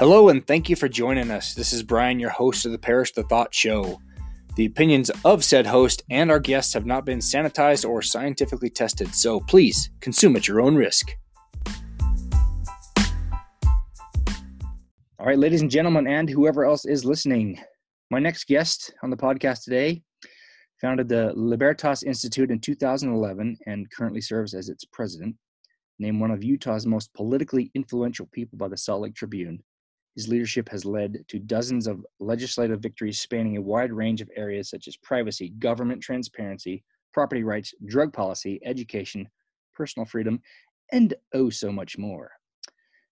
Hello, 0.00 0.30
and 0.30 0.46
thank 0.46 0.70
you 0.70 0.76
for 0.76 0.88
joining 0.88 1.30
us. 1.30 1.52
This 1.52 1.74
is 1.74 1.82
Brian, 1.82 2.18
your 2.18 2.30
host 2.30 2.64
of 2.64 2.72
the 2.72 2.78
Perish 2.78 3.12
the 3.12 3.22
Thought 3.22 3.54
Show. 3.54 4.00
The 4.56 4.64
opinions 4.64 5.10
of 5.26 5.44
said 5.44 5.66
host 5.66 6.04
and 6.08 6.30
our 6.30 6.40
guests 6.40 6.72
have 6.72 6.86
not 6.86 7.04
been 7.04 7.18
sanitized 7.18 7.86
or 7.86 8.00
scientifically 8.00 8.70
tested, 8.70 9.14
so 9.14 9.40
please 9.40 9.90
consume 10.00 10.36
at 10.36 10.48
your 10.48 10.62
own 10.62 10.74
risk. 10.74 11.10
All 15.18 15.26
right, 15.26 15.38
ladies 15.38 15.60
and 15.60 15.70
gentlemen, 15.70 16.06
and 16.06 16.30
whoever 16.30 16.64
else 16.64 16.86
is 16.86 17.04
listening, 17.04 17.60
my 18.10 18.20
next 18.20 18.46
guest 18.46 18.94
on 19.02 19.10
the 19.10 19.18
podcast 19.18 19.64
today 19.64 20.00
founded 20.80 21.10
the 21.10 21.34
Libertas 21.36 22.04
Institute 22.04 22.50
in 22.50 22.58
2011 22.58 23.58
and 23.66 23.90
currently 23.90 24.22
serves 24.22 24.54
as 24.54 24.70
its 24.70 24.86
president. 24.86 25.36
Named 25.98 26.22
one 26.22 26.30
of 26.30 26.42
Utah's 26.42 26.86
most 26.86 27.12
politically 27.12 27.70
influential 27.74 28.30
people 28.32 28.56
by 28.56 28.68
the 28.68 28.78
Salt 28.78 29.02
Lake 29.02 29.14
Tribune. 29.14 29.62
His 30.16 30.28
leadership 30.28 30.68
has 30.70 30.84
led 30.84 31.24
to 31.28 31.38
dozens 31.38 31.86
of 31.86 32.04
legislative 32.18 32.80
victories 32.80 33.20
spanning 33.20 33.56
a 33.56 33.62
wide 33.62 33.92
range 33.92 34.20
of 34.20 34.30
areas 34.36 34.68
such 34.68 34.88
as 34.88 34.96
privacy, 34.96 35.50
government 35.58 36.02
transparency, 36.02 36.82
property 37.12 37.44
rights, 37.44 37.74
drug 37.86 38.12
policy, 38.12 38.60
education, 38.64 39.28
personal 39.74 40.06
freedom, 40.06 40.40
and 40.92 41.14
oh, 41.34 41.48
so 41.48 41.70
much 41.70 41.96
more. 41.96 42.30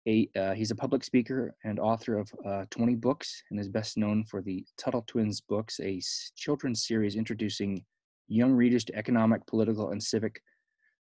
A, 0.07 0.29
uh, 0.37 0.53
he's 0.53 0.73
a 0.73 0.77
public 0.77 1.05
speaker 1.05 1.55
and 1.65 1.79
author 1.79 2.19
of 2.19 2.31
uh, 2.45 2.65
20 2.71 2.97
books 2.97 3.43
and 3.51 3.61
is 3.61 3.69
best 3.69 3.97
known 3.97 4.25
for 4.25 4.43
the 4.43 4.65
Tuttle 4.77 5.05
Twins 5.07 5.41
books, 5.41 5.79
a 5.81 6.01
children's 6.37 6.87
series 6.87 7.15
introducing 7.15 7.85
young 8.27 8.53
readers 8.53 8.85
to 8.85 8.97
economic, 8.97 9.47
political, 9.47 9.91
and 9.91 10.03
civic 10.03 10.43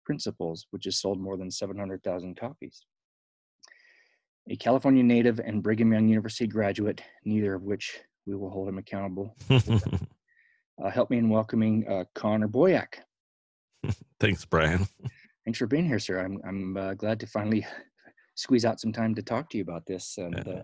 principles, 0.05 0.67
which 0.71 0.85
has 0.85 1.01
sold 1.01 1.21
more 1.21 1.37
than 1.37 1.51
700,000 1.51 2.37
copies 2.39 2.85
a 4.49 4.57
California 4.57 5.03
native 5.03 5.41
and 5.41 5.63
Brigham 5.63 5.93
Young 5.93 6.09
University 6.09 6.47
graduate, 6.47 7.03
neither 7.25 7.55
of 7.55 7.63
which 7.63 8.01
we 8.27 8.35
will 8.35 8.51
hold 8.51 8.69
him 8.69 8.79
accountable. 8.79 9.35
uh, 9.51 10.91
help 10.91 11.11
me 11.11 11.19
in 11.19 11.29
welcoming 11.29 11.87
uh, 11.89 12.05
Connor 12.15 12.49
Boyack. 12.49 12.95
Thanks, 14.21 14.45
Brian. 14.45 14.87
Thanks 15.45 15.59
for 15.59 15.67
being 15.67 15.87
here, 15.87 15.99
sir. 15.99 16.21
I'm 16.21 16.41
I'm 16.47 16.77
uh, 16.77 16.95
glad 16.95 17.21
to 17.21 17.27
finally 17.27 17.67
squeeze 18.35 18.65
out 18.65 18.81
some 18.81 18.93
time 18.93 19.15
to 19.15 19.23
talk 19.23 19.51
to 19.51 19.59
you 19.59 19.63
about 19.63 19.87
this. 19.87 20.17
And 20.19 20.43
Yeah. 20.47 20.53
uh, 20.53 20.63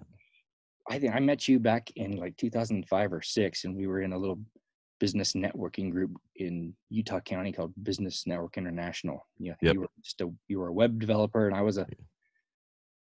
I 0.91 0.99
think 0.99 1.15
I 1.15 1.21
met 1.21 1.47
you 1.47 1.59
back 1.59 1.91
in 1.97 2.17
like 2.17 2.37
2005 2.37 3.13
or 3.13 3.23
six, 3.23 3.65
and 3.65 3.77
we 3.77 3.87
were 3.87 4.01
in 4.01 4.13
a 4.13 4.19
little 4.19 4.41
business 4.99 5.33
networking 5.35 5.91
group 5.91 6.11
in 6.37 6.75
Utah 6.91 7.21
County 7.21 7.53
called 7.53 7.73
Business 7.83 8.27
Network 8.27 8.57
International. 8.59 9.27
Yeah, 9.39 9.55
Yep. 9.63 9.75
you 9.75 9.81
were 9.81 9.91
just 10.03 10.21
a 10.21 10.31
you 10.49 10.59
were 10.59 10.69
a 10.69 10.73
web 10.73 10.99
developer, 10.99 11.47
and 11.47 11.55
I 11.55 11.63
was 11.63 11.79
a 11.79 11.87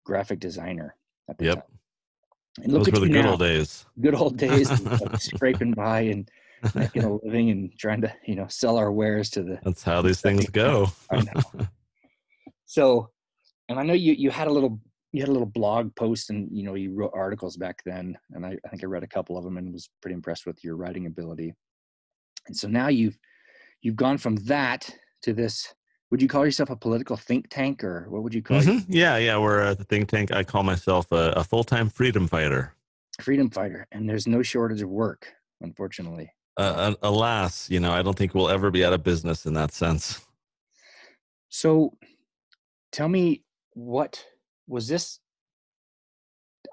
graphic 0.09 0.39
designer 0.39 0.95
at 1.29 1.37
the 1.37 1.45
Yep. 1.45 1.55
time. 1.55 1.79
And 2.63 2.73
look 2.73 2.79
Those 2.81 2.87
at 2.87 2.93
were 2.95 2.99
the 3.07 3.13
good 3.13 3.25
now. 3.25 3.31
old 3.31 3.39
days. 3.39 3.85
good 4.01 4.15
old 4.15 4.37
days 4.37 4.69
like, 4.71 5.21
scraping 5.29 5.73
by 5.73 5.99
and 6.01 6.29
making 6.75 7.03
a 7.09 7.13
living 7.23 7.51
and 7.51 7.71
trying 7.77 8.01
to 8.01 8.11
you 8.25 8.35
know 8.35 8.47
sell 8.49 8.75
our 8.77 8.91
wares 8.91 9.29
to 9.31 9.43
the 9.43 9.59
That's 9.63 9.83
how 9.83 10.01
these 10.01 10.21
things 10.21 10.49
go. 10.49 10.87
So 12.65 13.09
and 13.69 13.79
i 13.79 13.83
know 13.83 13.93
you 14.05 14.13
you 14.13 14.29
had 14.29 14.47
a 14.47 14.51
little 14.51 14.79
you 15.11 15.21
had 15.21 15.29
a 15.29 15.31
little 15.37 15.53
blog 15.59 15.95
post 15.95 16.29
and 16.29 16.47
you 16.51 16.63
know 16.63 16.75
you 16.75 16.93
wrote 16.93 17.11
articles 17.15 17.55
back 17.57 17.77
then 17.85 18.15
and 18.33 18.45
I, 18.45 18.51
I 18.65 18.69
think 18.69 18.83
i 18.83 18.87
read 18.87 19.03
a 19.03 19.07
couple 19.15 19.37
of 19.37 19.43
them 19.43 19.57
and 19.57 19.73
was 19.73 19.89
pretty 20.01 20.13
impressed 20.15 20.45
with 20.45 20.63
your 20.63 20.75
writing 20.75 21.05
ability 21.07 21.53
and 22.47 22.55
so 22.55 22.67
now 22.67 22.89
you've 22.89 23.17
you've 23.81 23.95
gone 24.05 24.17
from 24.17 24.35
that 24.53 24.81
to 25.23 25.33
this 25.33 25.73
would 26.11 26.21
you 26.21 26.27
call 26.27 26.45
yourself 26.45 26.69
a 26.69 26.75
political 26.75 27.15
think 27.17 27.47
tank 27.49 27.83
or 27.83 28.05
what 28.09 28.23
would 28.23 28.33
you 28.33 28.41
call 28.41 28.59
Mhm. 28.61 28.85
Yeah, 28.87 29.17
yeah. 29.17 29.37
We're 29.37 29.61
a 29.61 29.75
think 29.75 30.09
tank. 30.09 30.31
I 30.31 30.43
call 30.43 30.63
myself 30.63 31.11
a, 31.11 31.33
a 31.35 31.43
full 31.43 31.63
time 31.63 31.89
freedom 31.89 32.27
fighter. 32.27 32.73
freedom 33.21 33.49
fighter 33.49 33.85
and 33.91 34.07
there's 34.09 34.27
no 34.27 34.41
shortage 34.41 34.81
of 34.81 34.89
work 34.89 35.27
unfortunately 35.61 36.31
Uh, 36.57 36.61
uh, 36.61 36.95
alas, 37.03 37.69
you 37.69 37.79
know, 37.79 37.91
I 37.91 38.01
don't 38.01 38.17
think 38.17 38.33
we'll 38.33 38.49
ever 38.49 38.71
be 38.71 38.83
out 38.85 38.93
of 38.93 39.03
business 39.03 39.45
in 39.45 39.53
that 39.55 39.71
sense. 39.73 40.19
So 41.49 41.97
tell 42.91 43.09
me 43.09 43.43
what 43.73 44.25
was 44.67 44.87
this 44.87 45.19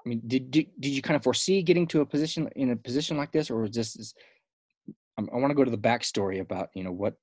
I 0.05 0.09
mean 0.09 0.21
did 0.25 0.51
did, 0.51 0.67
did 0.79 0.89
you 0.89 1.01
kind 1.01 1.15
of 1.17 1.23
foresee 1.23 1.61
getting 1.63 1.87
to 1.87 2.01
a 2.01 2.05
position 2.05 2.49
in 2.55 2.71
a 2.71 2.75
position 2.75 3.17
like 3.17 3.31
this 3.31 3.49
or 3.51 3.61
was 3.61 3.71
this 3.71 3.95
is- 3.95 4.13
I 5.19 5.21
want 5.21 5.49
to 5.49 5.55
go 5.55 5.63
to 5.63 5.71
the 5.71 5.77
backstory 5.89 6.39
about 6.39 6.69
you 6.75 6.83
know 6.83 6.91
what 6.91 7.15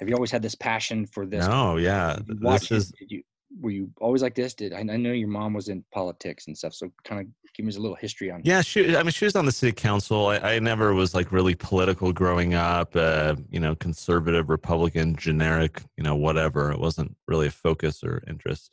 have 0.00 0.08
you 0.08 0.14
always 0.14 0.30
had 0.30 0.42
this 0.42 0.54
passion 0.54 1.06
for 1.06 1.26
this 1.26 1.46
No, 1.46 1.76
yeah. 1.76 2.18
This 2.26 2.70
is 2.70 2.90
Did 2.98 3.10
you 3.10 3.22
were 3.60 3.70
you 3.70 3.90
always 4.00 4.22
like 4.22 4.34
this 4.34 4.54
did 4.54 4.72
I, 4.72 4.78
I 4.78 4.82
know 4.82 5.12
your 5.12 5.28
mom 5.28 5.54
was 5.54 5.68
in 5.68 5.84
politics 5.92 6.46
and 6.46 6.56
stuff 6.56 6.72
so 6.72 6.88
kind 7.04 7.20
of 7.20 7.26
give 7.56 7.66
me 7.66 7.74
a 7.74 7.80
little 7.80 7.96
history 7.96 8.30
on 8.30 8.40
Yeah, 8.44 8.60
she. 8.62 8.96
I 8.96 9.02
mean, 9.02 9.12
she 9.12 9.24
was 9.24 9.36
on 9.36 9.44
the 9.44 9.52
city 9.52 9.72
council. 9.72 10.28
I, 10.28 10.36
I 10.38 10.58
never 10.58 10.94
was 10.94 11.14
like 11.14 11.32
really 11.32 11.54
political 11.54 12.12
growing 12.12 12.54
up. 12.54 12.94
Uh, 12.94 13.36
you 13.50 13.60
know, 13.60 13.74
conservative, 13.74 14.48
Republican, 14.48 15.16
generic. 15.16 15.82
You 15.96 16.04
know, 16.04 16.16
whatever. 16.16 16.70
It 16.72 16.78
wasn't 16.78 17.16
really 17.28 17.48
a 17.48 17.50
focus 17.50 18.02
or 18.02 18.22
interest. 18.26 18.70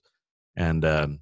And 0.56 0.86
um, 0.86 1.20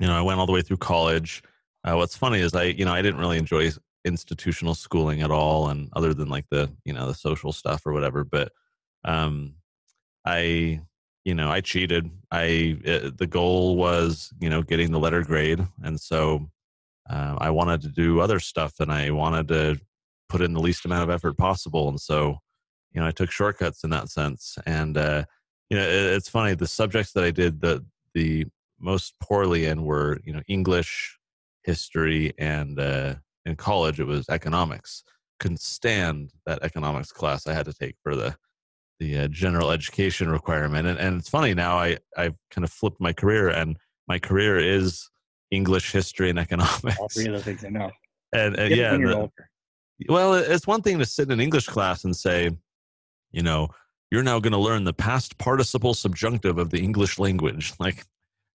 you 0.00 0.06
know, 0.06 0.16
I 0.16 0.22
went 0.22 0.40
all 0.40 0.46
the 0.46 0.52
way 0.52 0.62
through 0.62 0.78
college. 0.78 1.42
Uh, 1.84 1.96
what's 1.96 2.16
funny 2.16 2.40
is 2.40 2.54
I, 2.54 2.64
you 2.64 2.84
know, 2.84 2.92
I 2.92 3.02
didn't 3.02 3.20
really 3.20 3.38
enjoy 3.38 3.70
institutional 4.04 4.74
schooling 4.74 5.22
at 5.22 5.30
all, 5.30 5.68
and 5.68 5.88
other 5.94 6.14
than 6.14 6.28
like 6.28 6.46
the, 6.50 6.70
you 6.84 6.92
know, 6.92 7.06
the 7.06 7.14
social 7.14 7.52
stuff 7.52 7.86
or 7.86 7.92
whatever. 7.92 8.24
But 8.24 8.52
um, 9.06 9.54
I, 10.26 10.80
you 11.24 11.34
know, 11.34 11.50
I 11.50 11.60
cheated. 11.60 12.10
I 12.30 12.78
uh, 12.86 13.10
the 13.16 13.28
goal 13.28 13.76
was, 13.76 14.32
you 14.40 14.50
know, 14.50 14.62
getting 14.62 14.92
the 14.92 14.98
letter 14.98 15.22
grade, 15.22 15.66
and 15.82 15.98
so 15.98 16.50
uh, 17.08 17.36
I 17.38 17.50
wanted 17.50 17.82
to 17.82 17.88
do 17.88 18.20
other 18.20 18.40
stuff 18.40 18.74
and 18.80 18.92
I 18.92 19.10
wanted 19.10 19.48
to 19.48 19.80
put 20.28 20.40
in 20.40 20.52
the 20.52 20.60
least 20.60 20.84
amount 20.84 21.04
of 21.04 21.10
effort 21.10 21.36
possible. 21.38 21.88
And 21.88 22.00
so, 22.00 22.38
you 22.92 23.00
know, 23.00 23.06
I 23.06 23.12
took 23.12 23.30
shortcuts 23.30 23.84
in 23.84 23.90
that 23.90 24.10
sense. 24.10 24.58
And, 24.66 24.96
uh, 24.96 25.24
you 25.70 25.76
know, 25.76 25.84
it, 25.84 26.14
it's 26.14 26.28
funny, 26.28 26.54
the 26.54 26.66
subjects 26.66 27.12
that 27.12 27.24
I 27.24 27.30
did 27.30 27.60
the, 27.60 27.84
the 28.14 28.46
most 28.80 29.14
poorly 29.20 29.66
in 29.66 29.84
were, 29.84 30.20
you 30.24 30.32
know, 30.32 30.42
English, 30.48 31.18
history, 31.62 32.32
and 32.38 32.78
uh, 32.78 33.14
in 33.44 33.56
college 33.56 34.00
it 34.00 34.06
was 34.06 34.28
economics. 34.28 35.04
Couldn't 35.38 35.60
stand 35.60 36.32
that 36.46 36.62
economics 36.62 37.12
class 37.12 37.46
I 37.46 37.52
had 37.52 37.66
to 37.66 37.72
take 37.72 37.96
for 38.02 38.16
the, 38.16 38.36
the 38.98 39.18
uh, 39.18 39.28
general 39.28 39.70
education 39.70 40.28
requirement. 40.30 40.86
And, 40.86 40.98
and 40.98 41.18
it's 41.18 41.28
funny 41.28 41.54
now 41.54 41.76
I, 41.78 41.98
I've 42.16 42.34
kind 42.50 42.64
of 42.64 42.70
flipped 42.72 43.00
my 43.00 43.12
career 43.12 43.48
and 43.48 43.76
my 44.08 44.18
career 44.18 44.58
is 44.58 45.08
English, 45.50 45.92
history, 45.92 46.30
and 46.30 46.38
economics. 46.38 46.98
all 46.98 47.08
three 47.08 47.26
of 47.26 47.32
the 47.32 47.42
things 47.42 47.64
I 47.64 47.68
know 47.68 47.90
And, 48.32 48.56
and 48.56 48.74
yeah, 48.74 48.96
the- 48.96 49.30
well, 50.08 50.34
it's 50.34 50.66
one 50.66 50.82
thing 50.82 50.98
to 50.98 51.06
sit 51.06 51.26
in 51.28 51.32
an 51.32 51.40
English 51.40 51.66
class 51.66 52.04
and 52.04 52.14
say, 52.14 52.50
you 53.32 53.42
know, 53.42 53.68
you're 54.10 54.22
now 54.22 54.38
going 54.38 54.52
to 54.52 54.58
learn 54.58 54.84
the 54.84 54.92
past 54.92 55.36
participle 55.38 55.94
subjunctive 55.94 56.58
of 56.58 56.70
the 56.70 56.80
English 56.80 57.18
language. 57.18 57.72
Like, 57.80 58.04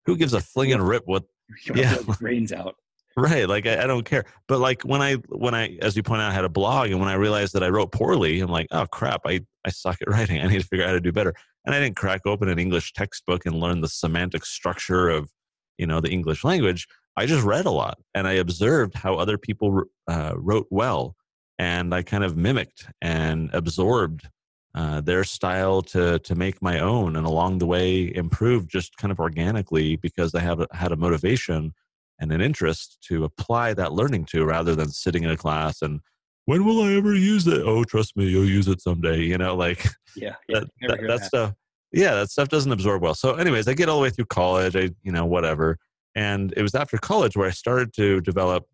who 0.05 0.15
gives 0.17 0.33
a 0.33 0.41
fling 0.53 0.73
and 0.73 0.85
rip 0.87 1.03
what? 1.05 1.23
Yeah. 1.75 1.97
brains 2.19 2.51
out 2.53 2.75
Right? 3.19 3.49
Like, 3.49 3.65
I, 3.65 3.83
I 3.83 3.87
don't 3.87 4.05
care. 4.05 4.23
But 4.47 4.59
like 4.59 4.83
when 4.83 5.01
I 5.01 5.15
when 5.29 5.53
I, 5.53 5.77
as 5.81 5.95
you 5.95 6.03
point 6.03 6.21
out, 6.21 6.31
I 6.31 6.33
had 6.33 6.45
a 6.45 6.49
blog, 6.49 6.91
and 6.91 6.99
when 6.99 7.09
I 7.09 7.15
realized 7.15 7.53
that 7.53 7.63
I 7.63 7.69
wrote 7.69 7.91
poorly, 7.91 8.39
I'm 8.39 8.49
like, 8.49 8.67
oh 8.71 8.85
crap, 8.85 9.21
I 9.25 9.41
I 9.65 9.69
suck 9.69 10.01
at 10.01 10.07
writing. 10.13 10.41
I 10.41 10.47
need 10.47 10.61
to 10.61 10.67
figure 10.67 10.85
out 10.85 10.89
how 10.89 10.93
to 10.93 11.01
do 11.01 11.11
better. 11.11 11.33
And 11.65 11.75
I 11.75 11.79
didn't 11.79 11.97
crack 11.97 12.21
open 12.25 12.49
an 12.49 12.59
English 12.59 12.93
textbook 12.93 13.45
and 13.45 13.55
learn 13.55 13.81
the 13.81 13.87
semantic 13.87 14.45
structure 14.45 15.09
of, 15.09 15.29
you 15.77 15.85
know, 15.85 15.99
the 15.99 16.09
English 16.09 16.43
language. 16.43 16.87
I 17.17 17.25
just 17.25 17.43
read 17.43 17.65
a 17.65 17.71
lot 17.71 17.99
and 18.13 18.27
I 18.27 18.33
observed 18.33 18.95
how 18.95 19.15
other 19.15 19.37
people 19.37 19.83
uh, 20.07 20.33
wrote 20.37 20.67
well, 20.69 21.15
and 21.57 21.93
I 21.93 22.03
kind 22.03 22.23
of 22.23 22.37
mimicked 22.37 22.87
and 23.01 23.49
absorbed 23.53 24.29
uh, 24.75 25.01
their 25.01 25.23
style 25.23 25.81
to 25.81 26.19
to 26.19 26.35
make 26.35 26.61
my 26.61 26.79
own, 26.79 27.15
and 27.15 27.25
along 27.25 27.57
the 27.57 27.65
way 27.65 28.13
improved 28.15 28.69
just 28.69 28.95
kind 28.97 29.11
of 29.11 29.19
organically 29.19 29.95
because 29.95 30.35
I 30.35 30.41
have 30.41 30.65
had 30.71 30.91
a 30.91 30.95
motivation 30.95 31.73
and 32.19 32.31
an 32.31 32.41
interest 32.41 32.97
to 33.07 33.23
apply 33.23 33.73
that 33.75 33.93
learning 33.93 34.25
to, 34.25 34.45
rather 34.45 34.75
than 34.75 34.89
sitting 34.89 35.23
in 35.23 35.29
a 35.29 35.37
class 35.37 35.81
and 35.81 35.99
when 36.45 36.65
will 36.65 36.81
I 36.81 36.93
ever 36.93 37.13
use 37.13 37.45
it? 37.45 37.61
Oh, 37.63 37.83
trust 37.83 38.17
me, 38.17 38.25
you'll 38.25 38.43
use 38.43 38.67
it 38.67 38.81
someday. 38.81 39.19
You 39.21 39.37
know, 39.37 39.55
like 39.55 39.85
yeah, 40.15 40.33
yeah 40.47 40.61
that, 40.61 40.69
that, 40.87 40.99
that 41.07 41.23
stuff 41.23 41.53
yeah 41.91 42.13
that 42.15 42.29
stuff 42.29 42.49
doesn't 42.49 42.71
absorb 42.71 43.01
well 43.01 43.15
so 43.15 43.35
anyways 43.35 43.67
i 43.67 43.73
get 43.73 43.89
all 43.89 43.97
the 43.97 44.03
way 44.03 44.09
through 44.09 44.25
college 44.25 44.75
i 44.75 44.89
you 45.03 45.11
know 45.11 45.25
whatever 45.25 45.77
and 46.15 46.53
it 46.55 46.61
was 46.61 46.75
after 46.75 46.97
college 46.97 47.35
where 47.35 47.47
i 47.47 47.51
started 47.51 47.93
to 47.93 48.21
develop 48.21 48.65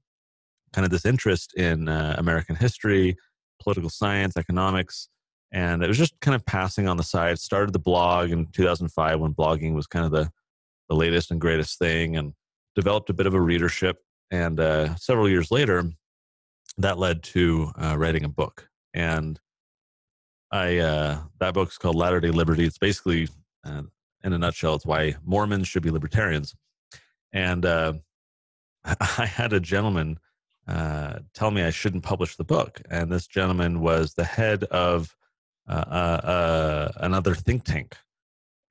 kind 0.74 0.86
of 0.86 0.91
this 0.91 1.06
interest 1.06 1.53
in 1.56 1.88
uh, 1.88 2.15
american 2.18 2.56
history 2.56 3.15
political 3.62 3.89
science 3.89 4.36
economics 4.36 5.09
and 5.53 5.83
it 5.83 5.88
was 5.88 5.98
just 5.98 6.19
kind 6.19 6.36
of 6.36 6.45
passing 6.45 6.88
on 6.88 6.98
the 6.98 7.03
side 7.03 7.39
started 7.39 7.74
the 7.74 7.80
blog 7.80 8.31
in 8.31 8.48
2005 8.51 9.19
when 9.19 9.33
blogging 9.33 9.74
was 9.74 9.88
kind 9.88 10.06
of 10.06 10.12
the 10.12 10.30
the 10.89 10.95
latest 10.95 11.31
and 11.31 11.41
greatest 11.41 11.80
thing 11.80 12.18
and 12.18 12.33
developed 12.75 13.10
a 13.10 13.13
bit 13.13 13.27
of 13.27 13.33
a 13.33 13.42
readership 13.42 14.04
and 14.31 14.60
uh, 14.60 14.95
several 14.95 15.30
years 15.30 15.51
later 15.51 15.83
that 16.77 16.98
led 16.98 17.24
to 17.24 17.72
uh, 17.81 17.95
writing 17.98 18.25
a 18.25 18.30
book 18.30 18.68
and 18.94 19.39
I 20.56 20.77
uh, 20.77 21.19
that 21.39 21.54
book's 21.54 21.77
called 21.77 21.95
Latter 21.95 22.22
Day 22.22 22.31
Liberty. 22.31 22.66
It's 22.66 22.77
basically, 22.77 23.27
uh, 23.66 23.83
in 24.24 24.33
a 24.33 24.38
nutshell, 24.38 24.75
it's 24.75 24.86
why 24.86 25.16
Mormons 25.25 25.68
should 25.68 25.83
be 25.83 25.92
libertarians. 25.92 26.56
And 27.33 27.66
uh, 27.66 27.94
I 28.86 29.25
had 29.25 29.54
a 29.54 29.60
gentleman 29.60 30.18
uh, 30.68 31.19
tell 31.33 31.51
me 31.51 31.62
I 31.62 31.72
shouldn't 31.72 32.04
publish 32.04 32.38
the 32.38 32.44
book, 32.44 32.81
and 32.89 33.12
this 33.12 33.27
gentleman 33.27 33.81
was 33.81 34.13
the 34.13 34.24
head 34.24 34.63
of 34.66 35.16
uh, 35.68 35.83
uh, 35.88 36.27
uh 36.27 36.92
another 36.98 37.36
think 37.36 37.66
tank, 37.66 37.98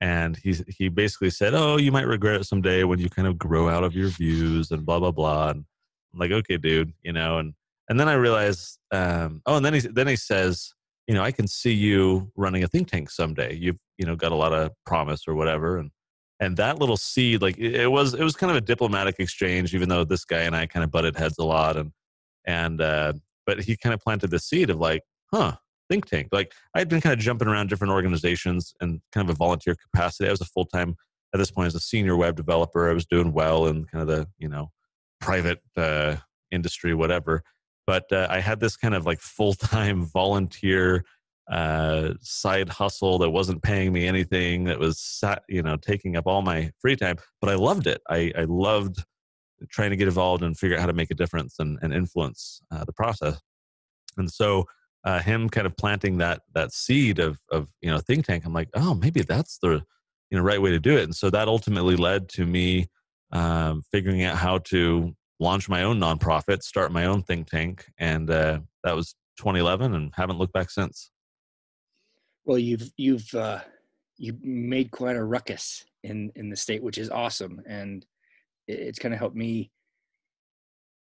and 0.01 0.37
he 0.37 0.55
he 0.67 0.89
basically 0.89 1.29
said, 1.29 1.53
"Oh, 1.53 1.77
you 1.77 1.91
might 1.91 2.07
regret 2.07 2.39
it 2.39 2.45
someday 2.45 2.83
when 2.83 2.99
you 2.99 3.09
kind 3.09 3.27
of 3.27 3.37
grow 3.37 3.69
out 3.69 3.83
of 3.83 3.93
your 3.93 4.09
views 4.09 4.71
and 4.71 4.85
blah 4.85 4.99
blah 4.99 5.11
blah." 5.11 5.49
And 5.49 5.65
I'm 6.13 6.19
like, 6.19 6.31
"Okay, 6.31 6.57
dude," 6.57 6.93
you 7.03 7.13
know, 7.13 7.39
and 7.39 7.53
and 7.89 7.99
then 7.99 8.09
I 8.09 8.13
realized, 8.13 8.79
um, 8.91 9.41
oh, 9.45 9.57
and 9.57 9.65
then 9.65 9.73
he 9.73 9.79
then 9.81 10.07
he 10.07 10.15
says, 10.15 10.73
you 11.07 11.13
know, 11.15 11.23
I 11.23 11.31
can 11.31 11.47
see 11.47 11.73
you 11.73 12.31
running 12.35 12.63
a 12.63 12.67
think 12.67 12.89
tank 12.89 13.09
someday. 13.09 13.55
You've 13.55 13.77
you 13.97 14.05
know 14.05 14.15
got 14.15 14.31
a 14.31 14.35
lot 14.35 14.53
of 14.53 14.71
promise 14.85 15.23
or 15.27 15.35
whatever, 15.35 15.77
and 15.77 15.91
and 16.39 16.57
that 16.57 16.79
little 16.79 16.97
seed 16.97 17.41
like 17.41 17.57
it 17.57 17.87
was 17.87 18.13
it 18.13 18.23
was 18.23 18.35
kind 18.35 18.51
of 18.51 18.57
a 18.57 18.61
diplomatic 18.61 19.15
exchange 19.19 19.73
even 19.73 19.89
though 19.89 20.03
this 20.03 20.25
guy 20.25 20.41
and 20.41 20.55
i 20.55 20.65
kind 20.65 20.83
of 20.83 20.91
butted 20.91 21.15
heads 21.15 21.37
a 21.37 21.43
lot 21.43 21.77
and 21.77 21.91
and 22.45 22.81
uh 22.81 23.13
but 23.45 23.61
he 23.61 23.77
kind 23.77 23.93
of 23.93 24.01
planted 24.01 24.29
the 24.29 24.39
seed 24.39 24.69
of 24.69 24.77
like 24.77 25.01
huh 25.33 25.55
think 25.89 26.05
tank. 26.05 26.29
Like 26.31 26.53
i'd 26.75 26.89
been 26.89 27.01
kind 27.01 27.13
of 27.13 27.19
jumping 27.19 27.47
around 27.47 27.69
different 27.69 27.93
organizations 27.93 28.73
and 28.81 29.01
kind 29.11 29.29
of 29.29 29.35
a 29.35 29.37
volunteer 29.37 29.75
capacity. 29.75 30.27
I 30.27 30.31
was 30.31 30.41
a 30.41 30.45
full-time 30.45 30.95
at 31.33 31.37
this 31.37 31.51
point 31.51 31.67
as 31.67 31.75
a 31.75 31.79
senior 31.79 32.15
web 32.15 32.35
developer. 32.35 32.89
I 32.89 32.93
was 32.93 33.05
doing 33.05 33.33
well 33.33 33.67
in 33.67 33.85
kind 33.85 34.01
of 34.01 34.07
the 34.07 34.27
you 34.37 34.49
know 34.49 34.71
private 35.19 35.61
uh 35.77 36.17
industry 36.51 36.93
whatever. 36.93 37.43
But 37.87 38.11
uh, 38.11 38.27
i 38.29 38.39
had 38.39 38.59
this 38.59 38.77
kind 38.77 38.95
of 38.95 39.05
like 39.05 39.19
full-time 39.19 40.05
volunteer 40.13 41.05
uh, 41.51 42.13
side 42.21 42.67
hustle 42.69 43.19
that 43.19 43.29
wasn't 43.29 43.61
paying 43.61 43.93
me 43.93 44.07
anything 44.07 44.63
that 44.63 44.79
was 44.79 44.99
sat, 44.99 45.43
you 45.47 45.61
know 45.61 45.77
taking 45.77 46.15
up 46.15 46.25
all 46.25 46.41
my 46.41 46.71
free 46.79 46.95
time. 46.95 47.17
But 47.41 47.51
i 47.51 47.55
loved 47.55 47.87
it. 47.87 48.01
I, 48.09 48.31
I 48.37 48.45
loved 48.45 49.03
trying 49.69 49.91
to 49.91 49.95
get 49.95 50.07
involved 50.07 50.43
and 50.43 50.57
figure 50.57 50.75
out 50.75 50.81
how 50.81 50.87
to 50.87 50.93
make 50.93 51.11
a 51.11 51.15
difference 51.15 51.55
and, 51.59 51.77
and 51.81 51.93
influence 51.93 52.61
uh, 52.71 52.83
the 52.83 52.93
process. 52.93 53.39
And 54.17 54.31
so 54.31 54.65
uh, 55.05 55.19
him 55.19 55.49
kind 55.49 55.67
of 55.67 55.77
planting 55.77 56.17
that 56.17 56.41
that 56.53 56.73
seed 56.73 57.19
of 57.19 57.39
of 57.51 57.67
you 57.81 57.89
know 57.89 57.99
think 57.99 58.25
tank 58.25 58.43
i'm 58.45 58.53
like 58.53 58.69
oh 58.75 58.93
maybe 58.95 59.21
that's 59.21 59.57
the 59.59 59.81
you 60.29 60.37
know 60.37 60.43
right 60.43 60.61
way 60.61 60.71
to 60.71 60.79
do 60.79 60.97
it. 60.97 61.03
And 61.03 61.15
so 61.15 61.29
that 61.29 61.47
ultimately 61.47 61.95
led 61.95 62.29
to 62.29 62.45
me 62.45 62.87
um, 63.31 63.83
figuring 63.91 64.23
out 64.23 64.37
how 64.37 64.59
to 64.59 65.13
launch 65.39 65.67
my 65.67 65.83
own 65.83 65.99
nonprofit 65.99 66.63
start 66.63 66.93
my 66.93 67.05
own 67.05 67.21
think 67.21 67.49
tank 67.49 67.85
and 67.97 68.29
uh, 68.29 68.59
that 68.85 68.95
was 68.95 69.15
2011 69.37 69.93
and 69.93 70.11
haven't 70.15 70.37
looked 70.37 70.53
back 70.53 70.69
since. 70.69 71.11
Well, 72.45 72.57
you've 72.57 72.91
you've 72.97 73.33
uh, 73.33 73.59
you 74.17 74.37
made 74.41 74.91
quite 74.91 75.15
a 75.15 75.23
ruckus 75.23 75.83
in 76.03 76.31
in 76.35 76.49
the 76.49 76.55
state, 76.55 76.83
which 76.83 76.97
is 76.97 77.09
awesome, 77.09 77.61
and 77.65 78.05
it's 78.67 78.99
kind 78.99 79.13
of 79.13 79.19
helped 79.19 79.35
me 79.35 79.71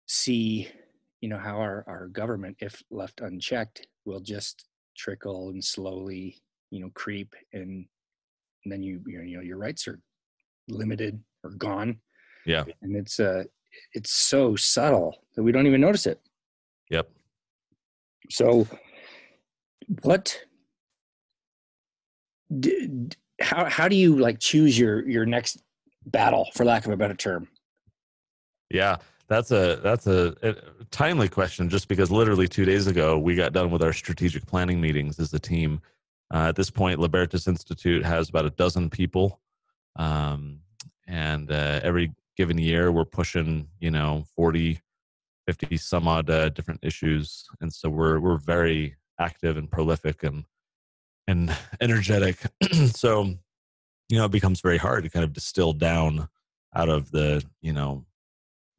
see, 0.07 0.67
you 1.21 1.29
know, 1.29 1.37
how 1.37 1.57
our 1.57 1.83
our 1.87 2.07
government, 2.07 2.57
if 2.59 2.81
left 2.89 3.21
unchecked, 3.21 3.87
will 4.05 4.19
just 4.19 4.65
trickle 4.97 5.49
and 5.49 5.63
slowly, 5.63 6.41
you 6.71 6.81
know, 6.81 6.89
creep, 6.93 7.33
and, 7.53 7.85
and 8.63 8.71
then 8.71 8.83
you 8.83 9.01
you 9.07 9.35
know 9.37 9.41
your 9.41 9.57
rights 9.57 9.87
are 9.87 9.99
limited 10.67 11.19
or 11.43 11.51
gone. 11.51 11.99
Yeah, 12.45 12.65
and 12.81 12.95
it's 12.95 13.19
uh 13.19 13.43
it's 13.93 14.11
so 14.11 14.55
subtle 14.55 15.15
that 15.35 15.43
we 15.43 15.51
don't 15.51 15.67
even 15.67 15.81
notice 15.81 16.05
it. 16.05 16.19
Yep. 16.89 17.09
So, 18.29 18.67
what 20.03 20.39
d- 22.59 23.09
how 23.41 23.65
how 23.65 23.87
do 23.87 23.95
you 23.95 24.17
like 24.17 24.39
choose 24.39 24.77
your 24.77 25.07
your 25.07 25.25
next 25.25 25.61
battle 26.05 26.49
for 26.53 26.65
lack 26.65 26.85
of 26.85 26.91
a 26.91 26.97
better 26.97 27.13
term 27.13 27.47
yeah 28.69 28.97
that's 29.29 29.51
a 29.51 29.79
that's 29.83 30.07
a, 30.07 30.35
a, 30.41 30.55
timely 30.91 31.29
question 31.29 31.69
just 31.69 31.87
because 31.87 32.11
literally 32.11 32.47
two 32.47 32.65
days 32.65 32.87
ago 32.87 33.17
we 33.17 33.35
got 33.35 33.53
done 33.53 33.71
with 33.71 33.83
our 33.83 33.93
strategic 33.93 34.45
planning 34.45 34.81
meetings 34.81 35.19
as 35.19 35.33
a 35.33 35.39
team. 35.39 35.81
Uh, 36.33 36.49
at 36.49 36.55
this 36.55 36.69
point 36.69 36.99
libertas 36.99 37.47
institute 37.47 38.05
has 38.05 38.29
about 38.29 38.45
a 38.45 38.51
dozen 38.51 38.89
people. 38.89 39.39
Um, 39.95 40.59
and 41.07 41.51
uh, 41.51 41.79
every 41.83 42.13
given 42.37 42.57
year 42.57 42.91
we're 42.91 43.05
pushing 43.05 43.67
you 43.79 43.91
know 43.91 44.25
40 44.35 44.81
50 45.49 45.77
some 45.77 46.07
odd 46.07 46.29
uh, 46.29 46.49
different 46.49 46.79
issues. 46.83 47.47
And 47.59 47.73
so 47.73 47.89
we're 47.89 48.19
we're 48.19 48.37
very 48.37 48.95
active 49.19 49.57
and 49.57 49.69
prolific 49.69 50.23
and 50.23 50.45
and 51.27 51.55
energetic. 51.81 52.37
so, 52.91 53.23
you 54.09 54.17
know, 54.17 54.25
it 54.25 54.31
becomes 54.31 54.61
very 54.61 54.77
hard 54.77 55.03
to 55.03 55.09
kind 55.09 55.23
of 55.23 55.33
distill 55.33 55.73
down 55.73 56.29
out 56.75 56.89
of 56.89 57.09
the, 57.11 57.43
you 57.61 57.73
know, 57.73 58.05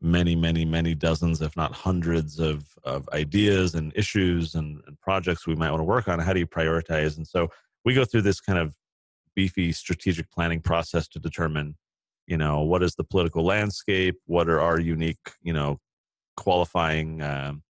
many, 0.03 0.35
many, 0.35 0.65
many 0.65 0.95
dozens, 0.95 1.43
if 1.43 1.57
not 1.57 1.73
hundreds 1.73 2.39
of, 2.39 2.65
of 2.85 3.09
ideas 3.13 3.75
and 3.75 3.93
issues 3.95 4.55
and, 4.55 4.81
and 4.87 5.01
projects 5.01 5.47
we 5.47 5.55
might 5.55 5.71
want 5.71 5.81
to 5.81 5.85
work 5.85 6.09
on. 6.09 6.19
How 6.19 6.33
do 6.33 6.41
you 6.41 6.47
prioritize? 6.47 7.17
And 7.17 7.27
so 7.27 7.49
we 7.85 7.95
go 7.95 8.05
through 8.05 8.23
this 8.23 8.41
kind 8.41 8.59
of 8.59 8.73
beefy 9.35 9.73
strategic 9.73 10.31
planning 10.31 10.61
process 10.61 11.07
to 11.09 11.19
determine, 11.19 11.77
you 12.27 12.37
know, 12.37 12.63
what 12.63 12.83
is 12.83 12.95
the 12.95 13.05
political 13.05 13.45
landscape? 13.45 14.17
What 14.27 14.49
are 14.49 14.61
our 14.61 14.81
unique, 14.81 15.33
you 15.43 15.53
know, 15.53 15.79
qualifying 16.37 17.23
um, 17.23 17.63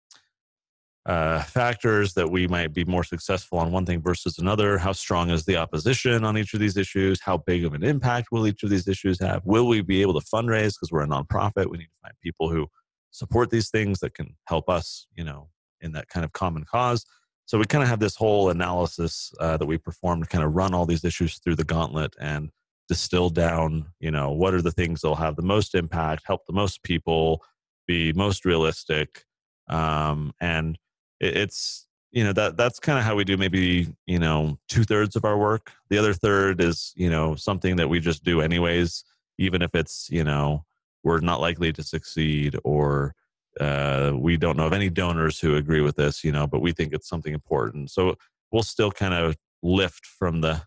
uh, 1.06 1.42
factors 1.42 2.12
that 2.14 2.30
we 2.30 2.46
might 2.46 2.72
be 2.74 2.84
more 2.84 3.04
successful 3.04 3.58
on 3.58 3.72
one 3.72 3.86
thing 3.86 4.02
versus 4.02 4.38
another. 4.38 4.76
How 4.78 4.92
strong 4.92 5.30
is 5.30 5.44
the 5.44 5.56
opposition 5.56 6.24
on 6.24 6.36
each 6.36 6.52
of 6.52 6.60
these 6.60 6.76
issues? 6.76 7.20
How 7.20 7.38
big 7.38 7.64
of 7.64 7.72
an 7.72 7.82
impact 7.82 8.28
will 8.30 8.46
each 8.46 8.62
of 8.62 8.70
these 8.70 8.86
issues 8.86 9.20
have? 9.20 9.42
Will 9.44 9.66
we 9.66 9.80
be 9.80 10.02
able 10.02 10.18
to 10.20 10.26
fundraise 10.26 10.74
because 10.74 10.90
we're 10.92 11.04
a 11.04 11.08
nonprofit? 11.08 11.70
We 11.70 11.78
need 11.78 11.84
to 11.84 12.00
find 12.02 12.14
people 12.22 12.50
who 12.50 12.68
support 13.10 13.50
these 13.50 13.70
things 13.70 14.00
that 14.00 14.14
can 14.14 14.36
help 14.46 14.68
us, 14.68 15.06
you 15.16 15.24
know, 15.24 15.48
in 15.80 15.92
that 15.92 16.08
kind 16.08 16.24
of 16.24 16.32
common 16.32 16.64
cause. 16.64 17.06
So 17.46 17.58
we 17.58 17.64
kind 17.64 17.82
of 17.82 17.88
have 17.88 17.98
this 17.98 18.14
whole 18.14 18.50
analysis 18.50 19.32
uh, 19.40 19.56
that 19.56 19.66
we 19.66 19.78
perform 19.78 20.22
to 20.22 20.28
kind 20.28 20.44
of 20.44 20.54
run 20.54 20.74
all 20.74 20.86
these 20.86 21.04
issues 21.04 21.38
through 21.38 21.56
the 21.56 21.64
gauntlet 21.64 22.14
and 22.20 22.50
distill 22.88 23.30
down, 23.30 23.86
you 24.00 24.10
know, 24.10 24.30
what 24.30 24.52
are 24.52 24.62
the 24.62 24.70
things 24.70 25.00
that'll 25.00 25.16
have 25.16 25.36
the 25.36 25.42
most 25.42 25.74
impact, 25.74 26.22
help 26.26 26.42
the 26.46 26.52
most 26.52 26.82
people, 26.82 27.42
be 27.86 28.12
most 28.12 28.44
realistic, 28.44 29.24
um, 29.68 30.32
and 30.40 30.78
it's 31.20 31.86
you 32.12 32.24
know 32.24 32.32
that 32.32 32.56
that's 32.56 32.80
kind 32.80 32.98
of 32.98 33.04
how 33.04 33.14
we 33.14 33.24
do 33.24 33.36
maybe 33.36 33.88
you 34.06 34.18
know 34.18 34.58
two 34.68 34.84
thirds 34.84 35.16
of 35.16 35.24
our 35.24 35.38
work. 35.38 35.72
The 35.88 35.98
other 35.98 36.14
third 36.14 36.60
is 36.60 36.92
you 36.96 37.10
know 37.10 37.34
something 37.36 37.76
that 37.76 37.88
we 37.88 38.00
just 38.00 38.24
do 38.24 38.40
anyways 38.40 39.04
even 39.38 39.62
if 39.62 39.74
it's 39.74 40.08
you 40.10 40.24
know 40.24 40.64
we're 41.02 41.20
not 41.20 41.40
likely 41.40 41.72
to 41.72 41.82
succeed 41.82 42.56
or 42.62 43.14
uh, 43.58 44.12
we 44.14 44.36
don't 44.36 44.56
know 44.56 44.66
of 44.66 44.72
any 44.72 44.90
donors 44.90 45.40
who 45.40 45.56
agree 45.56 45.80
with 45.80 45.96
this 45.96 46.22
you 46.22 46.32
know 46.32 46.46
but 46.46 46.60
we 46.60 46.72
think 46.72 46.92
it's 46.92 47.08
something 47.08 47.34
important. 47.34 47.90
So 47.90 48.16
we'll 48.50 48.62
still 48.62 48.90
kind 48.90 49.14
of 49.14 49.36
lift 49.62 50.06
from 50.06 50.40
the 50.40 50.62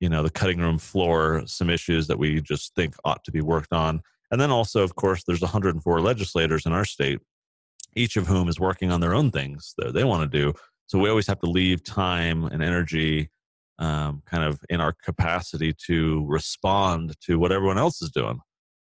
you 0.00 0.08
know 0.08 0.22
the 0.22 0.30
cutting 0.30 0.58
room 0.58 0.78
floor 0.78 1.42
some 1.46 1.70
issues 1.70 2.06
that 2.08 2.18
we 2.18 2.40
just 2.40 2.74
think 2.74 2.94
ought 3.04 3.24
to 3.24 3.30
be 3.30 3.40
worked 3.40 3.72
on. 3.72 4.02
And 4.30 4.40
then 4.40 4.50
also 4.50 4.82
of 4.82 4.94
course 4.94 5.24
there's 5.24 5.42
104 5.42 6.00
legislators 6.00 6.66
in 6.66 6.72
our 6.72 6.84
state 6.84 7.20
each 7.96 8.16
of 8.16 8.26
whom 8.26 8.48
is 8.48 8.60
working 8.60 8.90
on 8.90 9.00
their 9.00 9.14
own 9.14 9.30
things 9.30 9.74
that 9.78 9.94
they 9.94 10.04
want 10.04 10.30
to 10.30 10.38
do. 10.38 10.52
So 10.86 10.98
we 10.98 11.08
always 11.08 11.26
have 11.26 11.40
to 11.40 11.50
leave 11.50 11.84
time 11.84 12.44
and 12.44 12.62
energy 12.62 13.30
um, 13.78 14.22
kind 14.26 14.44
of 14.44 14.60
in 14.68 14.80
our 14.80 14.92
capacity 14.92 15.74
to 15.86 16.24
respond 16.28 17.14
to 17.26 17.38
what 17.38 17.52
everyone 17.52 17.78
else 17.78 18.02
is 18.02 18.10
doing. 18.10 18.38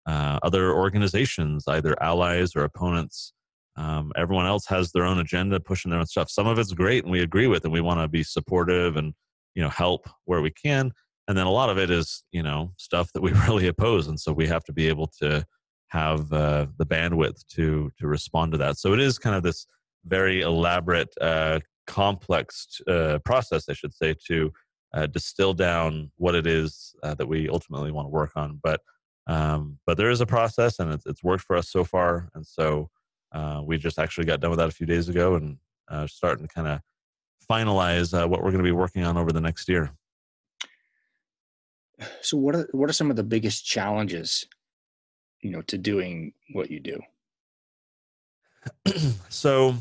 Uh, 0.05 0.37
other 0.43 0.73
organizations, 0.73 1.63
either 1.67 2.01
allies 2.03 2.55
or 2.55 2.63
opponents, 2.63 3.33
um, 3.75 4.11
everyone 4.15 4.45
else 4.45 4.65
has 4.67 4.91
their 4.91 5.05
own 5.05 5.19
agenda, 5.19 5.59
pushing 5.59 5.89
their 5.89 5.99
own 5.99 6.05
stuff. 6.05 6.29
Some 6.29 6.47
of 6.47 6.59
it's 6.59 6.73
great 6.73 7.03
and 7.03 7.11
we 7.11 7.21
agree 7.21 7.47
with, 7.47 7.63
and 7.63 7.73
we 7.73 7.81
want 7.81 7.99
to 8.01 8.07
be 8.07 8.23
supportive 8.23 8.97
and 8.97 9.13
you 9.55 9.63
know 9.63 9.69
help 9.69 10.07
where 10.25 10.41
we 10.41 10.51
can. 10.51 10.91
And 11.27 11.37
then 11.37 11.47
a 11.47 11.51
lot 11.51 11.69
of 11.69 11.77
it 11.77 11.89
is 11.89 12.23
you 12.31 12.43
know 12.43 12.73
stuff 12.77 13.11
that 13.13 13.21
we 13.21 13.31
really 13.47 13.67
oppose, 13.67 14.07
and 14.07 14.19
so 14.19 14.31
we 14.31 14.47
have 14.47 14.63
to 14.65 14.73
be 14.73 14.87
able 14.87 15.07
to 15.21 15.45
have 15.93 16.33
uh, 16.33 16.65
the 16.77 16.85
bandwidth 16.85 17.45
to 17.47 17.91
to 17.99 18.07
respond 18.07 18.51
to 18.51 18.57
that. 18.57 18.77
So 18.77 18.93
it 18.93 18.99
is 18.99 19.19
kind 19.19 19.35
of 19.35 19.43
this 19.43 19.67
very 20.05 20.41
elaborate, 20.41 21.13
uh, 21.21 21.59
complex 21.85 22.81
uh, 22.87 23.19
process, 23.23 23.69
I 23.69 23.73
should 23.73 23.93
say, 23.93 24.15
to 24.27 24.51
uh, 24.93 25.05
distill 25.05 25.53
down 25.53 26.11
what 26.17 26.35
it 26.35 26.47
is 26.47 26.95
uh, 27.03 27.13
that 27.13 27.27
we 27.27 27.47
ultimately 27.47 27.91
want 27.91 28.07
to 28.07 28.09
work 28.11 28.31
on. 28.35 28.59
But 28.63 28.81
um, 29.27 29.77
but 29.85 29.97
there 29.97 30.09
is 30.09 30.19
a 30.19 30.25
process, 30.25 30.79
and 30.79 30.91
it's, 30.91 31.05
it's 31.05 31.23
worked 31.23 31.43
for 31.43 31.55
us 31.55 31.69
so 31.69 31.83
far. 31.83 32.27
And 32.33 32.45
so 32.45 32.89
uh, 33.31 33.61
we 33.63 33.77
just 33.77 33.99
actually 33.99 34.25
got 34.25 34.41
done 34.41 34.49
with 34.49 34.59
that 34.59 34.69
a 34.69 34.73
few 34.73 34.87
days 34.87 35.07
ago, 35.09 35.35
and 35.35 35.57
starting 36.09 36.47
to 36.47 36.53
kind 36.53 36.67
of 36.67 36.79
finalize 37.49 38.11
what 38.27 38.41
we're 38.41 38.51
going 38.51 38.63
to 38.65 38.71
be 38.71 38.71
working 38.71 39.03
on 39.03 39.15
over 39.15 39.31
the 39.31 39.39
next 39.39 39.69
year. 39.69 39.91
So, 42.21 42.35
what 42.37 42.55
are 42.55 42.67
what 42.71 42.89
are 42.89 42.93
some 42.93 43.11
of 43.11 43.15
the 43.15 43.23
biggest 43.23 43.63
challenges 43.65 44.47
you 45.43 45.51
know 45.51 45.61
to 45.63 45.77
doing 45.77 46.33
what 46.51 46.71
you 46.71 46.79
do. 46.79 46.99
So 49.29 49.75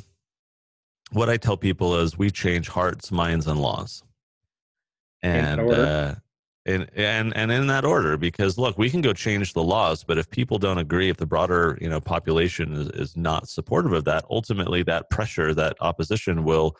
what 1.12 1.28
i 1.28 1.36
tell 1.36 1.58
people 1.58 1.94
is 1.96 2.16
we 2.16 2.30
change 2.30 2.68
hearts 2.68 3.12
minds 3.12 3.46
and 3.46 3.60
laws. 3.60 4.02
And 5.22 5.60
uh, 5.60 6.14
and 6.66 6.88
and 6.96 7.36
and 7.36 7.52
in 7.52 7.66
that 7.68 7.84
order 7.84 8.16
because 8.16 8.58
look 8.58 8.76
we 8.78 8.90
can 8.90 9.00
go 9.00 9.12
change 9.12 9.52
the 9.52 9.62
laws 9.62 10.02
but 10.04 10.18
if 10.18 10.30
people 10.30 10.58
don't 10.58 10.78
agree 10.78 11.08
if 11.08 11.16
the 11.16 11.26
broader 11.26 11.78
you 11.80 11.88
know 11.88 12.00
population 12.00 12.72
is, 12.72 12.88
is 12.90 13.16
not 13.16 13.48
supportive 13.48 13.92
of 13.92 14.04
that 14.04 14.24
ultimately 14.30 14.82
that 14.82 15.10
pressure 15.10 15.54
that 15.54 15.76
opposition 15.80 16.44
will 16.44 16.76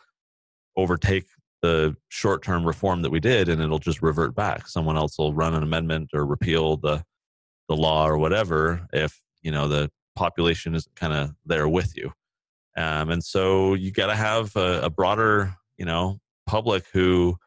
overtake 0.75 1.25
the 1.63 1.95
short-term 2.09 2.65
reform 2.65 3.01
that 3.01 3.09
we 3.09 3.21
did 3.21 3.47
and 3.49 3.61
it'll 3.61 3.79
just 3.79 4.01
revert 4.01 4.35
back. 4.35 4.67
Someone 4.67 4.97
else 4.97 5.17
will 5.17 5.33
run 5.33 5.55
an 5.55 5.63
amendment 5.63 6.09
or 6.13 6.25
repeal 6.25 6.77
the 6.77 7.03
the 7.69 7.75
law 7.75 8.07
or 8.07 8.17
whatever 8.17 8.87
if 8.93 9.21
you 9.41 9.51
know 9.51 9.67
the 9.67 9.89
population 10.15 10.75
is 10.75 10.87
kind 10.95 11.13
of 11.13 11.31
there 11.45 11.67
with 11.67 11.95
you 11.97 12.11
um, 12.77 13.09
and 13.09 13.23
so 13.23 13.73
you 13.73 13.91
got 13.91 14.07
to 14.07 14.15
have 14.15 14.55
a, 14.55 14.81
a 14.83 14.89
broader 14.89 15.55
you 15.77 15.85
know 15.85 16.19
public 16.45 16.85
who 16.93 17.37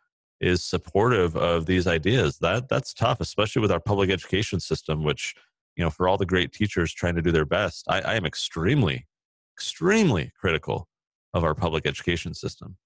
is 0.40 0.62
supportive 0.64 1.36
of 1.36 1.66
these 1.66 1.86
ideas. 1.86 2.38
That 2.38 2.68
that's 2.68 2.92
tough, 2.92 3.20
especially 3.20 3.62
with 3.62 3.72
our 3.72 3.80
public 3.80 4.10
education 4.10 4.60
system, 4.60 5.02
which 5.02 5.34
you 5.76 5.84
know, 5.84 5.90
for 5.90 6.08
all 6.08 6.16
the 6.16 6.26
great 6.26 6.52
teachers 6.52 6.92
trying 6.92 7.16
to 7.16 7.22
do 7.22 7.30
their 7.30 7.44
best, 7.44 7.84
I, 7.88 8.00
I 8.00 8.14
am 8.14 8.24
extremely, 8.24 9.06
extremely 9.54 10.32
critical 10.38 10.88
of 11.34 11.44
our 11.44 11.54
public 11.54 11.86
education 11.86 12.32
system. 12.32 12.76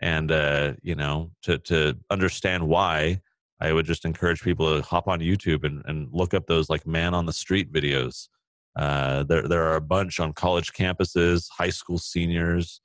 And 0.00 0.30
uh, 0.30 0.74
you 0.82 0.94
know, 0.94 1.30
to 1.42 1.58
to 1.58 1.96
understand 2.10 2.68
why, 2.68 3.20
I 3.64 3.72
would 3.72 3.86
just 3.86 4.04
encourage 4.04 4.42
people 4.42 4.76
to 4.76 4.82
hop 4.82 5.08
on 5.08 5.20
YouTube 5.20 5.64
and, 5.64 5.82
and 5.86 6.08
look 6.12 6.34
up 6.34 6.46
those 6.46 6.68
like 6.68 6.86
man 6.86 7.14
on 7.14 7.24
the 7.24 7.32
street 7.32 7.72
videos. 7.72 8.28
Uh, 8.76 9.22
there 9.22 9.48
there 9.48 9.62
are 9.62 9.76
a 9.76 9.80
bunch 9.80 10.20
on 10.20 10.34
college 10.34 10.72
campuses, 10.72 11.48
high 11.50 11.70
school 11.70 11.96
seniors, 11.96 12.82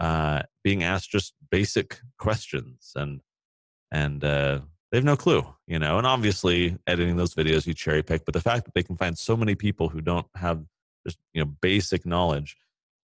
uh, 0.00 0.42
being 0.62 0.82
asked 0.82 1.10
just 1.10 1.32
basic 1.50 1.98
questions 2.18 2.92
and 2.94 3.20
and 3.90 4.22
uh, 4.22 4.60
they 4.90 4.98
have 4.98 5.04
no 5.04 5.16
clue, 5.16 5.42
you 5.66 5.78
know. 5.78 5.96
And 5.96 6.06
obviously, 6.06 6.76
editing 6.86 7.16
those 7.16 7.34
videos, 7.34 7.66
you 7.66 7.72
cherry 7.72 8.02
pick. 8.02 8.26
But 8.26 8.34
the 8.34 8.42
fact 8.42 8.66
that 8.66 8.74
they 8.74 8.82
can 8.82 8.96
find 8.96 9.16
so 9.16 9.34
many 9.34 9.54
people 9.54 9.88
who 9.88 10.02
don't 10.02 10.26
have 10.34 10.62
just 11.06 11.18
you 11.32 11.42
know 11.42 11.50
basic 11.62 12.04
knowledge, 12.04 12.54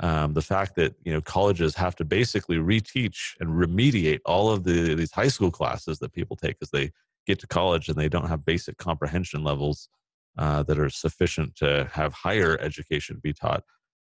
um, 0.01 0.33
the 0.33 0.41
fact 0.41 0.75
that 0.75 0.93
you 1.05 1.13
know 1.13 1.21
colleges 1.21 1.75
have 1.75 1.95
to 1.97 2.03
basically 2.03 2.57
reteach 2.57 3.35
and 3.39 3.49
remediate 3.49 4.19
all 4.25 4.49
of 4.49 4.65
the 4.65 4.93
these 4.95 5.11
high 5.11 5.29
school 5.29 5.51
classes 5.51 5.99
that 5.99 6.11
people 6.11 6.35
take 6.35 6.57
as 6.61 6.69
they 6.71 6.91
get 7.25 7.39
to 7.39 7.47
college 7.47 7.89
and 7.89 7.97
they 7.97 8.09
don't 8.09 8.27
have 8.27 8.45
basic 8.45 8.77
comprehension 8.77 9.43
levels 9.43 9.89
uh, 10.37 10.63
that 10.63 10.79
are 10.79 10.89
sufficient 10.89 11.55
to 11.55 11.89
have 11.91 12.13
higher 12.13 12.57
education 12.59 13.19
be 13.21 13.33
taught. 13.33 13.63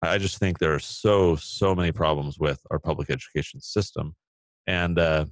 I 0.03 0.19
just 0.19 0.39
think 0.39 0.59
there 0.59 0.75
are 0.75 0.79
so 0.79 1.37
so 1.37 1.75
many 1.75 1.93
problems 1.93 2.39
with 2.39 2.61
our 2.71 2.79
public 2.79 3.11
education 3.11 3.61
system, 3.61 4.15
and 4.67 4.99
uh, 4.99 5.27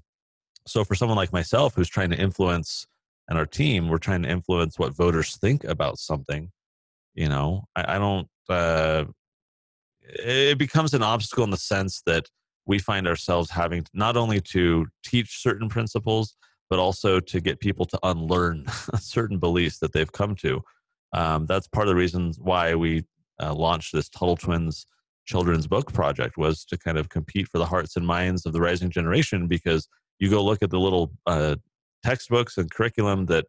so 0.67 0.85
for 0.85 0.95
someone 0.95 1.17
like 1.17 1.33
myself 1.33 1.75
who's 1.75 1.89
trying 1.89 2.11
to 2.11 2.19
influence 2.19 2.87
and 3.29 3.39
our 3.39 3.47
team 3.47 3.89
we're 3.89 3.99
trying 3.99 4.23
to 4.23 4.29
influence 4.29 4.79
what 4.79 4.97
voters 4.97 5.37
think 5.37 5.65
about 5.65 5.99
something 5.99 6.51
you 7.15 7.29
know 7.29 7.65
i, 7.77 7.97
I 7.97 7.99
don't 7.99 8.29
uh, 8.49 9.05
it 10.03 10.59
becomes 10.59 10.95
an 10.95 11.03
obstacle 11.03 11.45
in 11.45 11.51
the 11.51 11.57
sense 11.57 12.03
that 12.07 12.27
we 12.67 12.79
find 12.79 13.07
ourselves 13.07 13.51
having 13.51 13.87
not 13.95 14.17
only 14.17 14.41
to 14.41 14.87
teach 15.05 15.43
certain 15.43 15.69
principles 15.69 16.37
but 16.71 16.79
also 16.79 17.21
to 17.21 17.41
get 17.41 17.61
people 17.61 17.85
to 17.87 17.99
unlearn 18.03 18.65
certain 18.99 19.39
beliefs 19.39 19.79
that 19.79 19.93
they've 19.93 20.13
come 20.13 20.35
to 20.35 20.63
um, 21.13 21.47
that's 21.47 21.69
part 21.69 21.89
of 21.89 21.93
the 21.93 21.99
reasons 22.01 22.39
why 22.39 22.75
we 22.75 23.05
uh, 23.43 23.55
launched 23.55 23.93
this 23.93 24.09
tuttle 24.09 24.37
twins 24.37 24.87
children's 25.27 25.67
book 25.67 25.93
project 25.93 26.39
was 26.39 26.65
to 26.65 26.79
kind 26.79 26.97
of 26.97 27.11
compete 27.11 27.47
for 27.49 27.59
the 27.59 27.67
hearts 27.67 27.97
and 27.97 28.07
minds 28.07 28.47
of 28.47 28.53
the 28.55 28.61
rising 28.61 28.91
generation 28.91 29.47
because 29.47 29.87
you 30.19 30.31
go 30.31 30.43
look 30.43 30.63
at 30.63 30.71
the 30.71 30.81
little 30.81 31.13
uh, 31.27 31.55
textbooks 32.03 32.57
and 32.57 32.71
curriculum 32.71 33.27
that 33.27 33.45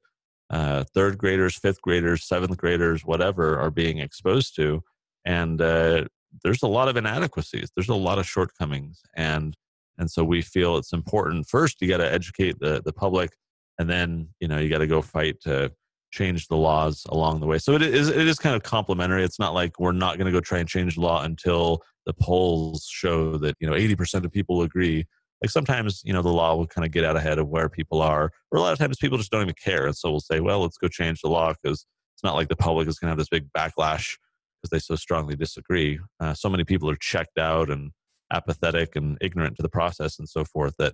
uh, 0.50 0.84
third 0.94 1.18
graders, 1.18 1.56
fifth 1.56 1.82
graders, 1.82 2.28
seventh 2.28 2.58
graders, 2.58 3.06
whatever, 3.06 3.60
are 3.60 3.72
being 3.72 4.00
exposed 4.00 4.56
to, 4.56 4.82
and 5.26 5.62
uh, 5.62 6.04
there's 6.44 6.64
a 6.64 6.68
lot 6.68 6.90
of 6.90 6.98
inadequacies. 6.98 7.70
There's 7.76 7.90
a 7.90 7.96
lot 7.96 8.20
of 8.20 8.28
shortcomings, 8.28 9.02
and 9.16 9.56
and 10.00 10.10
so 10.10 10.24
we 10.24 10.41
feel 10.41 10.77
it's 10.77 10.94
important. 10.94 11.48
First, 11.48 11.82
you 11.82 11.88
got 11.88 11.98
to 11.98 12.12
educate 12.12 12.60
the 12.60 12.82
the 12.84 12.94
public, 12.94 13.32
and 13.77 13.89
then 13.89 14.29
you 14.39 14.48
know 14.48 14.58
you 14.58 14.70
got 14.70 14.79
to 14.79 14.88
go 14.88 15.01
fight 15.01 15.39
to 15.41 15.72
change 16.12 16.48
the 16.48 16.58
laws 16.58 17.06
along 17.10 17.39
the 17.39 17.46
way. 17.46 17.60
So 17.60 17.74
it 17.74 17.84
is 17.84 18.10
it 18.10 18.27
is 18.27 18.39
kind 18.39 18.56
of 18.56 18.63
complementary. 18.63 19.24
It's 19.24 19.39
not 19.39 19.53
like 19.53 19.79
we're 19.79 19.91
not 19.91 20.18
going 20.18 20.25
to 20.25 20.32
go 20.32 20.39
try 20.39 20.58
and 20.58 20.68
change 20.68 20.96
the 20.96 21.01
law 21.01 21.24
until 21.24 21.84
the 22.06 22.13
polls 22.13 22.88
show 22.89 23.38
that 23.38 23.56
you 23.60 23.70
know 23.70 23.75
80% 23.75 24.25
of 24.25 24.32
people 24.32 24.63
agree 24.63 25.06
like 25.41 25.51
sometimes 25.51 26.01
you 26.03 26.13
know 26.13 26.22
the 26.22 26.29
law 26.29 26.56
will 26.56 26.68
kind 26.68 26.86
of 26.86 26.91
get 26.91 27.06
out 27.06 27.15
ahead 27.15 27.38
of 27.38 27.48
where 27.48 27.70
people 27.70 28.01
are 28.01 28.32
or 28.51 28.58
a 28.58 28.62
lot 28.62 28.74
of 28.74 28.79
times 28.79 28.98
people 28.98 29.18
just 29.18 29.32
don't 29.32 29.44
even 29.44 29.53
care 29.63 29.86
and 29.86 29.96
so 29.96 30.10
we'll 30.10 30.20
say 30.20 30.39
well 30.39 30.62
let's 30.62 30.77
go 30.77 30.88
change 30.88 31.22
the 31.22 31.29
law 31.29 31.53
because 31.62 31.86
it's 32.15 32.24
not 32.24 32.36
like 32.36 32.48
the 32.48 32.56
public 32.56 32.88
is 32.88 33.00
going 33.00 33.08
to 33.08 33.12
have 33.12 33.18
this 33.18 33.29
big 33.29 33.48
backlash 33.56 34.18
because 34.62 34.72
they 34.72 34.79
so 34.79 34.96
strongly 34.96 35.36
disagree 35.36 36.00
uh, 36.20 36.34
so 36.34 36.50
many 36.50 36.63
people 36.63 36.89
are 36.89 36.98
checked 36.98 37.38
out 37.38 37.70
and 37.70 37.91
apathetic 38.32 38.96
and 38.96 39.18
ignorant 39.22 39.56
to 39.56 39.62
the 39.62 39.70
process 39.70 40.20
and 40.20 40.28
so 40.28 40.44
forth 40.44 40.76
that 40.78 40.94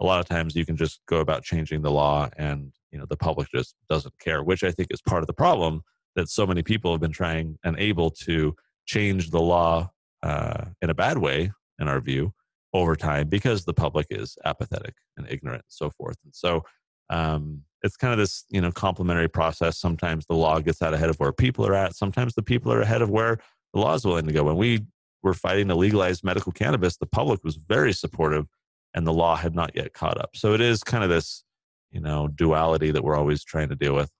a 0.00 0.04
lot 0.04 0.20
of 0.20 0.26
times 0.26 0.54
you 0.54 0.66
can 0.66 0.76
just 0.76 1.00
go 1.06 1.18
about 1.20 1.42
changing 1.42 1.82
the 1.82 1.90
law 1.90 2.28
and 2.36 2.72
you 2.90 2.98
know 2.98 3.06
the 3.08 3.16
public 3.16 3.48
just 3.54 3.74
doesn't 3.88 4.18
care 4.18 4.42
which 4.42 4.62
i 4.62 4.70
think 4.70 4.88
is 4.90 5.02
part 5.02 5.22
of 5.22 5.26
the 5.26 5.32
problem 5.32 5.82
that 6.16 6.28
so 6.28 6.46
many 6.46 6.62
people 6.62 6.90
have 6.90 7.00
been 7.00 7.12
trying 7.12 7.58
and 7.64 7.78
able 7.78 8.10
to 8.10 8.54
change 8.86 9.30
the 9.30 9.40
law 9.40 9.90
uh, 10.22 10.64
in 10.82 10.90
a 10.90 10.94
bad 10.94 11.18
way 11.18 11.52
in 11.78 11.88
our 11.88 12.00
view 12.00 12.32
over 12.72 12.96
time 12.96 13.28
because 13.28 13.64
the 13.64 13.74
public 13.74 14.06
is 14.10 14.36
apathetic 14.44 14.94
and 15.16 15.26
ignorant 15.30 15.62
and 15.62 15.68
so 15.68 15.90
forth. 15.90 16.16
And 16.24 16.34
so 16.34 16.62
um, 17.10 17.62
it's 17.82 17.96
kind 17.96 18.12
of 18.12 18.18
this 18.18 18.44
you 18.50 18.60
know 18.60 18.72
complementary 18.72 19.28
process. 19.28 19.78
Sometimes 19.78 20.26
the 20.26 20.34
law 20.34 20.58
gets 20.60 20.82
out 20.82 20.94
ahead 20.94 21.10
of 21.10 21.16
where 21.16 21.32
people 21.32 21.66
are 21.66 21.74
at. 21.74 21.94
Sometimes 21.94 22.34
the 22.34 22.42
people 22.42 22.72
are 22.72 22.80
ahead 22.80 23.02
of 23.02 23.10
where 23.10 23.38
the 23.72 23.80
law 23.80 23.94
is 23.94 24.04
willing 24.04 24.26
to 24.26 24.32
go. 24.32 24.44
When 24.44 24.56
we 24.56 24.80
were 25.26 25.34
fighting 25.34 25.68
to 25.68 25.74
legalize 25.74 26.24
medical 26.24 26.52
cannabis, 26.52 26.96
the 26.96 27.06
public 27.06 27.44
was 27.44 27.56
very 27.56 27.92
supportive, 27.92 28.46
and 28.94 29.06
the 29.06 29.12
law 29.12 29.36
had 29.36 29.54
not 29.54 29.76
yet 29.76 29.92
caught 29.92 30.18
up. 30.18 30.30
So 30.34 30.54
it 30.54 30.60
is 30.60 30.82
kind 30.82 31.04
of 31.04 31.10
this 31.10 31.44
you 31.90 32.00
know 32.00 32.28
duality 32.28 32.90
that 32.92 33.04
we're 33.04 33.16
always 33.16 33.44
trying 33.44 33.68
to 33.68 33.76
deal 33.76 33.94
with. 33.94 34.10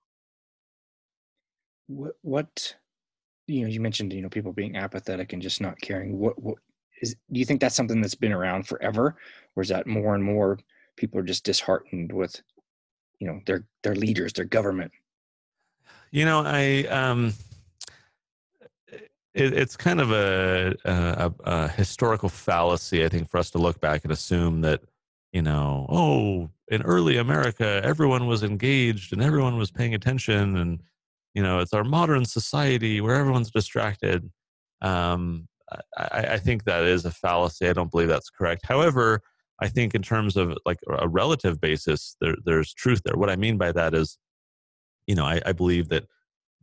What, 1.87 2.13
what 2.21 2.75
you 3.47 3.61
know, 3.61 3.67
you 3.67 3.79
mentioned 3.79 4.13
you 4.13 4.21
know 4.21 4.29
people 4.29 4.53
being 4.53 4.75
apathetic 4.75 5.33
and 5.33 5.41
just 5.41 5.61
not 5.61 5.79
caring. 5.81 6.19
What 6.19 6.41
what 6.41 6.57
is 7.01 7.15
do 7.31 7.39
you 7.39 7.45
think 7.45 7.61
that's 7.61 7.75
something 7.75 8.01
that's 8.01 8.15
been 8.15 8.33
around 8.33 8.67
forever 8.67 9.15
or 9.55 9.63
is 9.63 9.69
that 9.69 9.87
more 9.87 10.15
and 10.15 10.23
more 10.23 10.59
people 10.95 11.19
are 11.19 11.23
just 11.23 11.43
disheartened 11.43 12.11
with 12.11 12.41
you 13.19 13.27
know 13.27 13.39
their 13.45 13.65
their 13.83 13.95
leaders 13.95 14.33
their 14.33 14.45
government 14.45 14.91
you 16.11 16.25
know 16.25 16.43
i 16.45 16.85
um 16.89 17.33
it, 19.37 19.53
it's 19.53 19.77
kind 19.77 20.01
of 20.01 20.11
a, 20.11 20.75
a, 20.85 21.33
a 21.43 21.67
historical 21.69 22.29
fallacy 22.29 23.05
i 23.05 23.09
think 23.09 23.29
for 23.29 23.37
us 23.37 23.49
to 23.51 23.57
look 23.57 23.79
back 23.79 24.03
and 24.03 24.11
assume 24.11 24.61
that 24.61 24.81
you 25.31 25.41
know 25.41 25.85
oh 25.89 26.49
in 26.69 26.81
early 26.83 27.17
america 27.17 27.81
everyone 27.83 28.27
was 28.27 28.43
engaged 28.43 29.13
and 29.13 29.21
everyone 29.21 29.57
was 29.57 29.71
paying 29.71 29.93
attention 29.93 30.57
and 30.57 30.81
you 31.33 31.43
know 31.43 31.59
it's 31.59 31.73
our 31.73 31.83
modern 31.83 32.25
society 32.25 33.01
where 33.01 33.15
everyone's 33.15 33.51
distracted 33.51 34.29
um, 34.81 35.47
I, 35.97 36.27
I 36.31 36.37
think 36.37 36.63
that 36.63 36.83
is 36.85 37.05
a 37.05 37.11
fallacy. 37.11 37.67
I 37.67 37.73
don't 37.73 37.91
believe 37.91 38.07
that's 38.07 38.29
correct. 38.29 38.65
However, 38.65 39.21
I 39.61 39.67
think 39.67 39.95
in 39.95 40.01
terms 40.01 40.37
of 40.37 40.57
like 40.65 40.79
a 40.87 41.07
relative 41.07 41.59
basis, 41.59 42.15
there, 42.21 42.35
there's 42.45 42.73
truth 42.73 43.01
there. 43.03 43.17
What 43.17 43.29
I 43.29 43.35
mean 43.35 43.57
by 43.57 43.71
that 43.71 43.93
is, 43.93 44.17
you 45.07 45.15
know, 45.15 45.25
I, 45.25 45.41
I 45.45 45.51
believe 45.51 45.89
that 45.89 46.05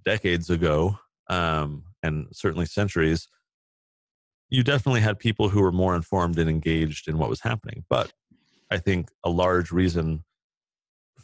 decades 0.04 0.50
ago, 0.50 0.98
um, 1.28 1.82
and 2.04 2.26
certainly 2.32 2.66
centuries, 2.66 3.28
you 4.50 4.62
definitely 4.62 5.00
had 5.00 5.18
people 5.18 5.48
who 5.48 5.60
were 5.60 5.72
more 5.72 5.96
informed 5.96 6.38
and 6.38 6.48
engaged 6.48 7.08
in 7.08 7.18
what 7.18 7.30
was 7.30 7.40
happening. 7.40 7.84
But 7.88 8.12
I 8.70 8.78
think 8.78 9.10
a 9.24 9.30
large 9.30 9.72
reason 9.72 10.24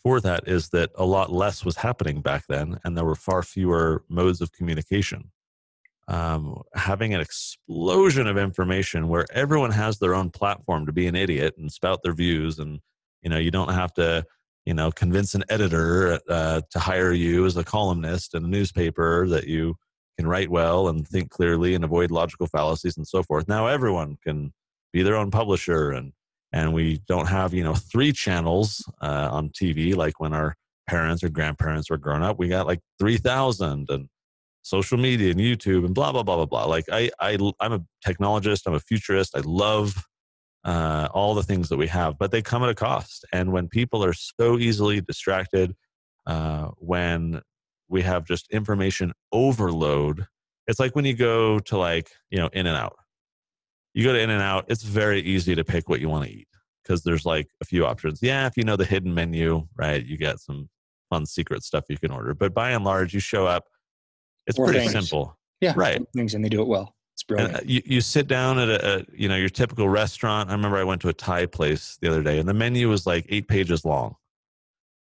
for 0.02 0.20
that 0.20 0.48
is 0.48 0.70
that 0.70 0.90
a 0.96 1.04
lot 1.04 1.30
less 1.30 1.64
was 1.64 1.76
happening 1.76 2.22
back 2.22 2.44
then, 2.48 2.80
and 2.84 2.96
there 2.96 3.04
were 3.04 3.14
far 3.14 3.42
fewer 3.42 4.04
modes 4.08 4.40
of 4.40 4.52
communication 4.52 5.30
um, 6.10 6.60
having 6.74 7.14
an 7.14 7.20
explosion 7.20 8.26
of 8.26 8.36
information 8.36 9.08
where 9.08 9.26
everyone 9.32 9.70
has 9.70 9.98
their 9.98 10.14
own 10.14 10.30
platform 10.30 10.84
to 10.86 10.92
be 10.92 11.06
an 11.06 11.14
idiot 11.14 11.54
and 11.56 11.70
spout 11.70 12.00
their 12.02 12.12
views 12.12 12.58
and 12.58 12.80
you 13.22 13.30
know 13.30 13.38
you 13.38 13.52
don't 13.52 13.72
have 13.72 13.94
to 13.94 14.24
you 14.66 14.74
know 14.74 14.90
convince 14.90 15.34
an 15.34 15.44
editor 15.48 16.18
uh, 16.28 16.60
to 16.70 16.78
hire 16.80 17.12
you 17.12 17.46
as 17.46 17.56
a 17.56 17.62
columnist 17.62 18.34
in 18.34 18.44
a 18.44 18.48
newspaper 18.48 19.28
that 19.28 19.46
you 19.46 19.76
can 20.20 20.28
write 20.28 20.50
well 20.50 20.88
and 20.88 21.06
think 21.08 21.30
clearly 21.30 21.74
and 21.74 21.84
avoid 21.84 22.10
logical 22.10 22.46
fallacies 22.46 22.96
and 22.96 23.06
so 23.06 23.22
forth 23.22 23.48
now 23.48 23.66
everyone 23.66 24.16
can 24.22 24.52
be 24.92 25.02
their 25.02 25.16
own 25.16 25.30
publisher 25.30 25.90
and 25.90 26.12
and 26.52 26.74
we 26.74 27.00
don't 27.08 27.28
have 27.28 27.54
you 27.54 27.64
know 27.64 27.74
three 27.92 28.12
channels 28.12 28.84
uh, 29.00 29.28
on 29.30 29.48
tv 29.50 29.96
like 29.96 30.20
when 30.20 30.32
our 30.32 30.54
parents 30.88 31.22
or 31.22 31.28
grandparents 31.28 31.88
were 31.88 31.96
growing 31.96 32.22
up 32.22 32.38
we 32.38 32.48
got 32.48 32.66
like 32.66 32.80
3000 32.98 33.86
and 33.88 34.08
social 34.62 34.98
media 34.98 35.30
and 35.30 35.40
YouTube 35.40 35.84
and 35.84 35.94
blah 35.94 36.12
blah 36.12 36.22
blah 36.22 36.36
blah 36.36 36.44
blah. 36.44 36.64
Like 36.66 36.84
I 36.92 37.10
I 37.18 37.38
I'm 37.60 37.72
a 37.72 37.84
technologist. 38.06 38.62
I'm 38.66 38.74
a 38.74 38.80
futurist. 38.80 39.36
I 39.36 39.40
love 39.44 40.04
uh, 40.64 41.08
all 41.14 41.34
the 41.34 41.42
things 41.42 41.68
that 41.70 41.78
we 41.78 41.86
have, 41.86 42.18
but 42.18 42.30
they 42.30 42.42
come 42.42 42.62
at 42.62 42.68
a 42.68 42.74
cost. 42.74 43.24
And 43.32 43.52
when 43.52 43.68
people 43.68 44.04
are 44.04 44.12
so 44.12 44.58
easily 44.58 45.00
distracted, 45.00 45.74
uh, 46.26 46.68
when 46.76 47.40
we 47.90 48.02
have 48.02 48.24
just 48.24 48.48
information 48.50 49.12
overload. 49.32 50.26
It's 50.66 50.80
like 50.80 50.94
when 50.94 51.04
you 51.04 51.14
go 51.14 51.58
to 51.58 51.76
like 51.76 52.10
you 52.30 52.38
know 52.38 52.48
In 52.52 52.66
and 52.66 52.76
Out. 52.76 52.96
You 53.92 54.04
go 54.04 54.12
to 54.12 54.20
In 54.20 54.30
and 54.30 54.42
Out. 54.42 54.66
It's 54.68 54.84
very 54.84 55.20
easy 55.20 55.54
to 55.54 55.64
pick 55.64 55.88
what 55.88 56.00
you 56.00 56.08
want 56.08 56.24
to 56.26 56.30
eat 56.32 56.48
because 56.82 57.02
there's 57.02 57.26
like 57.26 57.48
a 57.60 57.64
few 57.64 57.84
options. 57.84 58.20
Yeah, 58.22 58.46
if 58.46 58.56
you 58.56 58.64
know 58.64 58.76
the 58.76 58.84
hidden 58.84 59.12
menu, 59.12 59.66
right, 59.76 60.04
you 60.04 60.16
get 60.16 60.38
some 60.38 60.68
fun 61.10 61.26
secret 61.26 61.64
stuff 61.64 61.84
you 61.88 61.98
can 61.98 62.12
order. 62.12 62.34
But 62.34 62.54
by 62.54 62.70
and 62.70 62.84
large, 62.84 63.12
you 63.12 63.20
show 63.20 63.46
up. 63.46 63.64
It's 64.46 64.58
pretty 64.58 64.78
things. 64.78 64.92
simple. 64.92 65.36
Yeah, 65.60 65.74
Right. 65.76 66.00
Things 66.14 66.34
and 66.34 66.42
they 66.42 66.48
do 66.48 66.62
it 66.62 66.68
well. 66.68 66.94
It's 67.14 67.22
brilliant. 67.24 67.52
And 67.54 67.60
uh, 67.60 67.64
you, 67.66 67.82
you 67.84 68.00
sit 68.00 68.28
down 68.28 68.58
at 68.58 68.68
a, 68.68 69.00
a 69.00 69.04
you 69.12 69.28
know 69.28 69.36
your 69.36 69.50
typical 69.50 69.88
restaurant. 69.88 70.48
I 70.48 70.52
remember 70.52 70.78
I 70.78 70.84
went 70.84 71.02
to 71.02 71.08
a 71.08 71.12
Thai 71.12 71.46
place 71.46 71.98
the 72.00 72.08
other 72.08 72.22
day, 72.22 72.38
and 72.38 72.48
the 72.48 72.54
menu 72.54 72.88
was 72.88 73.06
like 73.06 73.26
eight 73.28 73.46
pages 73.46 73.84
long, 73.84 74.14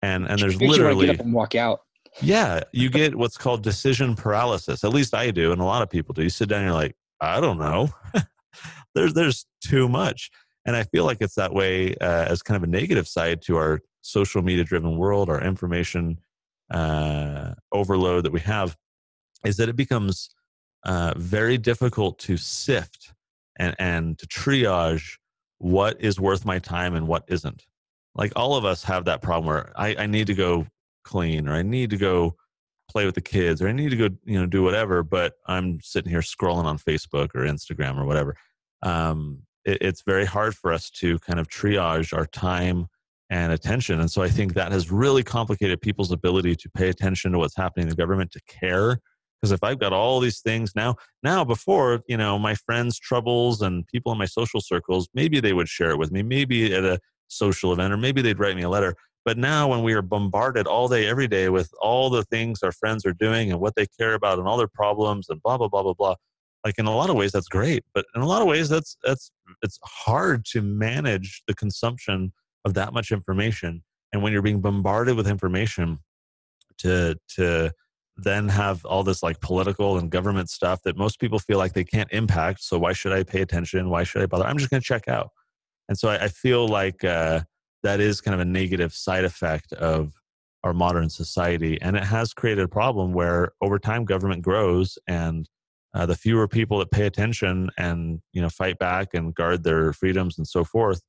and 0.00 0.26
and 0.26 0.40
there's 0.40 0.58
Makes 0.58 0.76
you 0.76 0.82
literally 0.82 1.06
get 1.06 1.20
up 1.20 1.26
and 1.26 1.34
walk 1.34 1.54
out. 1.54 1.80
Yeah, 2.20 2.62
you 2.72 2.90
get 2.90 3.14
what's 3.14 3.36
called 3.36 3.62
decision 3.62 4.14
paralysis. 4.14 4.84
At 4.84 4.92
least 4.92 5.14
I 5.14 5.30
do, 5.30 5.52
and 5.52 5.60
a 5.60 5.64
lot 5.64 5.82
of 5.82 5.90
people 5.90 6.12
do. 6.12 6.22
You 6.22 6.30
sit 6.30 6.48
down, 6.48 6.60
and 6.60 6.66
you're 6.68 6.74
like, 6.74 6.96
I 7.20 7.40
don't 7.40 7.58
know. 7.58 7.90
there's 8.94 9.14
there's 9.14 9.46
too 9.62 9.88
much, 9.88 10.30
and 10.66 10.76
I 10.76 10.84
feel 10.84 11.04
like 11.04 11.18
it's 11.20 11.34
that 11.34 11.52
way 11.52 11.94
uh, 11.96 12.26
as 12.26 12.42
kind 12.42 12.56
of 12.56 12.62
a 12.62 12.70
negative 12.70 13.08
side 13.08 13.42
to 13.42 13.56
our 13.56 13.80
social 14.02 14.42
media 14.42 14.64
driven 14.64 14.96
world, 14.96 15.28
our 15.28 15.40
information 15.40 16.18
uh, 16.70 17.54
overload 17.72 18.24
that 18.24 18.32
we 18.32 18.40
have, 18.40 18.76
is 19.44 19.56
that 19.58 19.68
it 19.68 19.76
becomes 19.76 20.30
uh, 20.84 21.14
very 21.16 21.58
difficult 21.58 22.18
to 22.20 22.36
sift 22.36 23.12
and 23.58 23.74
and 23.78 24.18
to 24.18 24.26
triage 24.26 25.18
what 25.58 26.00
is 26.00 26.20
worth 26.20 26.44
my 26.44 26.58
time 26.58 26.94
and 26.94 27.06
what 27.06 27.24
isn't. 27.28 27.66
Like 28.14 28.32
all 28.36 28.56
of 28.56 28.64
us 28.64 28.82
have 28.84 29.04
that 29.04 29.22
problem 29.22 29.46
where 29.46 29.72
I, 29.76 29.94
I 29.96 30.06
need 30.06 30.26
to 30.28 30.34
go 30.34 30.66
clean 31.08 31.48
or 31.48 31.54
I 31.54 31.62
need 31.62 31.90
to 31.90 31.96
go 31.96 32.36
play 32.90 33.06
with 33.06 33.14
the 33.14 33.20
kids 33.20 33.60
or 33.60 33.68
I 33.68 33.72
need 33.72 33.90
to 33.90 33.96
go, 33.96 34.08
you 34.24 34.38
know, 34.38 34.46
do 34.46 34.62
whatever, 34.62 35.02
but 35.02 35.34
I'm 35.46 35.80
sitting 35.80 36.10
here 36.10 36.20
scrolling 36.20 36.64
on 36.64 36.78
Facebook 36.78 37.30
or 37.34 37.42
Instagram 37.42 37.98
or 37.98 38.04
whatever. 38.04 38.36
Um, 38.82 39.42
it, 39.64 39.78
it's 39.80 40.02
very 40.02 40.24
hard 40.24 40.54
for 40.54 40.72
us 40.72 40.90
to 40.90 41.18
kind 41.20 41.38
of 41.38 41.48
triage 41.48 42.16
our 42.16 42.26
time 42.26 42.86
and 43.30 43.52
attention. 43.52 44.00
And 44.00 44.10
so 44.10 44.22
I 44.22 44.28
think 44.28 44.54
that 44.54 44.72
has 44.72 44.90
really 44.90 45.22
complicated 45.22 45.80
people's 45.80 46.12
ability 46.12 46.56
to 46.56 46.70
pay 46.70 46.88
attention 46.88 47.32
to 47.32 47.38
what's 47.38 47.56
happening 47.56 47.84
in 47.84 47.90
the 47.90 47.96
government, 47.96 48.32
to 48.32 48.40
care. 48.48 48.98
Because 49.40 49.52
if 49.52 49.62
I've 49.62 49.78
got 49.78 49.92
all 49.92 50.18
these 50.18 50.40
things 50.40 50.72
now, 50.74 50.96
now 51.22 51.44
before, 51.44 52.00
you 52.08 52.16
know, 52.16 52.38
my 52.38 52.54
friends' 52.54 52.98
troubles 52.98 53.62
and 53.62 53.86
people 53.86 54.10
in 54.12 54.18
my 54.18 54.24
social 54.24 54.60
circles, 54.60 55.08
maybe 55.14 55.40
they 55.40 55.52
would 55.52 55.68
share 55.68 55.90
it 55.90 55.98
with 55.98 56.10
me, 56.10 56.22
maybe 56.22 56.74
at 56.74 56.84
a 56.84 56.98
social 57.28 57.72
event, 57.72 57.92
or 57.92 57.96
maybe 57.96 58.22
they'd 58.22 58.38
write 58.38 58.56
me 58.56 58.62
a 58.62 58.68
letter. 58.68 58.94
But 59.28 59.36
now, 59.36 59.68
when 59.68 59.82
we 59.82 59.92
are 59.92 60.00
bombarded 60.00 60.66
all 60.66 60.88
day, 60.88 61.06
every 61.06 61.28
day 61.28 61.50
with 61.50 61.70
all 61.82 62.08
the 62.08 62.22
things 62.22 62.62
our 62.62 62.72
friends 62.72 63.04
are 63.04 63.12
doing 63.12 63.52
and 63.52 63.60
what 63.60 63.74
they 63.74 63.84
care 64.00 64.14
about 64.14 64.38
and 64.38 64.48
all 64.48 64.56
their 64.56 64.66
problems 64.66 65.28
and 65.28 65.38
blah 65.42 65.58
blah 65.58 65.68
blah 65.68 65.82
blah 65.82 65.92
blah, 65.92 66.14
like 66.64 66.78
in 66.78 66.86
a 66.86 66.96
lot 66.96 67.10
of 67.10 67.16
ways 67.16 67.32
that's 67.32 67.46
great, 67.46 67.84
but 67.92 68.06
in 68.14 68.22
a 68.22 68.26
lot 68.26 68.40
of 68.40 68.48
ways 68.48 68.70
that's 68.70 68.96
that's 69.04 69.30
it's 69.60 69.78
hard 69.84 70.46
to 70.46 70.62
manage 70.62 71.42
the 71.46 71.52
consumption 71.54 72.32
of 72.64 72.72
that 72.72 72.94
much 72.94 73.12
information. 73.12 73.82
And 74.14 74.22
when 74.22 74.32
you're 74.32 74.40
being 74.40 74.62
bombarded 74.62 75.14
with 75.14 75.28
information, 75.28 75.98
to 76.78 77.14
to 77.36 77.70
then 78.16 78.48
have 78.48 78.82
all 78.86 79.02
this 79.02 79.22
like 79.22 79.42
political 79.42 79.98
and 79.98 80.10
government 80.10 80.48
stuff 80.48 80.80
that 80.84 80.96
most 80.96 81.20
people 81.20 81.38
feel 81.38 81.58
like 81.58 81.74
they 81.74 81.84
can't 81.84 82.10
impact. 82.12 82.62
So 82.62 82.78
why 82.78 82.94
should 82.94 83.12
I 83.12 83.24
pay 83.24 83.42
attention? 83.42 83.90
Why 83.90 84.04
should 84.04 84.22
I 84.22 84.26
bother? 84.26 84.46
I'm 84.46 84.56
just 84.56 84.70
going 84.70 84.80
to 84.80 84.86
check 84.86 85.06
out. 85.06 85.28
And 85.90 85.98
so 85.98 86.08
I, 86.08 86.24
I 86.24 86.28
feel 86.28 86.66
like 86.66 87.04
uh, 87.04 87.42
that 87.82 88.00
is 88.00 88.20
kind 88.20 88.34
of 88.34 88.40
a 88.40 88.44
negative 88.44 88.92
side 88.92 89.24
effect 89.24 89.72
of 89.72 90.12
our 90.64 90.74
modern 90.74 91.08
society, 91.08 91.80
and 91.80 91.96
it 91.96 92.04
has 92.04 92.34
created 92.34 92.64
a 92.64 92.68
problem 92.68 93.12
where 93.12 93.52
over 93.60 93.78
time 93.78 94.04
government 94.04 94.42
grows, 94.42 94.98
and 95.06 95.48
uh, 95.94 96.06
the 96.06 96.16
fewer 96.16 96.46
people 96.48 96.78
that 96.78 96.90
pay 96.90 97.06
attention 97.06 97.70
and 97.78 98.20
you 98.32 98.42
know 98.42 98.48
fight 98.48 98.78
back 98.78 99.14
and 99.14 99.34
guard 99.34 99.62
their 99.64 99.92
freedoms 99.92 100.38
and 100.38 100.46
so 100.46 100.64
forth, 100.64 101.00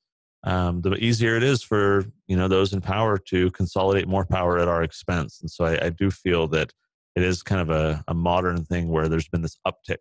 um, 0.43 0.82
the 0.82 0.93
easier 0.95 1.36
it 1.36 1.43
is 1.43 1.63
for 1.63 2.05
you 2.27 2.38
know 2.38 2.47
those 2.47 2.73
in 2.73 2.82
power 2.82 3.17
to 3.17 3.51
consolidate 3.51 4.08
more 4.08 4.25
power 4.25 4.60
at 4.60 4.67
our 4.67 4.84
expense. 4.84 5.39
And 5.41 5.51
so 5.51 5.65
I, 5.65 5.86
I 5.86 5.89
do 5.89 6.10
feel 6.12 6.47
that 6.49 6.71
it 7.15 7.23
is 7.23 7.43
kind 7.43 7.62
of 7.62 7.69
a, 7.69 8.03
a 8.08 8.13
modern 8.13 8.63
thing 8.63 8.88
where 8.89 9.10
there's 9.10 9.27
been 9.27 9.41
this 9.41 9.58
uptick 9.67 9.97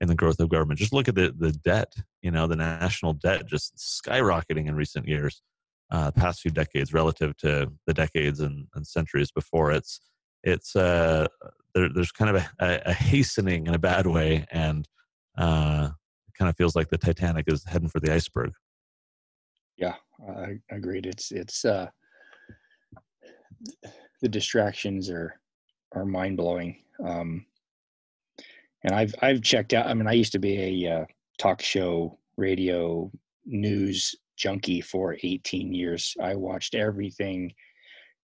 in 0.00 0.08
the 0.08 0.14
growth 0.14 0.40
of 0.40 0.48
government. 0.48 0.78
Just 0.78 0.92
look 0.92 1.08
at 1.08 1.14
the 1.14 1.34
the 1.36 1.52
debt, 1.52 1.92
you 2.22 2.30
know, 2.30 2.46
the 2.46 2.56
national 2.56 3.14
debt 3.14 3.46
just 3.46 3.76
skyrocketing 3.76 4.66
in 4.66 4.74
recent 4.74 5.06
years, 5.06 5.42
uh, 5.90 6.10
past 6.12 6.40
few 6.40 6.50
decades 6.50 6.92
relative 6.92 7.36
to 7.38 7.70
the 7.86 7.94
decades 7.94 8.40
and, 8.40 8.66
and 8.74 8.86
centuries 8.86 9.30
before. 9.30 9.72
It's 9.72 10.00
it's 10.42 10.76
uh, 10.76 11.26
there, 11.74 11.88
there's 11.88 12.12
kind 12.12 12.36
of 12.36 12.44
a, 12.60 12.82
a, 12.86 12.92
hastening 12.92 13.66
in 13.66 13.74
a 13.74 13.78
bad 13.78 14.06
way, 14.06 14.46
and 14.50 14.86
uh, 15.38 15.90
it 16.28 16.34
kind 16.38 16.48
of 16.48 16.56
feels 16.56 16.76
like 16.76 16.88
the 16.90 16.98
Titanic 16.98 17.46
is 17.48 17.64
heading 17.64 17.88
for 17.88 18.00
the 18.00 18.12
iceberg. 18.12 18.52
Yeah, 19.76 19.94
I 20.28 20.58
agreed. 20.70 21.06
It's 21.06 21.32
it's 21.32 21.64
uh, 21.64 21.88
the 24.20 24.28
distractions 24.28 25.10
are 25.10 25.40
are 25.92 26.04
mind 26.04 26.36
blowing. 26.36 26.82
Um, 27.04 27.46
and 28.84 28.94
I've 28.94 29.14
I've 29.22 29.42
checked 29.42 29.72
out. 29.72 29.86
I 29.86 29.94
mean, 29.94 30.06
I 30.06 30.12
used 30.12 30.32
to 30.32 30.38
be 30.38 30.84
a 30.84 31.00
uh, 31.00 31.04
talk 31.38 31.62
show 31.62 32.18
radio 32.36 33.10
news 33.46 34.14
junkie 34.36 34.80
for 34.80 35.16
18 35.22 35.72
years. 35.72 36.14
I 36.20 36.34
watched 36.34 36.74
everything 36.74 37.52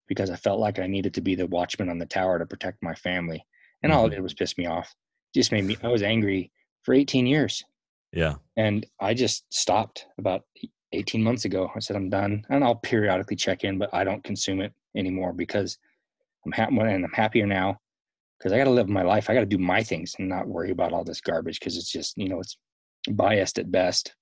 because 0.09 0.31
I 0.31 0.37
felt 0.37 0.61
like 0.61 0.79
I 0.79 0.87
needed 0.87 1.15
to 1.15 1.21
be 1.21 1.35
the 1.35 1.47
watchman 1.47 1.89
on 1.89 1.99
the 1.99 2.07
tower 2.07 2.39
to 2.39 2.47
protect 2.47 2.83
my 2.83 2.95
family. 2.95 3.45
And 3.83 3.93
all 3.93 4.05
it 4.05 4.09
mm-hmm. 4.09 4.17
did 4.17 4.23
was 4.23 4.35
piss 4.35 4.59
me 4.59 4.67
off. 4.67 4.95
Just 5.35 5.53
made 5.53 5.65
me 5.65 5.77
I 5.83 5.89
was 5.89 6.03
angry 6.03 6.51
for 6.83 6.95
18 6.95 7.27
years. 7.27 7.65
Yeah. 8.13 8.35
And 8.57 8.87
I 9.01 9.15
just 9.15 9.45
stopped 9.53 10.07
about 10.19 10.43
18 10.93 11.23
months 11.23 11.45
ago. 11.45 11.71
I 11.75 11.79
said 11.79 11.97
I'm 11.97 12.11
done. 12.11 12.45
And 12.51 12.65
I'll 12.65 12.75
periodically 12.75 13.37
check 13.37 13.65
in, 13.65 13.79
but 13.79 13.91
I 13.93 14.05
don't 14.05 14.25
consume 14.25 14.61
it 14.61 14.73
anymore 14.97 15.33
because 15.33 15.79
I'm 16.45 16.53
happy 16.53 16.77
and 16.79 17.05
I'm 17.05 17.13
happier 17.13 17.47
now 17.47 17.79
because 18.39 18.53
I 18.53 18.59
got 18.59 18.65
to 18.65 18.71
live 18.71 18.89
my 18.89 19.03
life. 19.03 19.29
I 19.29 19.35
got 19.35 19.41
to 19.41 19.47
do 19.47 19.59
my 19.59 19.83
things 19.83 20.15
and 20.19 20.29
not 20.29 20.49
worry 20.49 20.71
about 20.71 20.93
all 20.93 21.05
this 21.05 21.21
garbage 21.21 21.61
because 21.61 21.77
it's 21.77 21.93
just, 21.93 22.17
you 22.17 22.29
know, 22.29 22.41
it's 22.41 22.57
biased 23.11 23.59
at 23.59 23.71
best. 23.71 24.15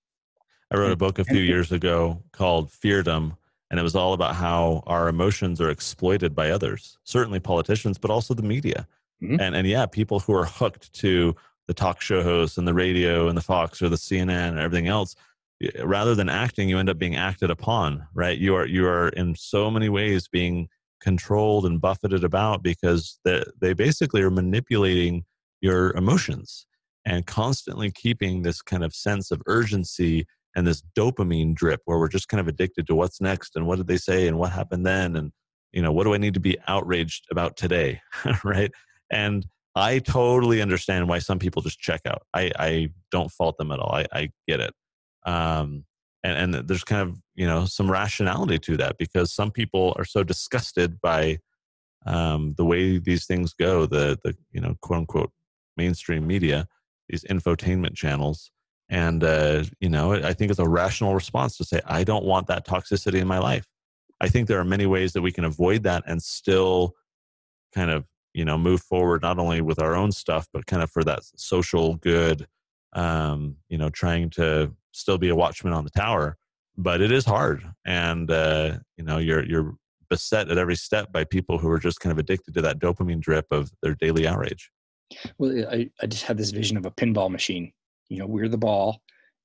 I 0.71 0.77
wrote 0.77 0.93
a 0.93 0.97
book 0.97 1.19
a 1.19 1.25
few 1.25 1.41
years 1.41 1.73
ago 1.73 2.23
called 2.33 2.71
Feardom, 2.71 3.37
and 3.71 3.81
it 3.81 3.83
was 3.83 3.95
all 3.95 4.13
about 4.13 4.35
how 4.35 4.83
our 4.87 5.09
emotions 5.09 5.61
are 5.61 5.71
exploited 5.71 6.35
by 6.35 6.51
others, 6.51 6.99
certainly 7.05 7.41
politicians, 7.41 7.99
but 7.99 8.11
also 8.11 8.35
the 8.35 8.43
media. 8.43 8.87
Mhm. 9.23 9.41
And 9.41 9.57
and 9.57 9.67
yeah, 9.67 9.87
people 9.87 10.21
who 10.21 10.35
are 10.35 10.45
hooked 10.45 10.93
to 10.95 11.35
the 11.67 11.75
talk 11.75 12.01
show 12.01 12.23
hosts 12.23 12.59
and 12.59 12.67
the 12.69 12.75
radio 12.75 13.29
and 13.29 13.37
the 13.37 13.43
Fox 13.43 13.81
or 13.83 13.89
the 13.89 13.97
CNN 13.97 14.51
and 14.51 14.59
everything 14.59 14.89
else, 14.89 15.15
rather 15.83 16.15
than 16.15 16.29
acting, 16.29 16.69
you 16.69 16.79
end 16.79 16.89
up 16.89 16.99
being 16.99 17.17
acted 17.17 17.51
upon, 17.51 18.07
right? 18.15 18.39
You 18.39 18.55
are 18.55 18.67
you 18.67 18.87
are 18.87 19.09
in 19.11 19.35
so 19.35 19.71
many 19.71 19.89
ways 19.89 20.29
being 20.29 20.69
controlled 21.01 21.65
and 21.65 21.81
buffeted 21.81 22.25
about 22.25 22.63
because 22.63 23.19
they 23.25 23.43
they 23.61 23.73
basically 23.73 24.23
are 24.23 24.31
manipulating 24.31 25.25
your 25.61 25.93
emotions 25.97 26.67
and 27.05 27.27
constantly 27.27 27.91
keeping 27.91 28.43
this 28.43 28.61
kind 28.63 28.85
of 28.85 28.95
sense 28.95 29.31
of 29.31 29.43
urgency 29.47 30.27
and 30.57 30.67
this 30.67 30.83
dopamine 30.97 31.55
drip 31.55 31.81
where 31.85 31.99
we're 31.99 32.09
just 32.09 32.29
kind 32.29 32.41
of 32.41 32.49
addicted 32.49 32.87
to 32.87 32.95
what's 32.95 33.21
next 33.21 33.57
and 33.57 33.67
what 33.67 33.77
did 33.77 33.87
they 33.87 33.97
say 33.97 34.27
and 34.27 34.39
what 34.39 34.53
happened 34.53 34.87
then 34.87 35.17
and 35.17 35.33
you 35.73 35.83
know 35.83 35.93
what 35.93 36.05
do 36.05 36.15
i 36.15 36.19
need 36.19 36.35
to 36.35 36.41
be 36.41 36.57
outraged 36.67 37.27
about 37.31 37.57
today 37.57 38.01
right? 38.45 38.71
And 39.11 39.47
i 39.75 39.99
totally 39.99 40.61
understand 40.61 41.09
why 41.09 41.19
some 41.19 41.39
people 41.39 41.63
just 41.63 41.79
check 41.79 42.01
out. 42.07 42.23
I 42.35 42.51
i 42.59 42.89
don't 43.11 43.31
fault 43.31 43.59
them 43.59 43.73
at 43.73 43.79
all. 43.79 43.95
I 43.95 44.07
i 44.13 44.31
get 44.47 44.61
it. 44.61 44.75
Um 45.25 45.85
and 46.25 46.55
and 46.55 46.69
there's 46.69 46.85
kind 46.85 47.09
of 47.09 47.19
you 47.35 47.47
know 47.47 47.65
some 47.65 47.91
rationality 47.91 48.59
to 48.59 48.77
that 48.79 48.97
because 48.99 49.33
some 49.33 49.51
people 49.51 49.95
are 49.97 50.05
so 50.05 50.25
disgusted 50.25 51.01
by 51.01 51.39
um 52.07 52.55
the 52.57 52.65
way 52.65 52.99
these 52.99 53.27
things 53.27 53.53
go 53.55 53.87
the 53.87 54.19
the 54.25 54.35
you 54.53 54.61
know 54.61 54.75
quote 54.83 55.01
unquote 55.01 55.33
mainstream 55.77 56.27
media 56.27 56.67
these 57.09 57.25
infotainment 57.25 57.95
channels 57.95 58.51
and 58.91 59.23
uh, 59.25 59.65
you 59.81 59.89
know 59.89 60.13
i 60.13 60.33
think 60.33 60.51
it's 60.51 60.61
a 60.61 60.69
rational 60.69 61.15
response 61.15 61.57
to 61.57 61.65
say 61.65 61.81
i 61.87 62.05
don't 62.05 62.25
want 62.25 62.47
that 62.47 62.67
toxicity 62.67 63.21
in 63.21 63.29
my 63.29 63.39
life. 63.39 63.67
I 64.21 64.29
think 64.29 64.49
there 64.49 64.59
are 64.59 64.65
many 64.65 64.87
ways 64.87 65.13
that 65.13 65.23
we 65.23 65.31
can 65.31 65.45
avoid 65.45 65.85
that 65.85 66.03
and 66.07 66.21
still 66.21 66.95
kind 67.75 67.91
of 67.91 68.05
you 68.35 68.45
know 68.45 68.59
move 68.59 68.83
forward 68.83 69.23
not 69.23 69.39
only 69.39 69.61
with 69.61 69.81
our 69.81 69.95
own 69.95 70.13
stuff 70.13 70.49
but 70.53 70.67
kind 70.67 70.83
of 70.83 70.91
for 70.91 71.05
that 71.05 71.21
social 71.37 71.95
good 71.97 72.47
um, 72.95 73.57
you 73.69 73.79
know 73.79 73.91
trying 73.91 74.31
to 74.31 74.75
still 74.93 75.19
be 75.19 75.29
a 75.29 75.37
watchman 75.37 75.73
on 75.73 75.85
the 75.85 75.91
tower. 75.91 76.37
But 76.77 77.01
it 77.01 77.11
is 77.11 77.25
hard. 77.25 77.65
And 77.85 78.31
uh, 78.31 78.79
you 78.97 79.05
know 79.05 79.19
you're 79.19 79.45
you're 79.45 79.75
beset 80.11 80.51
at 80.51 80.59
every 80.59 80.77
step 80.77 81.13
by 81.13 81.25
people 81.25 81.59
who 81.59 81.69
are 81.71 81.79
just 81.79 82.01
kind 82.01 82.13
of 82.13 82.19
addicted 82.19 82.55
to 82.55 82.63
that 82.63 82.79
dopamine 82.79 83.21
drip 83.21 83.47
of 83.51 83.71
their 83.83 83.95
daily 83.95 84.27
outrage. 84.27 84.71
Well, 85.39 85.67
I, 85.71 85.91
I 86.03 86.07
just 86.07 86.25
have 86.25 86.37
this 86.37 86.51
vision 86.51 86.77
of 86.77 86.87
a 86.87 86.91
pinball 86.91 87.31
machine. 87.31 87.73
You 88.09 88.19
know, 88.19 88.27
we're 88.27 88.49
the 88.49 88.59
ball 88.59 89.01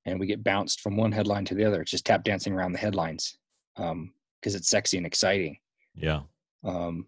and 0.05 0.19
we 0.19 0.27
get 0.27 0.43
bounced 0.43 0.81
from 0.81 0.97
one 0.97 1.11
headline 1.11 1.45
to 1.45 1.55
the 1.55 1.65
other. 1.65 1.81
It's 1.81 1.91
just 1.91 2.05
tap 2.05 2.23
dancing 2.23 2.53
around 2.53 2.73
the 2.73 2.79
headlines 2.79 3.37
Um, 3.77 4.13
because 4.39 4.55
it's 4.55 4.69
sexy 4.69 4.97
and 4.97 5.05
exciting. 5.05 5.57
yeah 5.95 6.21
Um, 6.63 7.07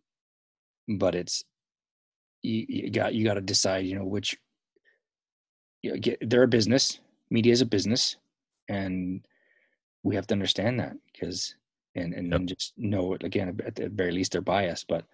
but 0.87 1.15
it's 1.15 1.43
you, 2.41 2.65
you 2.69 2.89
got 2.91 3.13
you 3.13 3.25
got 3.25 3.33
to 3.35 3.41
decide 3.41 3.85
you 3.85 3.95
know 3.95 4.05
which 4.05 4.37
you 5.81 5.91
know, 5.91 5.97
get 5.97 6.17
they're 6.29 6.43
a 6.43 6.47
business 6.47 6.99
media 7.29 7.51
is 7.51 7.61
a 7.61 7.65
business 7.65 8.17
and 8.69 9.25
we 10.03 10.15
have 10.15 10.27
to 10.27 10.33
understand 10.33 10.79
that 10.79 10.93
because 11.11 11.55
and 11.95 12.13
and 12.13 12.27
yep. 12.27 12.39
then 12.39 12.47
just 12.47 12.73
know 12.77 13.13
it 13.13 13.23
again 13.23 13.59
at 13.65 13.75
the 13.75 13.89
very 13.89 14.11
least 14.11 14.31
they're 14.31 14.41
biased 14.41 14.87
but 14.87 15.05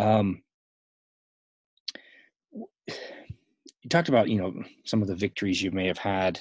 um 0.00 0.42
you 3.84 3.90
talked 3.90 4.08
about 4.08 4.28
you 4.28 4.38
know 4.38 4.52
some 4.84 5.02
of 5.02 5.08
the 5.08 5.14
victories 5.14 5.62
you 5.62 5.70
may 5.70 5.86
have 5.86 5.98
had 5.98 6.40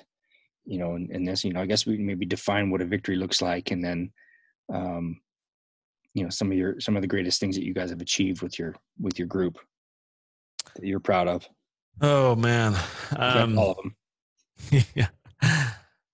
you 0.65 0.79
know 0.79 0.95
in, 0.95 1.11
in 1.11 1.23
this 1.23 1.43
you 1.43 1.53
know 1.53 1.61
i 1.61 1.65
guess 1.65 1.85
we 1.85 1.97
can 1.97 2.05
maybe 2.05 2.25
define 2.25 2.71
what 2.71 2.81
a 2.81 2.85
victory 2.85 3.15
looks 3.15 3.41
like 3.41 3.69
and 3.69 3.83
then 3.83 4.11
um 4.73 5.19
you 6.13 6.23
know 6.23 6.29
some 6.29 6.51
of 6.51 6.57
your 6.57 6.79
some 6.79 6.95
of 6.95 7.01
the 7.01 7.07
greatest 7.07 7.39
things 7.39 7.55
that 7.55 7.65
you 7.65 7.73
guys 7.73 7.89
have 7.89 8.01
achieved 8.01 8.41
with 8.41 8.57
your 8.57 8.75
with 8.99 9.17
your 9.17 9.27
group 9.27 9.57
that 10.75 10.85
you're 10.85 10.99
proud 10.99 11.27
of. 11.27 11.47
Oh 12.01 12.35
man. 12.35 12.75
Um, 13.15 13.57
all 13.57 13.71
of 13.71 13.77
them 13.77 13.95
yeah. 14.95 15.07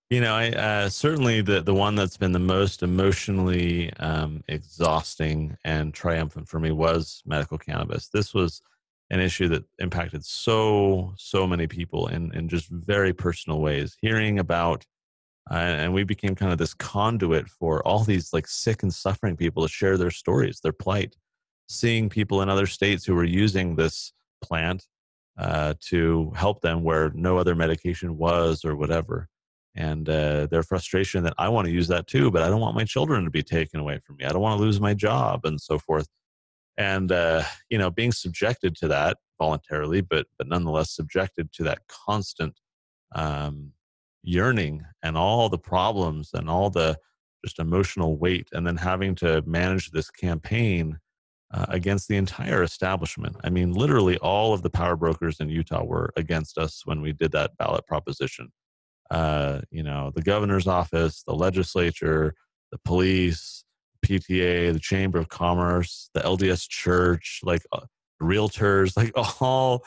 You 0.10 0.22
know 0.22 0.34
i 0.34 0.50
uh, 0.50 0.90
certainly 0.90 1.42
the 1.42 1.62
the 1.62 1.74
one 1.74 1.96
that's 1.96 2.18
been 2.18 2.32
the 2.32 2.40
most 2.40 2.82
emotionally 2.82 3.94
um, 3.98 4.44
exhausting 4.48 5.56
and 5.64 5.94
triumphant 5.94 6.48
for 6.48 6.60
me 6.60 6.72
was 6.72 7.22
medical 7.26 7.58
cannabis. 7.58 8.08
This 8.08 8.34
was 8.34 8.62
an 9.12 9.20
issue 9.20 9.48
that 9.48 9.64
impacted 9.80 10.24
so 10.24 11.14
so 11.18 11.48
many 11.48 11.68
people 11.68 12.08
in 12.08 12.34
in 12.34 12.48
just 12.48 12.70
very 12.70 13.14
personal 13.14 13.60
ways. 13.60 13.96
Hearing 14.02 14.40
about 14.40 14.86
uh, 15.52 15.56
and 15.56 15.94
we 15.94 16.04
became 16.04 16.36
kind 16.36 16.52
of 16.52 16.60
this 16.60 16.76
conduit 16.76 17.48
for 17.48 17.86
all 17.88 18.04
these 18.04 18.34
like 18.34 18.48
sick 18.48 18.84
and 18.84 18.94
suffering 18.94 19.36
people 19.36 19.64
to 19.64 19.70
share 19.70 19.98
their 19.98 20.12
stories 20.12 20.60
their 20.62 20.74
plight. 20.74 21.16
Seeing 21.68 22.10
people 22.10 22.42
in 22.42 22.50
other 22.50 22.68
states 22.68 23.06
who 23.06 23.16
were 23.16 23.24
using 23.24 23.76
this 23.76 24.14
plant 24.44 24.86
uh, 25.38 25.74
to 25.88 26.32
help 26.36 26.62
them 26.62 26.84
where 26.84 27.12
no 27.14 27.38
other 27.38 27.56
medication 27.56 28.18
was 28.18 28.66
or 28.66 28.76
whatever. 28.76 29.28
And 29.76 30.10
uh, 30.10 30.48
their 30.48 30.64
frustration 30.64 31.24
that 31.24 31.36
i 31.38 31.48
want 31.48 31.66
to 31.68 31.72
use 31.72 31.88
that 31.88 32.08
too 32.08 32.32
but 32.32 32.42
i 32.42 32.50
don't 32.50 32.60
want 32.60 32.76
my 32.76 32.84
children 32.84 33.24
to 33.24 33.30
be 33.30 33.44
taken 33.44 33.80
away 33.80 34.00
from 34.06 34.18
me. 34.18 34.26
I 34.26 34.30
don't 34.30 34.42
want 34.42 34.58
to 34.58 34.64
lose 34.64 34.80
my 34.82 34.94
job 34.94 35.46
and 35.46 35.60
so 35.60 35.80
forth 35.80 36.08
and 36.80 37.12
uh, 37.12 37.44
you 37.70 37.78
know 37.78 37.92
being 37.92 38.12
subjected 38.12 38.76
to 38.76 38.88
that 38.88 39.18
voluntarily 39.38 40.02
but 40.02 40.26
but 40.40 40.48
nonetheless 40.48 40.96
subjected 40.96 41.52
to 41.54 41.64
that 41.64 41.80
constant 41.88 42.60
um, 43.14 43.72
yearning 44.24 44.84
and 45.04 45.16
all 45.16 45.50
the 45.50 45.58
problems 45.58 46.32
and 46.34 46.50
all 46.50 46.70
the 46.70 46.98
just 47.46 47.60
emotional 47.60 48.18
weight 48.18 48.48
and 48.54 48.66
then 48.66 48.78
having 48.78 49.14
to 49.16 49.44
manage 49.46 49.92
this 49.92 50.10
campaign 50.10 50.98
uh, 51.52 51.66
against 51.70 52.08
the 52.08 52.18
entire 52.18 52.62
establishment. 52.64 53.36
I 53.44 53.50
mean 53.50 53.74
literally 53.74 54.18
all 54.18 54.54
of 54.54 54.62
the 54.62 54.70
power 54.70 54.96
brokers 54.96 55.40
in 55.40 55.50
utah 55.50 55.84
were 55.84 56.12
against 56.16 56.58
us 56.58 56.82
when 56.86 57.02
we 57.02 57.14
did 57.14 57.32
that 57.34 57.58
ballot 57.58 57.86
proposition. 57.88 58.52
Uh, 59.10 59.62
you 59.72 59.84
know 59.84 60.12
the 60.16 60.22
governor's 60.22 60.68
office 60.68 61.24
the 61.26 61.34
legislature 61.34 62.36
the 62.72 62.78
police 62.86 63.66
PTA, 64.06 64.74
the 64.74 64.80
Chamber 64.80 65.20
of 65.20 65.30
Commerce, 65.30 66.10
the 66.14 66.22
LDS 66.22 66.68
Church, 66.68 67.42
like 67.44 67.62
uh, 67.72 67.82
realtors, 68.22 68.96
like 68.98 69.12
all 69.42 69.86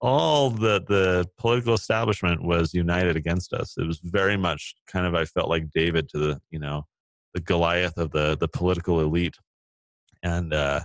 all 0.00 0.50
the 0.50 0.82
the 0.88 1.26
political 1.38 1.74
establishment 1.74 2.42
was 2.42 2.74
united 2.74 3.16
against 3.16 3.52
us. 3.52 3.74
It 3.78 3.86
was 3.86 4.00
very 4.02 4.36
much 4.36 4.74
kind 4.86 5.06
of 5.06 5.14
I 5.14 5.24
felt 5.24 5.48
like 5.48 5.70
David 5.70 6.08
to 6.10 6.18
the 6.18 6.40
you 6.50 6.58
know 6.58 6.86
the 7.34 7.40
Goliath 7.40 7.96
of 7.98 8.10
the 8.10 8.36
the 8.36 8.48
political 8.48 9.00
elite, 9.00 9.36
and 10.22 10.52
uh, 10.52 10.80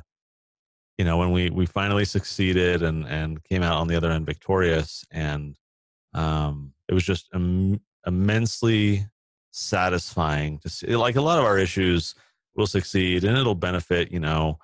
you 0.97 1.05
know 1.05 1.17
when 1.17 1.31
we 1.31 1.49
we 1.49 1.65
finally 1.65 2.05
succeeded 2.05 2.83
and 2.83 3.05
and 3.07 3.43
came 3.43 3.63
out 3.63 3.77
on 3.77 3.87
the 3.87 3.95
other 3.95 4.11
end 4.11 4.25
victorious, 4.25 5.03
and 5.11 5.57
um, 6.13 6.73
it 6.87 6.93
was 6.93 7.03
just 7.03 7.27
Im- 7.33 7.81
immensely 8.05 9.05
satisfying 9.51 10.59
to 10.59 10.69
see. 10.69 10.95
Like 10.95 11.15
a 11.15 11.21
lot 11.21 11.39
of 11.39 11.45
our 11.45 11.57
issues 11.57 12.13
will 12.57 12.67
succeed 12.67 13.23
and 13.23 13.37
it'll 13.37 13.55
benefit 13.55 14.11
you 14.11 14.19
know 14.19 14.57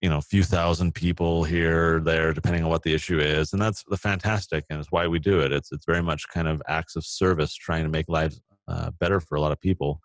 you 0.00 0.08
know 0.08 0.18
a 0.18 0.22
few 0.22 0.42
thousand 0.42 0.94
people 0.94 1.44
here 1.44 2.00
there 2.00 2.32
depending 2.32 2.62
on 2.62 2.70
what 2.70 2.82
the 2.82 2.94
issue 2.94 3.18
is 3.18 3.52
and 3.52 3.60
that's 3.60 3.84
the 3.88 3.96
fantastic 3.96 4.64
and 4.70 4.78
it's 4.78 4.90
why 4.90 5.06
we 5.06 5.18
do 5.18 5.40
it. 5.40 5.52
It's 5.52 5.72
it's 5.72 5.84
very 5.84 6.02
much 6.02 6.28
kind 6.28 6.48
of 6.48 6.62
acts 6.66 6.96
of 6.96 7.04
service 7.04 7.54
trying 7.54 7.84
to 7.84 7.90
make 7.90 8.08
lives 8.08 8.40
uh, 8.68 8.90
better 8.98 9.20
for 9.20 9.34
a 9.34 9.40
lot 9.40 9.52
of 9.52 9.60
people. 9.60 10.00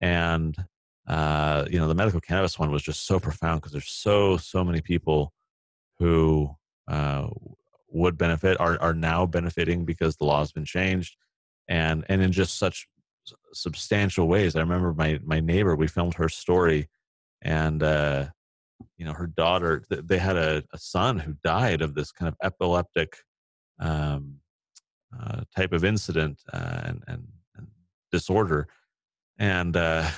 And 0.00 0.56
uh, 1.06 1.66
you 1.70 1.78
know 1.78 1.86
the 1.86 1.94
medical 1.94 2.20
cannabis 2.20 2.58
one 2.58 2.72
was 2.72 2.82
just 2.82 3.06
so 3.06 3.20
profound 3.20 3.60
because 3.60 3.72
there's 3.72 3.90
so 3.90 4.36
so 4.36 4.64
many 4.64 4.80
people 4.80 5.32
who 5.98 6.50
uh, 6.88 7.28
would 7.88 8.18
benefit 8.18 8.58
are 8.60 8.80
are 8.80 8.94
now 8.94 9.26
benefiting 9.26 9.84
because 9.84 10.16
the 10.16 10.24
law 10.24 10.40
has 10.40 10.52
been 10.52 10.64
changed. 10.64 11.16
And 11.68 12.04
and 12.08 12.20
in 12.20 12.32
just 12.32 12.58
such 12.58 12.88
substantial 13.56 14.28
ways. 14.28 14.56
I 14.56 14.60
remember 14.60 14.92
my 14.92 15.18
my 15.24 15.40
neighbor. 15.40 15.74
We 15.74 15.88
filmed 15.88 16.14
her 16.14 16.28
story, 16.28 16.88
and 17.42 17.82
uh, 17.82 18.26
you 18.96 19.04
know 19.04 19.12
her 19.12 19.26
daughter. 19.26 19.82
They 19.88 20.18
had 20.18 20.36
a, 20.36 20.62
a, 20.72 20.78
son 20.78 21.18
who 21.18 21.34
died 21.44 21.82
of 21.82 21.94
this 21.94 22.12
kind 22.12 22.28
of 22.28 22.36
epileptic 22.42 23.16
um, 23.80 24.36
uh, 25.18 25.42
type 25.54 25.72
of 25.72 25.84
incident 25.84 26.42
uh, 26.52 26.80
and, 26.84 27.02
and, 27.06 27.28
and, 27.56 27.66
disorder, 28.12 28.68
and 29.38 29.76
uh, 29.76 30.08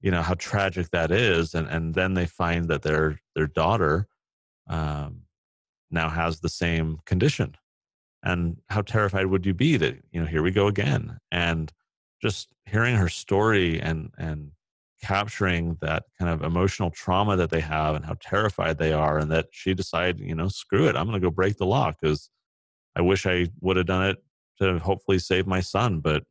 you 0.00 0.10
know 0.10 0.22
how 0.22 0.34
tragic 0.34 0.90
that 0.90 1.10
is. 1.10 1.54
And 1.54 1.68
and 1.68 1.94
then 1.94 2.14
they 2.14 2.26
find 2.26 2.68
that 2.68 2.82
their 2.82 3.20
their 3.34 3.46
daughter 3.46 4.06
um, 4.68 5.22
now 5.90 6.08
has 6.08 6.40
the 6.40 6.48
same 6.48 6.98
condition. 7.06 7.56
And 8.24 8.58
how 8.68 8.82
terrified 8.82 9.26
would 9.26 9.44
you 9.44 9.54
be 9.54 9.76
that 9.78 9.96
you 10.12 10.20
know 10.20 10.26
here 10.26 10.42
we 10.42 10.52
go 10.52 10.68
again 10.68 11.18
and 11.32 11.72
just 12.22 12.48
hearing 12.66 12.96
her 12.96 13.08
story 13.08 13.80
and 13.80 14.10
and 14.18 14.52
capturing 15.02 15.76
that 15.80 16.04
kind 16.16 16.30
of 16.30 16.42
emotional 16.42 16.90
trauma 16.90 17.34
that 17.36 17.50
they 17.50 17.60
have 17.60 17.96
and 17.96 18.04
how 18.04 18.14
terrified 18.20 18.78
they 18.78 18.92
are 18.92 19.18
and 19.18 19.32
that 19.32 19.46
she 19.50 19.74
decided 19.74 20.20
you 20.20 20.34
know 20.34 20.46
screw 20.46 20.86
it 20.86 20.96
i'm 20.96 21.06
going 21.06 21.20
to 21.20 21.26
go 21.26 21.30
break 21.30 21.56
the 21.56 21.66
law 21.66 21.90
because 21.90 22.30
i 22.94 23.00
wish 23.00 23.26
i 23.26 23.48
would 23.60 23.76
have 23.76 23.86
done 23.86 24.06
it 24.06 24.18
to 24.60 24.78
hopefully 24.78 25.18
save 25.18 25.44
my 25.44 25.58
son 25.58 25.98
but 25.98 26.22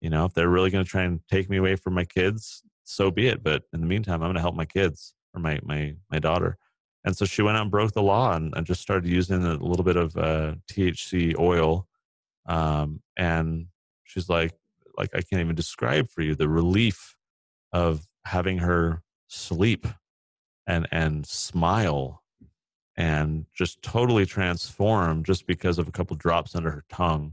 you 0.00 0.08
know 0.08 0.24
if 0.24 0.32
they're 0.32 0.48
really 0.48 0.70
going 0.70 0.82
to 0.82 0.90
try 0.90 1.02
and 1.02 1.20
take 1.30 1.50
me 1.50 1.58
away 1.58 1.76
from 1.76 1.92
my 1.92 2.04
kids 2.06 2.62
so 2.84 3.10
be 3.10 3.28
it 3.28 3.42
but 3.42 3.64
in 3.74 3.80
the 3.80 3.86
meantime 3.86 4.22
i'm 4.22 4.28
going 4.28 4.34
to 4.34 4.40
help 4.40 4.54
my 4.54 4.64
kids 4.64 5.14
or 5.34 5.40
my 5.40 5.60
my 5.62 5.94
my 6.10 6.18
daughter. 6.18 6.56
And 7.04 7.16
so 7.16 7.24
she 7.24 7.40
went 7.40 7.56
out 7.56 7.62
and 7.62 7.70
broke 7.70 7.92
the 7.92 8.02
law 8.02 8.34
and, 8.34 8.52
and 8.54 8.66
just 8.66 8.82
started 8.82 9.08
using 9.08 9.42
a 9.42 9.54
little 9.54 9.84
bit 9.84 9.96
of 9.96 10.14
uh, 10.18 10.54
thc 10.70 11.38
oil 11.38 11.86
um, 12.46 13.00
and 13.16 13.66
she's 14.04 14.28
like 14.28 14.52
like 15.00 15.10
I 15.14 15.22
can't 15.22 15.40
even 15.40 15.56
describe 15.56 16.10
for 16.10 16.22
you 16.22 16.34
the 16.34 16.48
relief 16.48 17.16
of 17.72 18.06
having 18.26 18.58
her 18.58 19.02
sleep 19.28 19.86
and 20.66 20.86
and 20.92 21.26
smile 21.26 22.22
and 22.96 23.46
just 23.56 23.80
totally 23.82 24.26
transform 24.26 25.24
just 25.24 25.46
because 25.46 25.78
of 25.78 25.88
a 25.88 25.92
couple 25.92 26.16
drops 26.16 26.54
under 26.54 26.70
her 26.70 26.84
tongue 26.90 27.32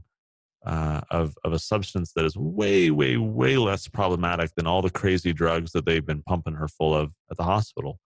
uh, 0.64 1.02
of 1.10 1.36
of 1.44 1.52
a 1.52 1.58
substance 1.58 2.12
that 2.14 2.24
is 2.24 2.36
way 2.36 2.90
way 2.90 3.16
way 3.16 3.56
less 3.56 3.86
problematic 3.86 4.50
than 4.56 4.66
all 4.66 4.82
the 4.82 4.90
crazy 4.90 5.32
drugs 5.32 5.72
that 5.72 5.84
they've 5.84 6.06
been 6.06 6.22
pumping 6.22 6.54
her 6.54 6.68
full 6.68 6.94
of 6.94 7.12
at 7.30 7.36
the 7.36 7.44
hospital 7.44 8.00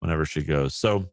whenever 0.00 0.24
she 0.24 0.42
goes. 0.42 0.74
So 0.74 1.08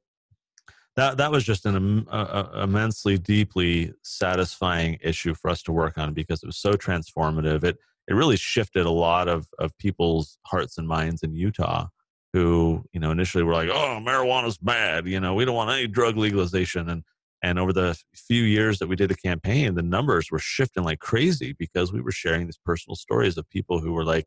that 0.96 1.18
that 1.18 1.32
was 1.32 1.44
just 1.44 1.66
an 1.66 2.08
immensely 2.56 3.18
deeply 3.18 3.94
satisfying 4.02 4.98
issue 5.02 5.34
for 5.34 5.50
us 5.50 5.62
to 5.64 5.72
work 5.72 5.98
on 5.98 6.14
because 6.14 6.42
it 6.42 6.46
was 6.46 6.58
so 6.58 6.74
transformative. 6.74 7.64
It 7.64 7.78
it 8.08 8.14
really 8.14 8.38
shifted 8.38 8.86
a 8.86 8.92
lot 8.92 9.28
of 9.28 9.48
of 9.60 9.78
people's 9.78 10.38
hearts 10.46 10.78
and 10.78 10.88
minds 10.88 11.24
in 11.24 11.36
Utah 11.36 11.88
who 12.34 12.84
you 12.92 13.00
know 13.00 13.12
initially 13.12 13.44
were 13.44 13.54
like 13.54 13.70
oh 13.70 14.00
marijuana's 14.06 14.58
bad 14.58 15.08
you 15.08 15.20
know 15.22 15.34
we 15.34 15.46
don't 15.46 15.56
want 15.56 15.72
any 15.72 15.88
drug 15.88 16.18
legalization. 16.18 16.90
And 16.90 17.04
and 17.44 17.60
over 17.60 17.74
the 17.74 17.98
few 18.16 18.44
years 18.44 18.80
that 18.80 18.88
we 18.88 18.96
did 18.96 19.10
the 19.10 19.16
campaign 19.16 19.76
the 19.76 19.82
numbers 19.82 20.32
were 20.32 20.40
shifting 20.40 20.84
like 20.84 21.00
crazy 21.00 21.54
because 21.58 21.92
we 21.94 22.02
were 22.02 22.12
sharing 22.12 22.46
these 22.46 22.58
personal 22.58 22.96
stories 22.96 23.38
of 23.38 23.50
people 23.50 23.80
who 23.80 23.92
were 23.94 24.06
like 24.06 24.26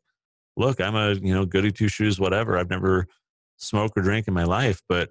look 0.55 0.79
i'm 0.79 0.95
a 0.95 1.13
you 1.13 1.33
know 1.33 1.45
goody 1.45 1.71
two 1.71 1.87
shoes 1.87 2.19
whatever. 2.19 2.57
I've 2.57 2.69
never 2.69 3.07
smoked 3.57 3.97
or 3.97 4.01
drank 4.01 4.27
in 4.27 4.33
my 4.33 4.45
life 4.45 4.81
but 4.87 5.09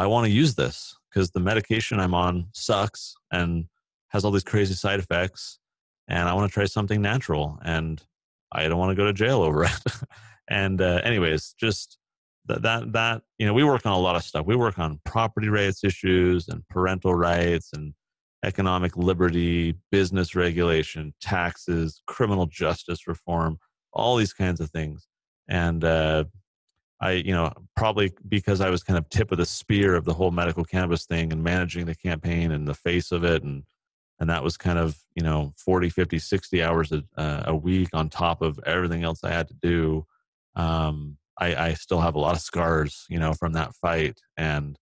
i 0.00 0.06
want 0.06 0.24
to 0.26 0.30
use 0.30 0.54
this 0.54 0.96
because 1.10 1.30
the 1.30 1.40
medication 1.40 1.98
I'm 1.98 2.14
on 2.14 2.46
sucks 2.52 3.14
and 3.32 3.66
has 4.08 4.24
all 4.24 4.30
these 4.30 4.44
crazy 4.44 4.74
side 4.74 5.00
effects, 5.00 5.58
and 6.08 6.28
I 6.28 6.34
want 6.34 6.50
to 6.50 6.54
try 6.54 6.64
something 6.64 7.02
natural, 7.02 7.58
and 7.64 8.02
I 8.52 8.68
don't 8.68 8.78
want 8.78 8.90
to 8.90 8.96
go 8.96 9.06
to 9.06 9.12
jail 9.12 9.42
over 9.42 9.64
it. 9.64 9.72
and 10.48 10.80
uh, 10.80 11.00
anyways, 11.04 11.54
just 11.58 11.98
that 12.46 12.62
that 12.62 12.92
that 12.92 13.22
you 13.38 13.46
know, 13.46 13.54
we 13.54 13.64
work 13.64 13.86
on 13.86 13.92
a 13.92 13.98
lot 13.98 14.16
of 14.16 14.24
stuff. 14.24 14.46
We 14.46 14.56
work 14.56 14.78
on 14.78 15.00
property 15.04 15.48
rights 15.48 15.84
issues 15.84 16.48
and 16.48 16.66
parental 16.68 17.14
rights 17.14 17.70
and 17.72 17.94
economic 18.44 18.96
liberty, 18.96 19.74
business 19.90 20.34
regulation, 20.34 21.12
taxes, 21.20 22.00
criminal 22.06 22.46
justice 22.46 23.06
reform, 23.06 23.58
all 23.92 24.16
these 24.16 24.32
kinds 24.32 24.60
of 24.60 24.70
things. 24.70 25.06
And 25.48 25.84
uh, 25.84 26.24
I, 27.00 27.12
you 27.12 27.32
know, 27.32 27.52
probably 27.76 28.12
because 28.28 28.60
I 28.60 28.68
was 28.68 28.82
kind 28.82 28.98
of 28.98 29.08
tip 29.08 29.32
of 29.32 29.38
the 29.38 29.46
spear 29.46 29.94
of 29.94 30.04
the 30.04 30.12
whole 30.12 30.30
medical 30.30 30.64
cannabis 30.64 31.06
thing 31.06 31.32
and 31.32 31.42
managing 31.42 31.86
the 31.86 31.94
campaign 31.94 32.52
and 32.52 32.68
the 32.68 32.74
face 32.74 33.10
of 33.10 33.24
it. 33.24 33.42
And, 33.42 33.64
and 34.18 34.28
that 34.28 34.44
was 34.44 34.58
kind 34.58 34.78
of, 34.78 34.98
you 35.14 35.22
know, 35.22 35.54
40, 35.56 35.88
50, 35.88 36.18
60 36.18 36.62
hours 36.62 36.92
a, 36.92 37.02
uh, 37.16 37.44
a 37.46 37.56
week 37.56 37.88
on 37.94 38.10
top 38.10 38.42
of 38.42 38.60
everything 38.66 39.02
else 39.02 39.24
I 39.24 39.30
had 39.30 39.48
to 39.48 39.54
do. 39.62 40.06
Um, 40.56 41.16
I, 41.38 41.54
I 41.54 41.72
still 41.72 42.00
have 42.00 42.16
a 42.16 42.20
lot 42.20 42.34
of 42.34 42.42
scars, 42.42 43.06
you 43.08 43.18
know, 43.18 43.32
from 43.32 43.54
that 43.54 43.74
fight. 43.76 44.20
And, 44.36 44.78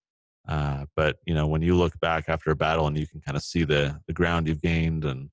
uh, 0.48 0.86
but 0.96 1.18
you 1.24 1.34
know, 1.34 1.46
when 1.46 1.62
you 1.62 1.76
look 1.76 1.98
back 2.00 2.24
after 2.28 2.50
a 2.50 2.56
battle 2.56 2.88
and 2.88 2.98
you 2.98 3.06
can 3.06 3.20
kind 3.20 3.36
of 3.36 3.44
see 3.44 3.62
the, 3.62 4.00
the 4.08 4.12
ground 4.12 4.48
you've 4.48 4.62
gained 4.62 5.04
and, 5.04 5.30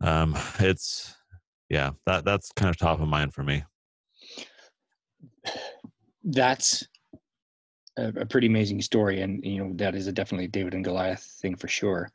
um, 0.00 0.36
it's, 0.58 1.14
yeah, 1.68 1.90
that, 2.06 2.24
that's 2.24 2.50
kind 2.56 2.68
of 2.68 2.76
top 2.76 3.00
of 3.00 3.06
mind 3.06 3.32
for 3.32 3.44
me 3.44 3.62
that's 6.24 6.84
a, 7.98 8.08
a, 8.08 8.26
pretty 8.26 8.46
amazing 8.46 8.82
story, 8.82 9.22
and 9.22 9.44
you 9.44 9.62
know 9.62 9.72
that 9.76 9.94
is 9.94 10.06
a 10.06 10.12
definitely 10.12 10.48
David 10.48 10.74
and 10.74 10.84
Goliath 10.84 11.22
thing 11.40 11.56
for 11.56 11.68
sure. 11.68 12.10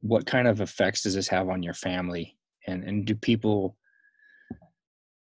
What 0.00 0.26
kind 0.26 0.46
of 0.48 0.60
effects 0.60 1.02
does 1.02 1.14
this 1.14 1.28
have 1.28 1.48
on 1.48 1.62
your 1.62 1.74
family, 1.74 2.36
and 2.66 2.84
and 2.84 3.04
do 3.04 3.14
people 3.14 3.76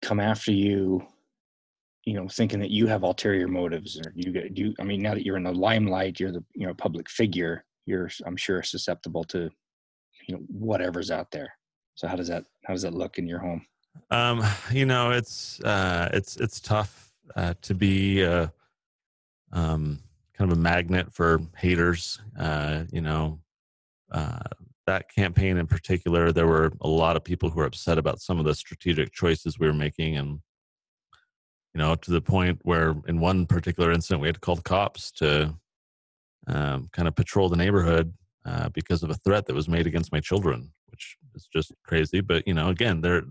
come 0.03 0.21
after 0.21 0.53
you? 0.53 1.07
You 2.05 2.15
know, 2.15 2.29
thinking 2.29 2.61
that 2.61 2.71
you 2.71 2.87
have 2.87 3.03
ulterior 3.03 3.49
motives, 3.49 3.99
or 3.99 4.13
you 4.15 4.33
get 4.33 4.57
you. 4.57 4.75
I 4.79 4.85
mean, 4.85 5.01
now 5.01 5.15
that 5.15 5.25
you're 5.25 5.39
in 5.39 5.45
the 5.45 5.53
limelight, 5.53 6.21
you're 6.21 6.33
the 6.33 6.45
you 6.55 6.67
know 6.67 6.75
public 6.75 7.09
figure. 7.09 7.65
You're, 7.87 8.11
I'm 8.27 8.37
sure, 8.37 8.63
susceptible 8.63 9.25
to 9.25 9.51
you 10.27 10.35
know 10.35 10.43
whatever's 10.49 11.11
out 11.11 11.31
there. 11.31 11.53
So 11.95 12.09
how 12.09 12.17
does 12.17 12.29
that 12.29 12.45
how 12.65 12.75
does 12.75 12.83
that 12.83 12.95
look 12.95 13.19
in 13.19 13.27
your 13.27 13.39
home? 13.39 13.65
Um, 14.11 14.43
you 14.71 14.85
know, 14.85 15.13
it's 15.13 15.61
uh, 15.63 16.11
it's 16.13 16.37
it's 16.37 16.61
tough 16.61 17.14
uh, 17.37 17.55
to 17.63 17.75
be 17.75 18.23
a, 18.23 18.53
um, 19.53 20.01
kind 20.37 20.51
of 20.51 20.59
a 20.59 20.61
magnet 20.61 21.13
for 21.13 21.41
haters. 21.57 22.21
Uh, 22.39 22.85
you 22.93 23.01
know, 23.01 23.41
uh, 24.13 24.41
that 24.87 25.11
campaign 25.15 25.57
in 25.57 25.67
particular, 25.67 26.33
there 26.33 26.47
were 26.47 26.73
a 26.81 26.89
lot 26.89 27.17
of 27.17 27.25
people 27.25 27.49
who 27.49 27.59
were 27.59 27.67
upset 27.67 27.99
about 27.99 28.21
some 28.21 28.39
of 28.39 28.45
the 28.45 28.55
strategic 28.55 29.13
choices 29.13 29.59
we 29.59 29.67
were 29.67 29.73
making, 29.73 30.17
and 30.17 30.41
you 31.75 31.79
know, 31.81 31.95
to 31.95 32.11
the 32.11 32.21
point 32.21 32.61
where 32.63 32.95
in 33.09 33.21
one 33.21 33.47
particular 33.47 33.91
incident 33.91 34.21
we 34.21 34.29
had 34.29 34.35
to 34.35 34.41
call 34.41 34.57
the 34.57 34.63
cops 34.63 35.11
to 35.13 35.55
um, 36.47 36.89
kind 36.93 37.09
of 37.09 37.17
patrol 37.17 37.49
the 37.49 37.57
neighborhood 37.57 38.13
uh, 38.47 38.69
because 38.71 39.03
of 39.03 39.11
a 39.11 39.15
threat 39.15 39.47
that 39.47 39.55
was 39.55 39.69
made 39.69 39.87
against 39.87 40.13
my 40.13 40.21
children, 40.21 40.71
which 40.91 41.17
is 41.35 41.49
just 41.53 41.73
crazy. 41.85 42.21
But 42.21 42.47
you 42.47 42.55
know, 42.55 42.69
again, 42.69 43.01
there, 43.01 43.23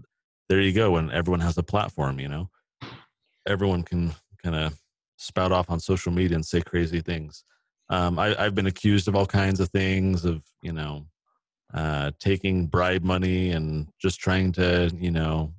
there 0.49 0.59
you 0.59 0.73
go. 0.73 0.91
When 0.91 1.11
everyone 1.11 1.41
has 1.41 1.57
a 1.57 1.63
platform, 1.63 2.19
you 2.19 2.27
know, 2.27 2.49
everyone 3.47 3.83
can 3.83 4.13
kind 4.43 4.55
of 4.55 4.73
spout 5.17 5.51
off 5.51 5.69
on 5.69 5.79
social 5.79 6.11
media 6.11 6.35
and 6.35 6.45
say 6.45 6.61
crazy 6.61 7.01
things. 7.01 7.43
Um, 7.89 8.17
I, 8.17 8.29
have 8.41 8.55
been 8.55 8.67
accused 8.67 9.07
of 9.07 9.15
all 9.15 9.25
kinds 9.25 9.59
of 9.59 9.69
things, 9.69 10.25
of 10.25 10.41
you 10.61 10.73
know, 10.73 11.05
uh, 11.73 12.11
taking 12.19 12.67
bribe 12.67 13.03
money 13.03 13.51
and 13.51 13.87
just 14.01 14.19
trying 14.19 14.51
to 14.53 14.91
you 14.95 15.11
know 15.11 15.53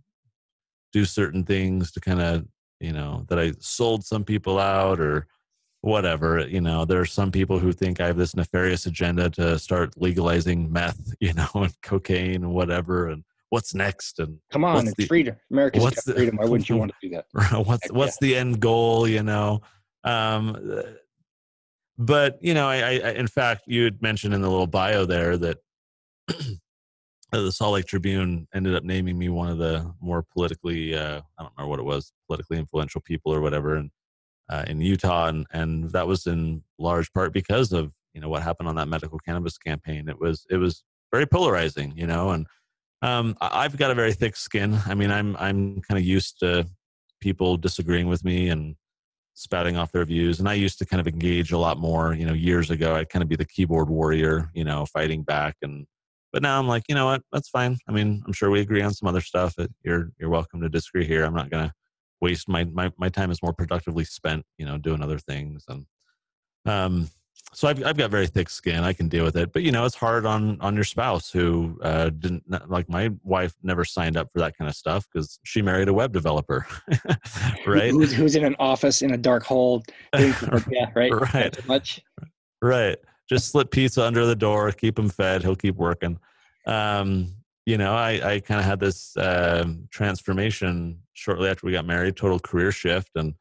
do 0.93 1.05
certain 1.05 1.45
things 1.45 1.93
to 1.93 2.01
kind 2.01 2.21
of 2.21 2.47
you 2.81 2.93
know 2.93 3.25
that 3.29 3.39
I 3.39 3.53
sold 3.59 4.05
some 4.05 4.25
people 4.25 4.59
out 4.59 5.01
or 5.01 5.27
whatever. 5.83 6.47
You 6.49 6.61
know, 6.63 6.85
there 6.85 7.01
are 7.01 7.07
some 7.07 7.31
people 7.31 7.59
who 7.59 7.73
think 7.73 8.01
I 8.01 8.07
have 8.07 8.17
this 8.17 8.35
nefarious 8.35 8.87
agenda 8.87 9.29
to 9.31 9.59
start 9.59 9.93
legalizing 9.97 10.73
meth, 10.73 11.15
you 11.21 11.35
know, 11.35 11.49
and 11.55 11.75
cocaine 11.83 12.43
and 12.45 12.55
whatever, 12.55 13.09
and 13.09 13.25
what's 13.55 13.75
next 13.75 14.19
and 14.19 14.39
come 14.51 14.65
on 14.65 14.87
it's 14.87 14.97
the, 14.97 15.07
freedom. 15.07 15.37
America's 15.51 15.83
what's 15.83 16.05
the, 16.05 16.15
freedom. 16.15 16.37
Why 16.37 16.45
wouldn't 16.45 16.69
you 16.69 16.77
want 16.83 16.93
to 16.93 17.09
do 17.09 17.17
that? 17.17 17.67
What's 17.67 17.91
what's 17.91 18.19
yeah. 18.21 18.29
the 18.29 18.37
end 18.37 18.61
goal 18.61 19.09
you 19.09 19.23
know? 19.23 19.61
Um 20.05 20.83
but 21.97 22.39
you 22.41 22.55
know 22.55 22.69
I, 22.69 22.77
I 22.79 23.11
in 23.13 23.29
fact 23.29 23.63
you 23.67 23.85
had 23.85 24.03
mentioned 24.03 24.35
in 24.35 24.43
the 24.43 24.51
little 24.51 24.67
bio 24.67 25.07
there 25.07 25.37
that 25.39 25.59
the 27.33 27.53
salt 27.53 27.75
lake 27.75 27.87
tribune 27.87 28.47
ended 28.55 28.75
up 28.75 28.85
naming 28.85 29.19
me 29.19 29.29
one 29.29 29.49
of 29.49 29.59
the 29.59 29.93
more 30.01 30.25
politically 30.33 30.95
uh 30.95 31.21
i 31.39 31.43
don't 31.43 31.53
remember 31.57 31.71
what 31.71 31.81
it 31.81 31.85
was 31.85 32.13
politically 32.27 32.59
influential 32.59 33.01
people 33.01 33.33
or 33.33 33.41
whatever 33.41 33.77
and 33.77 33.91
uh, 34.51 34.65
in 34.67 34.81
utah 34.81 35.27
and 35.27 35.47
and 35.53 35.91
that 35.91 36.07
was 36.07 36.27
in 36.27 36.63
large 36.79 37.13
part 37.13 37.33
because 37.33 37.73
of 37.73 37.93
you 38.15 38.21
know 38.21 38.29
what 38.29 38.43
happened 38.43 38.69
on 38.69 38.77
that 38.77 38.89
medical 38.89 39.19
cannabis 39.19 39.59
campaign. 39.59 40.09
It 40.09 40.19
was 40.19 40.47
it 40.49 40.57
was 40.57 40.85
very 41.13 41.27
polarizing 41.27 41.93
you 41.97 42.07
know 42.07 42.31
and 42.31 42.47
um, 43.05 43.37
I've 43.41 43.77
got 43.77 43.91
a 43.91 43.95
very 43.95 44.15
thick 44.15 44.35
skin. 44.35 44.79
I 44.87 44.95
mean, 44.95 45.11
I'm 45.11 45.37
I'm 45.37 45.83
kind 45.83 45.99
of 45.99 46.05
used 46.05 46.41
to 46.41 46.67
people 47.21 47.57
disagreeing 47.57 48.09
with 48.09 48.25
me 48.25 48.49
and 48.49 48.77
spouting 49.35 49.77
off 49.77 49.93
their 49.93 50.05
views. 50.05 50.39
And 50.39 50.49
I 50.49 50.55
used 50.55 50.79
to 50.79 50.87
kind 50.87 51.01
of 51.01 51.07
engage 51.07 51.53
a 51.53 51.59
lot 51.59 51.79
more. 51.79 52.15
You 52.15 52.25
know, 52.25 52.33
years 52.33 52.71
ago, 52.71 52.95
I'd 52.95 53.11
kind 53.11 53.23
of 53.23 53.29
be 53.29 53.37
the 53.37 53.45
keyboard 53.45 53.91
warrior. 53.91 54.51
You 54.55 54.65
know, 54.65 54.87
fighting 54.87 55.23
back. 55.23 55.57
And 55.61 55.87
but 56.33 56.43
now 56.43 56.59
I'm 56.59 56.67
like, 56.67 56.85
you 56.89 56.95
know 56.95 57.07
what? 57.07 57.23
That's 57.31 57.51
fine. 57.51 57.77
I 57.87 57.93
mean, 57.93 58.23
I'm 58.27 58.33
sure 58.33 58.51
we 58.51 58.61
agree 58.61 58.83
on 58.83 58.95
some 58.95 59.09
other 59.09 59.21
stuff. 59.21 59.55
You're 59.83 60.11
you're 60.19 60.31
welcome 60.31 60.63
to 60.63 60.71
disagree 60.71 61.05
here. 61.05 61.25
I'm 61.25 61.35
not 61.35 61.51
gonna 61.51 61.75
waste 62.23 62.49
my 62.49 62.65
my 62.65 62.91
my 62.97 63.11
time 63.11 63.31
is 63.31 63.43
more 63.43 63.53
productively 63.53 64.05
spent. 64.05 64.47
You 64.57 64.65
know, 64.65 64.79
doing 64.79 65.03
other 65.03 65.19
things 65.19 65.65
and 65.69 65.85
um 66.67 67.11
so 67.55 67.69
I've, 67.69 67.85
I've 67.85 67.97
got 67.97 68.11
very 68.11 68.27
thick 68.27 68.51
skin. 68.51 68.83
I 68.83 68.93
can 68.93 69.09
deal 69.09 69.25
with 69.25 69.37
it. 69.37 69.53
But 69.53 69.63
you 69.63 69.73
know 69.73 69.85
it's 69.85 69.95
hard 69.95 70.27
on 70.27 70.61
on 70.61 70.75
your 70.75 70.85
spouse 70.85 71.31
who 71.31 71.79
uh, 71.83 72.11
didn't 72.11 72.45
like 72.69 72.89
my 72.89 73.11
wife 73.23 73.55
never 73.63 73.85
signed 73.85 74.17
up 74.17 74.29
for 74.33 74.41
that 74.41 74.57
kind 74.59 74.69
of 74.69 74.75
stuff 74.75 75.07
because 75.13 75.39
she 75.45 75.63
married 75.63 75.89
a 75.89 75.93
web 75.93 76.13
developer 76.13 76.67
right? 77.67 77.91
who's, 77.91 78.13
who's, 78.13 78.35
in 78.35 78.45
an 78.45 78.57
office 78.59 79.03
in 79.03 79.13
a 79.13 79.17
dark 79.17 79.45
hole 79.45 79.83
yeah 80.15 80.91
right? 80.95 81.13
Right. 81.35 81.67
much. 81.67 82.01
Right. 82.61 82.99
Just 83.29 83.51
slip 83.51 83.71
pizza 83.71 84.05
under 84.05 84.27
the 84.27 84.37
door 84.37 84.73
keep 84.73 84.99
him 84.99 85.09
fed 85.09 85.43
he'll 85.43 85.57
keep 85.57 85.77
working. 85.77 86.19
Um, 86.67 87.35
you 87.67 87.79
know 87.79 87.95
i 87.95 88.35
i 88.35 88.41
kind 88.41 88.61
of 88.61 88.67
had 88.67 88.81
this 88.81 89.17
uh, 89.17 89.65
transformation 89.91 90.99
shortly 91.15 91.49
after 91.49 91.67
we 91.67 91.73
got 91.73 91.87
married 91.87 92.17
total 92.17 92.39
career 92.39 92.73
shift 92.73 93.11
and 93.15 93.35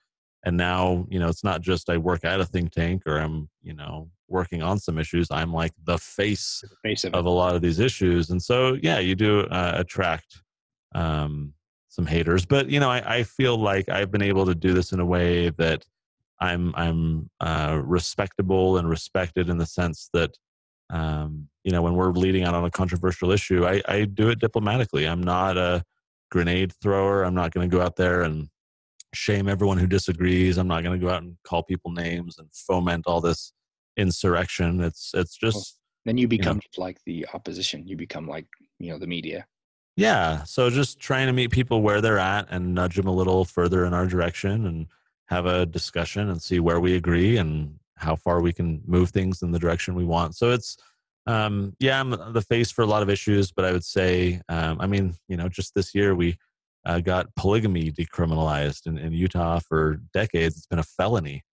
and 0.43 0.57
now 0.57 1.05
you 1.09 1.19
know 1.19 1.27
it's 1.27 1.43
not 1.43 1.61
just 1.61 1.89
i 1.89 1.97
work 1.97 2.25
at 2.25 2.39
a 2.39 2.45
think 2.45 2.71
tank 2.71 3.03
or 3.05 3.17
i'm 3.17 3.49
you 3.61 3.73
know 3.73 4.09
working 4.27 4.61
on 4.61 4.79
some 4.79 4.97
issues 4.97 5.27
i'm 5.31 5.53
like 5.53 5.71
the 5.85 5.97
face, 5.97 6.63
the 6.63 6.89
face 6.89 7.03
of, 7.03 7.13
of 7.13 7.25
a 7.25 7.29
lot 7.29 7.55
of 7.55 7.61
these 7.61 7.79
issues. 7.79 8.29
And 8.29 8.41
so 8.41 8.77
yeah 8.81 8.99
you 8.99 9.15
do 9.15 9.41
uh, 9.41 9.73
attract 9.75 10.41
um, 10.95 11.53
some 11.89 12.05
haters. 12.05 12.45
But 12.45 12.69
you 12.69 12.79
know 12.79 12.89
I, 12.89 13.17
I, 13.17 13.23
feel 13.23 13.57
like 13.57 13.89
i've 13.89 14.11
been 14.11 14.21
able 14.21 14.45
to 14.45 14.55
do 14.55 14.73
this 14.73 14.91
in 14.91 14.99
a 14.99 15.05
way 15.05 15.49
that 15.49 15.85
i'm 16.39 16.73
i'm 16.75 17.29
uh, 17.39 17.79
respectable 17.83 18.77
and 18.77 18.89
respected 18.89 19.49
in 19.49 19.57
the 19.57 19.65
sense 19.65 20.09
that 20.13 20.37
um, 20.89 21.47
you 21.63 21.71
know 21.71 21.81
when 21.81 21.95
we're 21.95 22.11
leading 22.11 22.43
out 22.43 22.55
on 22.55 22.65
a 22.65 22.71
controversial 22.71 23.31
issue 23.31 23.65
I, 23.65 23.81
I 23.87 24.05
do 24.05 24.29
it 24.29 24.39
diplomatically. 24.39 25.07
I'm 25.07 25.23
not 25.23 25.57
a 25.57 25.83
grenade 26.31 26.73
thrower. 26.81 27.23
I'm 27.23 27.35
not 27.35 27.51
going 27.51 27.69
to 27.69 27.75
go 27.77 27.81
out 27.81 27.95
there 27.95 28.23
and 28.23 28.49
shame 29.13 29.47
everyone 29.47 29.77
who 29.77 29.87
disagrees. 29.87 30.57
I'm 30.57 30.67
not 30.67 30.83
going 30.83 30.99
to 30.99 31.05
go 31.05 31.11
out 31.11 31.23
and 31.23 31.37
call 31.43 31.63
people 31.63 31.91
names 31.91 32.37
and 32.39 32.47
foment 32.53 33.07
all 33.07 33.21
this 33.21 33.53
insurrection. 33.97 34.81
It's 34.81 35.11
it's 35.13 35.37
just 35.37 35.55
well, 35.55 35.65
then 36.05 36.17
you 36.17 36.27
become 36.27 36.57
you 36.57 36.69
know, 36.77 36.83
like 36.83 36.97
the 37.05 37.25
opposition. 37.33 37.87
You 37.87 37.95
become 37.95 38.27
like 38.27 38.47
you 38.79 38.91
know 38.91 38.99
the 38.99 39.07
media. 39.07 39.45
Yeah. 39.95 40.43
So 40.43 40.69
just 40.69 40.99
trying 40.99 41.27
to 41.27 41.33
meet 41.33 41.51
people 41.51 41.81
where 41.81 42.01
they're 42.01 42.19
at 42.19 42.47
and 42.49 42.73
nudge 42.73 42.95
them 42.95 43.07
a 43.07 43.11
little 43.11 43.45
further 43.45 43.85
in 43.85 43.93
our 43.93 44.07
direction 44.07 44.65
and 44.65 44.87
have 45.27 45.45
a 45.45 45.65
discussion 45.65 46.29
and 46.29 46.41
see 46.41 46.59
where 46.59 46.79
we 46.79 46.95
agree 46.95 47.37
and 47.37 47.77
how 47.95 48.15
far 48.15 48.41
we 48.41 48.51
can 48.51 48.81
move 48.85 49.11
things 49.11 49.43
in 49.43 49.51
the 49.51 49.59
direction 49.59 49.95
we 49.95 50.03
want. 50.03 50.35
So 50.35 50.51
it's 50.51 50.77
um 51.25 51.75
yeah, 51.79 51.99
I'm 51.99 52.33
the 52.33 52.41
face 52.41 52.71
for 52.71 52.81
a 52.81 52.87
lot 52.87 53.03
of 53.03 53.09
issues, 53.09 53.51
but 53.51 53.65
I 53.65 53.71
would 53.71 53.85
say 53.85 54.41
um 54.49 54.77
I 54.81 54.87
mean, 54.87 55.15
you 55.27 55.37
know, 55.37 55.47
just 55.47 55.75
this 55.75 55.93
year 55.93 56.15
we 56.15 56.37
uh, 56.85 56.99
got 56.99 57.33
polygamy 57.35 57.91
decriminalized 57.91 58.85
in, 58.85 58.97
in, 58.97 59.13
Utah 59.13 59.59
for 59.59 59.97
decades. 60.13 60.57
It's 60.57 60.67
been 60.67 60.79
a 60.79 60.83
felony 60.83 61.43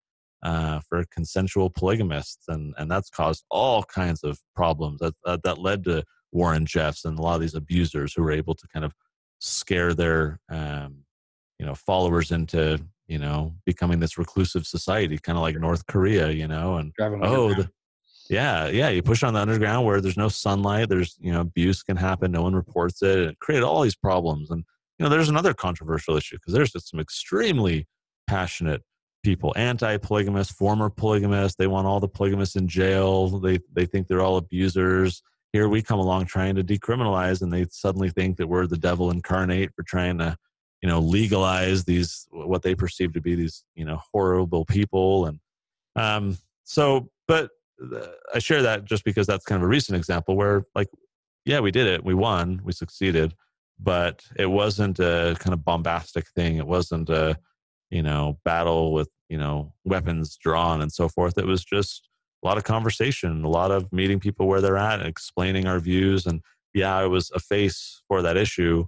uh, 0.42 0.80
for 0.88 1.04
consensual 1.12 1.70
polygamists, 1.70 2.44
and, 2.48 2.74
and 2.78 2.90
that's 2.90 3.10
caused 3.10 3.44
all 3.50 3.84
kinds 3.84 4.24
of 4.24 4.38
problems. 4.56 5.00
That, 5.00 5.14
that, 5.24 5.42
that 5.44 5.58
led 5.58 5.84
to 5.84 6.04
Warren 6.32 6.66
Jeffs 6.66 7.04
and 7.04 7.18
a 7.18 7.22
lot 7.22 7.36
of 7.36 7.40
these 7.40 7.54
abusers 7.54 8.12
who 8.14 8.22
were 8.22 8.32
able 8.32 8.54
to 8.54 8.66
kind 8.72 8.84
of 8.84 8.92
scare 9.40 9.94
their 9.94 10.38
um, 10.50 11.04
you 11.58 11.66
know 11.66 11.74
followers 11.74 12.30
into 12.30 12.78
you 13.08 13.18
know 13.18 13.54
becoming 13.66 14.00
this 14.00 14.18
reclusive 14.18 14.66
society, 14.66 15.18
kind 15.18 15.36
of 15.36 15.42
like 15.42 15.56
North 15.56 15.86
Korea, 15.86 16.30
you 16.30 16.48
know, 16.48 16.76
and 16.76 16.92
oh. 17.00 17.54
The, 17.54 17.68
yeah, 18.30 18.68
yeah. 18.68 18.88
You 18.90 19.02
push 19.02 19.24
on 19.24 19.34
the 19.34 19.40
underground 19.40 19.84
where 19.84 20.00
there's 20.00 20.16
no 20.16 20.28
sunlight. 20.28 20.88
There's 20.88 21.16
you 21.20 21.32
know 21.32 21.40
abuse 21.40 21.82
can 21.82 21.96
happen. 21.96 22.30
No 22.30 22.42
one 22.42 22.54
reports 22.54 23.02
it. 23.02 23.18
It 23.18 23.38
created 23.40 23.64
all 23.64 23.82
these 23.82 23.96
problems, 23.96 24.50
and 24.50 24.64
you 25.00 25.04
know, 25.04 25.08
there's 25.08 25.30
another 25.30 25.54
controversial 25.54 26.14
issue 26.14 26.36
because 26.36 26.52
there's 26.52 26.72
some 26.86 27.00
extremely 27.00 27.88
passionate 28.26 28.82
people, 29.22 29.54
anti-polygamists, 29.56 30.52
former 30.52 30.90
polygamists. 30.90 31.56
They 31.56 31.66
want 31.66 31.86
all 31.86 32.00
the 32.00 32.08
polygamists 32.08 32.54
in 32.54 32.68
jail. 32.68 33.28
They 33.40 33.60
they 33.72 33.86
think 33.86 34.08
they're 34.08 34.20
all 34.20 34.36
abusers. 34.36 35.22
Here 35.54 35.70
we 35.70 35.80
come 35.80 35.98
along 35.98 36.26
trying 36.26 36.54
to 36.56 36.62
decriminalize, 36.62 37.40
and 37.40 37.50
they 37.50 37.64
suddenly 37.70 38.10
think 38.10 38.36
that 38.36 38.46
we're 38.46 38.66
the 38.66 38.76
devil 38.76 39.10
incarnate 39.10 39.74
for 39.74 39.84
trying 39.84 40.18
to, 40.18 40.36
you 40.82 40.88
know 40.88 41.00
legalize 41.00 41.84
these 41.84 42.28
what 42.30 42.60
they 42.60 42.74
perceive 42.74 43.14
to 43.14 43.22
be 43.22 43.34
these 43.34 43.64
you 43.74 43.86
know 43.86 44.00
horrible 44.12 44.64
people 44.64 45.26
and 45.26 45.38
um 45.96 46.38
so 46.64 47.10
but 47.28 47.50
i 48.34 48.38
share 48.38 48.62
that 48.62 48.86
just 48.86 49.04
because 49.04 49.26
that's 49.26 49.44
kind 49.44 49.60
of 49.60 49.66
a 49.66 49.68
recent 49.68 49.94
example 49.94 50.36
where 50.36 50.64
like 50.74 50.88
yeah 51.44 51.60
we 51.60 51.70
did 51.70 51.86
it 51.86 52.02
we 52.02 52.14
won 52.14 52.62
we 52.64 52.72
succeeded 52.72 53.34
but 53.82 54.22
it 54.36 54.46
wasn't 54.46 54.98
a 54.98 55.36
kind 55.38 55.54
of 55.54 55.64
bombastic 55.64 56.28
thing 56.30 56.56
it 56.56 56.66
wasn't 56.66 57.08
a 57.08 57.36
you 57.90 58.02
know 58.02 58.38
battle 58.44 58.92
with 58.92 59.08
you 59.28 59.38
know 59.38 59.72
weapons 59.84 60.36
drawn 60.36 60.82
and 60.82 60.92
so 60.92 61.08
forth 61.08 61.38
it 61.38 61.46
was 61.46 61.64
just 61.64 62.08
a 62.42 62.46
lot 62.46 62.58
of 62.58 62.64
conversation 62.64 63.44
a 63.44 63.48
lot 63.48 63.70
of 63.70 63.92
meeting 63.92 64.20
people 64.20 64.46
where 64.46 64.60
they're 64.60 64.76
at 64.76 65.00
and 65.00 65.08
explaining 65.08 65.66
our 65.66 65.78
views 65.78 66.26
and 66.26 66.40
yeah 66.74 66.96
i 66.96 67.06
was 67.06 67.30
a 67.34 67.38
face 67.40 68.02
for 68.08 68.22
that 68.22 68.36
issue 68.36 68.86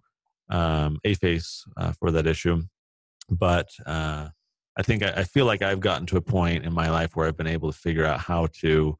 um, 0.52 0.98
a 1.04 1.14
face 1.14 1.64
uh, 1.76 1.92
for 1.98 2.10
that 2.12 2.26
issue. 2.26 2.62
But 3.30 3.68
uh, 3.86 4.28
I 4.76 4.82
think 4.82 5.02
I, 5.02 5.12
I, 5.16 5.24
feel 5.24 5.46
like 5.46 5.62
I've 5.62 5.80
gotten 5.80 6.06
to 6.08 6.18
a 6.18 6.22
point 6.22 6.64
in 6.64 6.72
my 6.72 6.90
life 6.90 7.14
where 7.14 7.26
I've 7.26 7.36
been 7.36 7.46
able 7.46 7.72
to 7.72 7.78
figure 7.78 8.04
out 8.04 8.20
how 8.20 8.48
to 8.60 8.96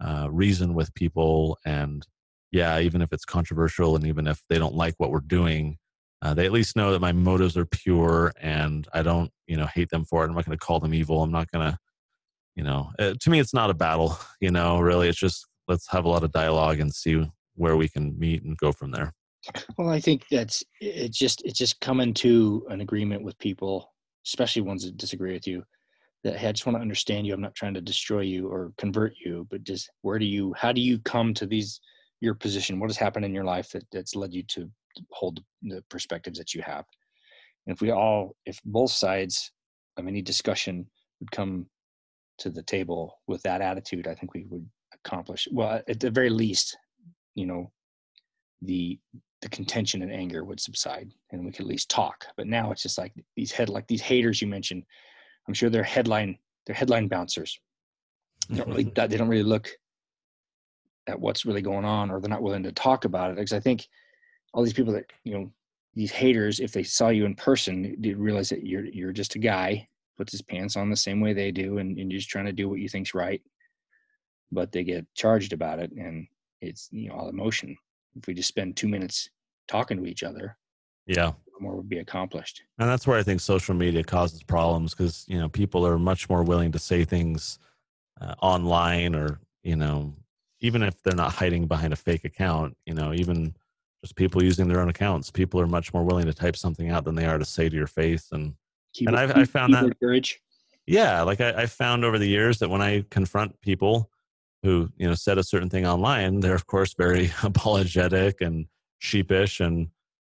uh, 0.00 0.28
reason 0.30 0.74
with 0.74 0.94
people. 0.94 1.58
And 1.66 2.06
yeah, 2.54 2.78
even 2.78 3.02
if 3.02 3.12
it's 3.12 3.24
controversial 3.24 3.96
and 3.96 4.06
even 4.06 4.28
if 4.28 4.40
they 4.48 4.58
don't 4.58 4.76
like 4.76 4.94
what 4.98 5.10
we're 5.10 5.18
doing, 5.20 5.76
uh, 6.22 6.34
they 6.34 6.46
at 6.46 6.52
least 6.52 6.76
know 6.76 6.92
that 6.92 7.00
my 7.00 7.10
motives 7.10 7.56
are 7.56 7.66
pure 7.66 8.32
and 8.40 8.86
I 8.94 9.02
don't, 9.02 9.28
you 9.48 9.56
know, 9.56 9.66
hate 9.66 9.90
them 9.90 10.04
for 10.04 10.22
it. 10.22 10.28
I'm 10.28 10.36
not 10.36 10.46
going 10.46 10.56
to 10.56 10.64
call 10.64 10.78
them 10.78 10.94
evil. 10.94 11.22
I'm 11.22 11.32
not 11.32 11.50
going 11.50 11.72
to, 11.72 11.78
you 12.54 12.62
know, 12.62 12.92
uh, 13.00 13.14
to 13.18 13.30
me, 13.30 13.40
it's 13.40 13.52
not 13.52 13.70
a 13.70 13.74
battle, 13.74 14.16
you 14.40 14.52
know, 14.52 14.78
really. 14.78 15.08
It's 15.08 15.18
just 15.18 15.44
let's 15.66 15.90
have 15.90 16.04
a 16.04 16.08
lot 16.08 16.22
of 16.22 16.30
dialogue 16.30 16.78
and 16.78 16.94
see 16.94 17.28
where 17.56 17.76
we 17.76 17.88
can 17.88 18.16
meet 18.16 18.44
and 18.44 18.56
go 18.56 18.70
from 18.70 18.92
there. 18.92 19.12
Well, 19.76 19.90
I 19.90 20.00
think 20.00 20.24
that's 20.30 20.62
it's 20.80 21.18
just 21.18 21.44
it's 21.44 21.58
just 21.58 21.80
coming 21.80 22.14
to 22.14 22.64
an 22.70 22.80
agreement 22.80 23.24
with 23.24 23.36
people, 23.38 23.92
especially 24.24 24.62
ones 24.62 24.84
that 24.84 24.96
disagree 24.96 25.32
with 25.32 25.46
you. 25.46 25.64
That 26.22 26.36
hey, 26.36 26.48
I 26.48 26.52
just 26.52 26.64
want 26.64 26.78
to 26.78 26.82
understand 26.82 27.26
you. 27.26 27.34
I'm 27.34 27.42
not 27.42 27.54
trying 27.54 27.74
to 27.74 27.82
destroy 27.82 28.20
you 28.20 28.48
or 28.48 28.72
convert 28.78 29.12
you, 29.22 29.46
but 29.50 29.64
just 29.64 29.90
where 30.00 30.18
do 30.18 30.24
you 30.24 30.54
how 30.56 30.72
do 30.72 30.80
you 30.80 30.98
come 31.00 31.34
to 31.34 31.46
these 31.46 31.80
your 32.24 32.34
position? 32.34 32.80
What 32.80 32.90
has 32.90 32.96
happened 32.96 33.24
in 33.24 33.34
your 33.34 33.44
life 33.44 33.70
that 33.70 33.84
that's 33.92 34.16
led 34.16 34.34
you 34.34 34.42
to 34.48 34.70
hold 35.10 35.40
the 35.62 35.82
perspectives 35.88 36.38
that 36.38 36.54
you 36.54 36.62
have? 36.62 36.84
And 37.66 37.74
if 37.74 37.80
we 37.80 37.90
all, 37.90 38.36
if 38.46 38.60
both 38.64 38.90
sides 38.90 39.52
of 39.96 40.06
any 40.06 40.22
discussion 40.22 40.86
would 41.20 41.30
come 41.30 41.66
to 42.38 42.50
the 42.50 42.62
table 42.62 43.20
with 43.26 43.42
that 43.42 43.60
attitude, 43.60 44.08
I 44.08 44.14
think 44.14 44.34
we 44.34 44.46
would 44.48 44.68
accomplish 44.92 45.46
well. 45.52 45.80
At 45.88 46.00
the 46.00 46.10
very 46.10 46.30
least, 46.30 46.76
you 47.34 47.46
know, 47.46 47.70
the 48.62 48.98
the 49.42 49.48
contention 49.50 50.00
and 50.00 50.10
anger 50.10 50.42
would 50.42 50.58
subside 50.58 51.10
and 51.30 51.44
we 51.44 51.52
could 51.52 51.66
at 51.66 51.68
least 51.68 51.90
talk. 51.90 52.24
But 52.36 52.46
now 52.46 52.72
it's 52.72 52.82
just 52.82 52.96
like 52.96 53.12
these 53.36 53.52
head 53.52 53.68
like 53.68 53.86
these 53.86 54.00
haters 54.00 54.40
you 54.40 54.48
mentioned. 54.48 54.84
I'm 55.46 55.54
sure 55.54 55.68
they're 55.68 55.82
headline 55.82 56.38
they're 56.66 56.74
headline 56.74 57.08
bouncers. 57.08 57.60
They 58.48 58.56
don't 58.56 58.68
really 58.68 58.84
they 58.94 59.16
don't 59.16 59.28
really 59.28 59.42
look 59.42 59.68
at 61.06 61.20
what's 61.20 61.44
really 61.44 61.62
going 61.62 61.84
on 61.84 62.10
or 62.10 62.20
they're 62.20 62.30
not 62.30 62.42
willing 62.42 62.62
to 62.62 62.72
talk 62.72 63.04
about 63.04 63.30
it 63.30 63.36
because 63.36 63.52
I 63.52 63.60
think 63.60 63.88
all 64.52 64.62
these 64.62 64.72
people 64.72 64.92
that 64.94 65.12
you 65.24 65.34
know 65.34 65.50
these 65.94 66.10
haters 66.10 66.60
if 66.60 66.72
they 66.72 66.82
saw 66.82 67.08
you 67.08 67.24
in 67.24 67.34
person 67.34 67.96
they 67.98 68.14
realize 68.14 68.48
that 68.48 68.66
you're 68.66 68.86
you're 68.86 69.12
just 69.12 69.34
a 69.34 69.38
guy 69.38 69.86
puts 70.16 70.32
his 70.32 70.42
pants 70.42 70.76
on 70.76 70.90
the 70.90 70.96
same 70.96 71.20
way 71.20 71.32
they 71.32 71.50
do 71.50 71.78
and, 71.78 71.98
and 71.98 72.10
you're 72.10 72.18
just 72.18 72.30
trying 72.30 72.46
to 72.46 72.52
do 72.52 72.68
what 72.68 72.80
you 72.80 72.88
think's 72.88 73.14
right. 73.14 73.42
But 74.52 74.72
they 74.72 74.84
get 74.84 75.06
charged 75.14 75.52
about 75.52 75.78
it 75.80 75.90
and 75.92 76.26
it's 76.60 76.88
you 76.92 77.08
know 77.08 77.16
all 77.16 77.28
emotion. 77.28 77.76
If 78.16 78.26
we 78.26 78.34
just 78.34 78.48
spend 78.48 78.76
two 78.76 78.88
minutes 78.88 79.28
talking 79.66 79.96
to 79.96 80.06
each 80.06 80.22
other 80.22 80.56
yeah. 81.06 81.32
more 81.58 81.74
would 81.74 81.88
be 81.88 81.98
accomplished. 81.98 82.62
And 82.78 82.88
that's 82.88 83.06
where 83.06 83.18
i 83.18 83.22
think 83.22 83.40
social 83.40 83.74
media 83.74 84.04
causes 84.04 84.42
problems 84.42 84.94
because 84.94 85.24
you 85.28 85.38
know 85.38 85.48
people 85.48 85.86
are 85.86 85.98
much 85.98 86.28
more 86.28 86.42
willing 86.42 86.72
to 86.72 86.78
say 86.78 87.04
things 87.04 87.58
uh, 88.20 88.34
online 88.40 89.14
or 89.14 89.40
you 89.62 89.76
know 89.76 90.14
even 90.64 90.82
if 90.82 91.02
they're 91.02 91.14
not 91.14 91.32
hiding 91.32 91.66
behind 91.66 91.92
a 91.92 91.96
fake 91.96 92.24
account 92.24 92.76
you 92.86 92.94
know 92.94 93.12
even 93.12 93.54
just 94.02 94.16
people 94.16 94.42
using 94.42 94.66
their 94.66 94.80
own 94.80 94.88
accounts 94.88 95.30
people 95.30 95.60
are 95.60 95.66
much 95.66 95.92
more 95.92 96.04
willing 96.04 96.26
to 96.26 96.32
type 96.32 96.56
something 96.56 96.90
out 96.90 97.04
than 97.04 97.14
they 97.14 97.26
are 97.26 97.38
to 97.38 97.44
say 97.44 97.68
to 97.68 97.76
your 97.76 97.86
face 97.86 98.28
and 98.32 98.54
keep 98.94 99.08
and 99.08 99.16
I've, 99.16 99.36
I 99.36 99.44
found 99.44 99.74
that 99.74 99.98
courage 100.00 100.40
yeah 100.86 101.22
like 101.22 101.40
I, 101.40 101.62
I 101.62 101.66
found 101.66 102.04
over 102.04 102.18
the 102.18 102.28
years 102.28 102.58
that 102.58 102.70
when 102.70 102.82
i 102.82 103.04
confront 103.10 103.60
people 103.60 104.10
who 104.62 104.88
you 104.96 105.06
know 105.06 105.14
said 105.14 105.38
a 105.38 105.44
certain 105.44 105.68
thing 105.68 105.86
online 105.86 106.40
they're 106.40 106.54
of 106.54 106.66
course 106.66 106.94
very 106.96 107.30
apologetic 107.42 108.40
and 108.40 108.66
sheepish 108.98 109.60
and 109.60 109.88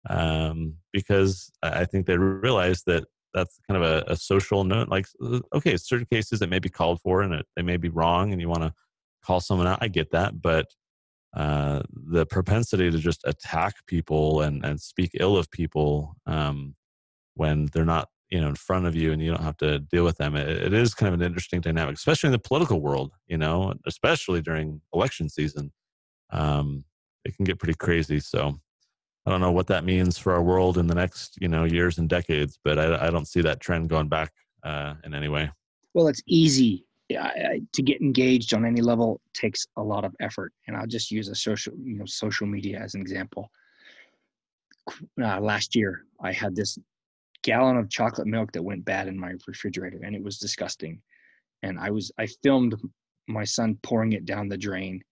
um, 0.08 0.74
because 0.92 1.50
I 1.62 1.84
think 1.84 2.06
they 2.06 2.16
realize 2.16 2.82
that 2.84 3.04
that's 3.34 3.58
kind 3.68 3.82
of 3.82 3.88
a, 3.88 4.12
a, 4.12 4.16
social 4.16 4.64
note. 4.64 4.88
Like, 4.88 5.06
uh, 5.22 5.40
okay, 5.54 5.76
certain 5.76 6.06
cases 6.10 6.38
that 6.38 6.48
may 6.48 6.58
be 6.58 6.70
called 6.70 7.00
for 7.02 7.22
and 7.22 7.34
it, 7.34 7.46
they 7.56 7.62
may 7.62 7.76
be 7.76 7.88
wrong, 7.88 8.32
and 8.32 8.40
you 8.40 8.48
want 8.48 8.62
to 8.62 8.72
call 9.24 9.40
someone 9.40 9.66
out. 9.66 9.78
I 9.80 9.88
get 9.88 10.10
that, 10.12 10.40
but 10.40 10.66
uh, 11.36 11.82
the 11.90 12.26
propensity 12.26 12.90
to 12.90 12.98
just 12.98 13.20
attack 13.24 13.74
people 13.86 14.42
and 14.42 14.64
and 14.64 14.80
speak 14.80 15.10
ill 15.14 15.36
of 15.36 15.50
people 15.50 16.16
um, 16.26 16.74
when 17.34 17.66
they're 17.72 17.84
not 17.84 18.08
you 18.30 18.40
know 18.40 18.48
in 18.48 18.54
front 18.54 18.86
of 18.86 18.94
you 18.94 19.12
and 19.12 19.22
you 19.22 19.30
don't 19.30 19.42
have 19.42 19.56
to 19.58 19.78
deal 19.78 20.04
with 20.04 20.16
them 20.16 20.36
it, 20.36 20.48
it 20.48 20.72
is 20.72 20.94
kind 20.94 21.14
of 21.14 21.20
an 21.20 21.26
interesting 21.26 21.60
dynamic 21.60 21.94
especially 21.96 22.28
in 22.28 22.32
the 22.32 22.38
political 22.38 22.80
world 22.80 23.12
you 23.26 23.38
know 23.38 23.72
especially 23.86 24.42
during 24.42 24.80
election 24.92 25.28
season 25.28 25.70
um, 26.30 26.84
it 27.24 27.36
can 27.36 27.44
get 27.44 27.58
pretty 27.58 27.74
crazy. 27.74 28.20
So 28.20 28.58
I 29.26 29.30
don't 29.30 29.40
know 29.40 29.52
what 29.52 29.66
that 29.68 29.84
means 29.84 30.18
for 30.18 30.32
our 30.32 30.42
world 30.42 30.78
in 30.78 30.86
the 30.86 30.94
next 30.94 31.38
you 31.40 31.48
know 31.48 31.64
years 31.64 31.98
and 31.98 32.08
decades, 32.08 32.58
but 32.64 32.78
I, 32.78 33.06
I 33.06 33.10
don't 33.10 33.28
see 33.28 33.42
that 33.42 33.60
trend 33.60 33.88
going 33.88 34.08
back 34.08 34.32
uh, 34.62 34.94
in 35.04 35.14
any 35.14 35.28
way. 35.28 35.50
Well, 35.94 36.08
it's 36.08 36.22
easy 36.26 36.86
to 37.08 37.82
get 37.82 38.00
engaged 38.00 38.52
on 38.54 38.64
any 38.64 38.80
level 38.80 39.20
takes 39.34 39.66
a 39.76 39.82
lot 39.82 40.04
of 40.04 40.14
effort, 40.20 40.52
and 40.66 40.76
I'll 40.76 40.86
just 40.86 41.10
use 41.10 41.28
a 41.28 41.34
social 41.34 41.72
you 41.82 41.98
know 41.98 42.04
social 42.06 42.46
media 42.46 42.78
as 42.78 42.94
an 42.94 43.00
example. 43.00 43.50
Uh, 45.22 45.40
last 45.40 45.74
year, 45.74 46.04
I 46.22 46.32
had 46.32 46.54
this 46.54 46.78
gallon 47.42 47.76
of 47.76 47.90
chocolate 47.90 48.26
milk 48.26 48.52
that 48.52 48.62
went 48.62 48.84
bad 48.84 49.08
in 49.08 49.18
my 49.18 49.34
refrigerator, 49.46 50.00
and 50.04 50.14
it 50.14 50.22
was 50.22 50.38
disgusting. 50.38 51.00
And 51.62 51.78
I 51.78 51.90
was 51.90 52.12
I 52.18 52.26
filmed 52.42 52.74
my 53.26 53.44
son 53.44 53.78
pouring 53.82 54.12
it 54.12 54.24
down 54.24 54.48
the 54.48 54.58
drain, 54.58 55.02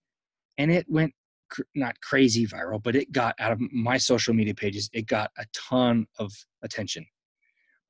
and 0.59 0.71
it 0.71 0.87
went 0.89 1.13
cr- 1.49 1.63
not 1.75 2.01
crazy 2.01 2.47
viral, 2.47 2.83
but 2.83 2.97
it 2.97 3.13
got 3.13 3.35
out 3.39 3.53
of 3.53 3.61
my 3.73 3.97
social 3.97 4.35
media 4.35 4.55
pages, 4.55 4.91
it 4.93 5.07
got 5.07 5.31
a 5.39 5.45
ton 5.53 6.07
of 6.19 6.33
attention. 6.63 7.07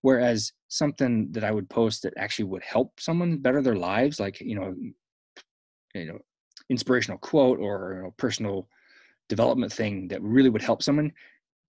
Whereas 0.07 0.53
something 0.69 1.33
that 1.33 1.43
I 1.43 1.51
would 1.51 1.69
post 1.69 2.05
that 2.05 2.15
actually 2.17 2.45
would 2.45 2.63
help 2.63 3.01
someone 3.01 3.39
better 3.39 3.61
their 3.61 3.75
lives, 3.75 4.21
like 4.21 4.41
you 4.41 4.55
know, 4.55 4.73
you 5.97 6.07
know, 6.07 6.21
inspirational 6.71 7.19
quote 7.19 7.59
or 7.59 7.95
you 7.97 8.03
know, 8.05 8.15
personal 8.17 8.69
development 9.29 9.73
thing 9.73 10.07
that 10.07 10.23
really 10.23 10.49
would 10.49 10.63
help 10.63 10.81
someone, 10.81 11.11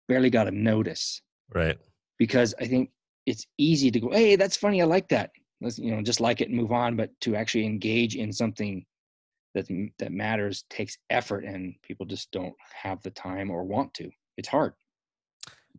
barely 0.09 0.31
got 0.31 0.49
a 0.49 0.51
notice. 0.51 1.21
Right. 1.55 1.77
Because 2.19 2.55
I 2.59 2.65
think 2.65 2.93
it's 3.27 3.47
easy 3.59 3.91
to 3.91 4.01
go, 4.01 4.09
hey, 4.09 4.37
that's 4.37 4.57
funny, 4.57 4.81
I 4.81 4.87
like 4.87 5.09
that. 5.11 5.33
Let's 5.61 5.79
you 5.79 5.95
know 5.95 6.01
just 6.01 6.23
like 6.23 6.41
it 6.41 6.49
and 6.49 6.57
move 6.57 6.73
on. 6.73 6.97
But 6.97 7.11
to 7.21 7.37
actually 7.37 7.67
engage 7.67 8.17
in 8.17 8.33
something 8.33 8.87
that 9.53 9.69
that 9.99 10.11
matters 10.11 10.65
takes 10.71 10.97
effort 11.11 11.45
and 11.45 11.75
people 11.83 12.07
just 12.07 12.31
don't 12.31 12.55
have 12.83 13.03
the 13.03 13.11
time 13.11 13.51
or 13.51 13.63
want 13.63 13.93
to 13.93 14.11
it's 14.39 14.49
hard 14.49 14.73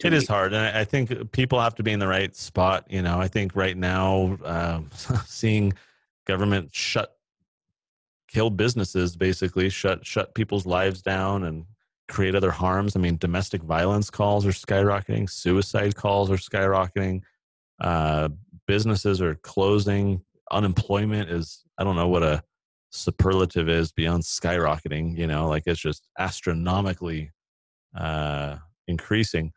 it 0.04 0.14
is 0.14 0.28
hard 0.28 0.54
and 0.54 0.78
i 0.78 0.84
think 0.84 1.32
people 1.32 1.60
have 1.60 1.76
to 1.76 1.84
be 1.84 1.92
in 1.92 2.00
the 2.00 2.08
right 2.08 2.36
spot 2.36 2.86
you 2.90 3.02
know? 3.02 3.20
I 3.20 3.28
think 3.28 3.56
right 3.56 3.78
now 3.78 4.38
uh, 4.44 4.82
seeing 5.26 5.74
government 6.26 6.74
shut 6.74 7.16
kill 8.28 8.50
businesses 8.50 9.16
basically 9.16 9.70
shut 9.70 10.06
shut 10.06 10.34
people's 10.34 10.66
lives 10.66 11.02
down 11.02 11.44
and 11.44 11.66
create 12.08 12.36
other 12.36 12.52
harms. 12.52 12.96
I 12.96 13.00
mean 13.00 13.18
domestic 13.18 13.62
violence 13.62 14.10
calls 14.10 14.46
are 14.46 14.52
skyrocketing 14.52 15.30
suicide 15.30 15.96
calls 15.96 16.32
are 16.32 16.38
skyrocketing 16.38 17.22
uh, 17.82 18.30
businesses 18.68 19.22
are 19.22 19.36
closing 19.36 20.22
unemployment 20.52 21.30
is 21.30 21.64
i 21.78 21.84
don't 21.84 21.96
know 21.96 22.08
what 22.08 22.24
a 22.24 22.44
superlative 22.92 23.68
is 23.68 23.92
beyond 23.92 24.24
skyrocketing 24.24 25.18
you 25.18 25.28
know? 25.28 25.48
Like 25.48 25.64
it's 25.66 25.82
just 25.82 26.08
astronomically 26.20 27.32
uh 27.96 28.58
increasing 28.88 29.52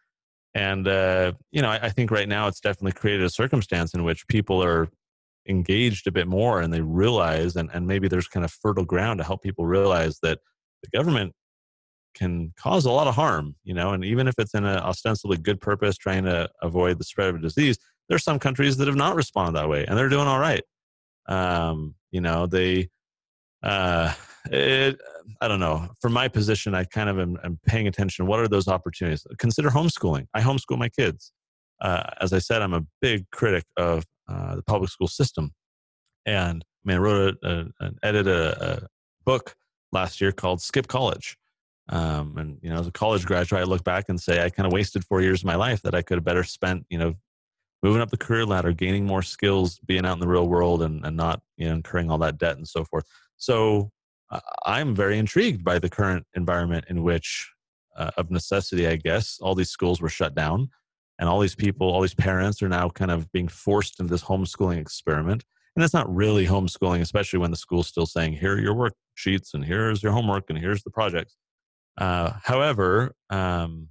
and 0.56 0.88
uh 0.88 1.32
you 1.52 1.60
know 1.60 1.68
I, 1.68 1.78
I, 1.82 1.88
think 1.90 2.10
right 2.10 2.28
now 2.28 2.48
it's 2.48 2.60
definitely 2.60 2.92
created 2.92 3.24
a 3.24 3.30
circumstance 3.30 3.92
in 3.92 4.04
which 4.04 4.26
people 4.26 4.64
are 4.64 4.88
engaged 5.46 6.06
a 6.06 6.12
bit 6.12 6.26
more 6.26 6.62
and 6.62 6.72
they 6.72 6.80
realize 6.80 7.56
and, 7.56 7.68
and 7.74 7.86
maybe 7.86 8.08
there's 8.08 8.26
kind 8.26 8.44
of 8.44 8.50
fertile 8.50 8.84
ground 8.84 9.18
to 9.18 9.24
help 9.24 9.42
people 9.42 9.66
realize 9.66 10.18
that 10.22 10.38
the 10.82 10.88
government 10.96 11.34
can 12.14 12.54
cause 12.56 12.86
a 12.86 12.90
lot 12.90 13.06
of 13.06 13.14
harm 13.14 13.54
you 13.64 13.74
know? 13.74 13.92
And 13.92 14.02
even 14.02 14.26
if 14.26 14.34
it's 14.38 14.54
in 14.54 14.64
an 14.64 14.78
ostensibly 14.78 15.36
good 15.36 15.60
purpose 15.60 15.98
trying 15.98 16.24
to 16.24 16.48
avoid 16.62 16.98
the 16.98 17.04
spread 17.04 17.28
of 17.28 17.36
a 17.36 17.40
disease 17.40 17.78
there's 18.08 18.24
some 18.24 18.38
countries 18.38 18.78
that 18.78 18.88
have 18.88 18.96
not 18.96 19.14
responded 19.14 19.60
that 19.60 19.68
way 19.68 19.84
and 19.84 19.98
they're 19.98 20.08
doing 20.08 20.26
all 20.26 20.40
right. 20.40 20.62
Um, 21.28 21.94
you 22.10 22.22
know 22.22 22.46
they 22.46 22.88
uh, 23.62 24.14
it, 24.52 25.00
I 25.40 25.48
don't 25.48 25.60
know. 25.60 25.88
From 26.00 26.12
my 26.12 26.28
position, 26.28 26.74
I 26.74 26.84
kind 26.84 27.08
of 27.08 27.18
am, 27.18 27.38
am, 27.44 27.58
paying 27.66 27.86
attention. 27.86 28.26
What 28.26 28.40
are 28.40 28.48
those 28.48 28.68
opportunities? 28.68 29.26
Consider 29.38 29.70
homeschooling. 29.70 30.26
I 30.34 30.40
homeschool 30.40 30.78
my 30.78 30.88
kids. 30.88 31.32
uh, 31.80 32.04
as 32.20 32.32
I 32.32 32.38
said, 32.38 32.62
I'm 32.62 32.74
a 32.74 32.82
big 33.00 33.28
critic 33.30 33.64
of 33.76 34.04
uh, 34.28 34.56
the 34.56 34.62
public 34.62 34.90
school 34.90 35.08
system. 35.08 35.52
And 36.24 36.64
I 36.64 36.88
mean, 36.88 36.96
I 36.96 37.00
wrote 37.00 37.36
a, 37.42 37.48
a, 37.48 37.66
an 37.80 37.98
edited 38.02 38.28
a, 38.28 38.82
a, 38.84 38.86
book 39.24 39.56
last 39.92 40.20
year 40.20 40.32
called 40.32 40.60
Skip 40.60 40.86
College. 40.86 41.36
Um, 41.88 42.36
and 42.38 42.58
you 42.62 42.70
know, 42.70 42.78
as 42.78 42.86
a 42.86 42.92
college 42.92 43.24
graduate, 43.26 43.60
I 43.60 43.64
look 43.64 43.84
back 43.84 44.06
and 44.08 44.20
say 44.20 44.44
I 44.44 44.50
kind 44.50 44.66
of 44.66 44.72
wasted 44.72 45.04
four 45.04 45.20
years 45.20 45.42
of 45.42 45.46
my 45.46 45.56
life 45.56 45.82
that 45.82 45.94
I 45.94 46.02
could 46.02 46.16
have 46.16 46.24
better 46.24 46.44
spent, 46.44 46.86
you 46.90 46.98
know, 46.98 47.14
moving 47.82 48.02
up 48.02 48.10
the 48.10 48.16
career 48.16 48.44
ladder, 48.44 48.72
gaining 48.72 49.04
more 49.06 49.22
skills, 49.22 49.78
being 49.86 50.04
out 50.04 50.14
in 50.14 50.20
the 50.20 50.28
real 50.28 50.48
world, 50.48 50.82
and, 50.82 51.04
and 51.04 51.16
not 51.16 51.42
you 51.56 51.68
know 51.68 51.74
incurring 51.74 52.10
all 52.10 52.18
that 52.18 52.38
debt 52.38 52.56
and 52.56 52.66
so 52.66 52.84
forth. 52.84 53.04
So 53.36 53.90
I'm 54.64 54.94
very 54.94 55.18
intrigued 55.18 55.64
by 55.64 55.78
the 55.78 55.88
current 55.88 56.26
environment 56.34 56.86
in 56.88 57.02
which, 57.02 57.50
uh, 57.96 58.10
of 58.16 58.30
necessity, 58.30 58.86
I 58.86 58.96
guess, 58.96 59.38
all 59.40 59.54
these 59.54 59.70
schools 59.70 60.00
were 60.00 60.08
shut 60.08 60.34
down, 60.34 60.68
and 61.18 61.28
all 61.28 61.40
these 61.40 61.54
people, 61.54 61.88
all 61.88 62.02
these 62.02 62.14
parents, 62.14 62.62
are 62.62 62.68
now 62.68 62.88
kind 62.88 63.10
of 63.10 63.30
being 63.32 63.48
forced 63.48 64.00
into 64.00 64.10
this 64.10 64.24
homeschooling 64.24 64.78
experiment. 64.78 65.44
And 65.74 65.84
it's 65.84 65.94
not 65.94 66.12
really 66.14 66.46
homeschooling, 66.46 67.00
especially 67.02 67.38
when 67.38 67.50
the 67.50 67.56
school's 67.56 67.86
still 67.86 68.06
saying, 68.06 68.34
"Here 68.34 68.54
are 68.54 68.60
your 68.60 68.74
worksheets, 68.74 69.54
and 69.54 69.64
here's 69.64 70.02
your 70.02 70.12
homework, 70.12 70.50
and 70.50 70.58
here's 70.58 70.82
the 70.82 70.90
projects." 70.90 71.36
Uh, 71.98 72.32
however, 72.42 73.14
um, 73.30 73.88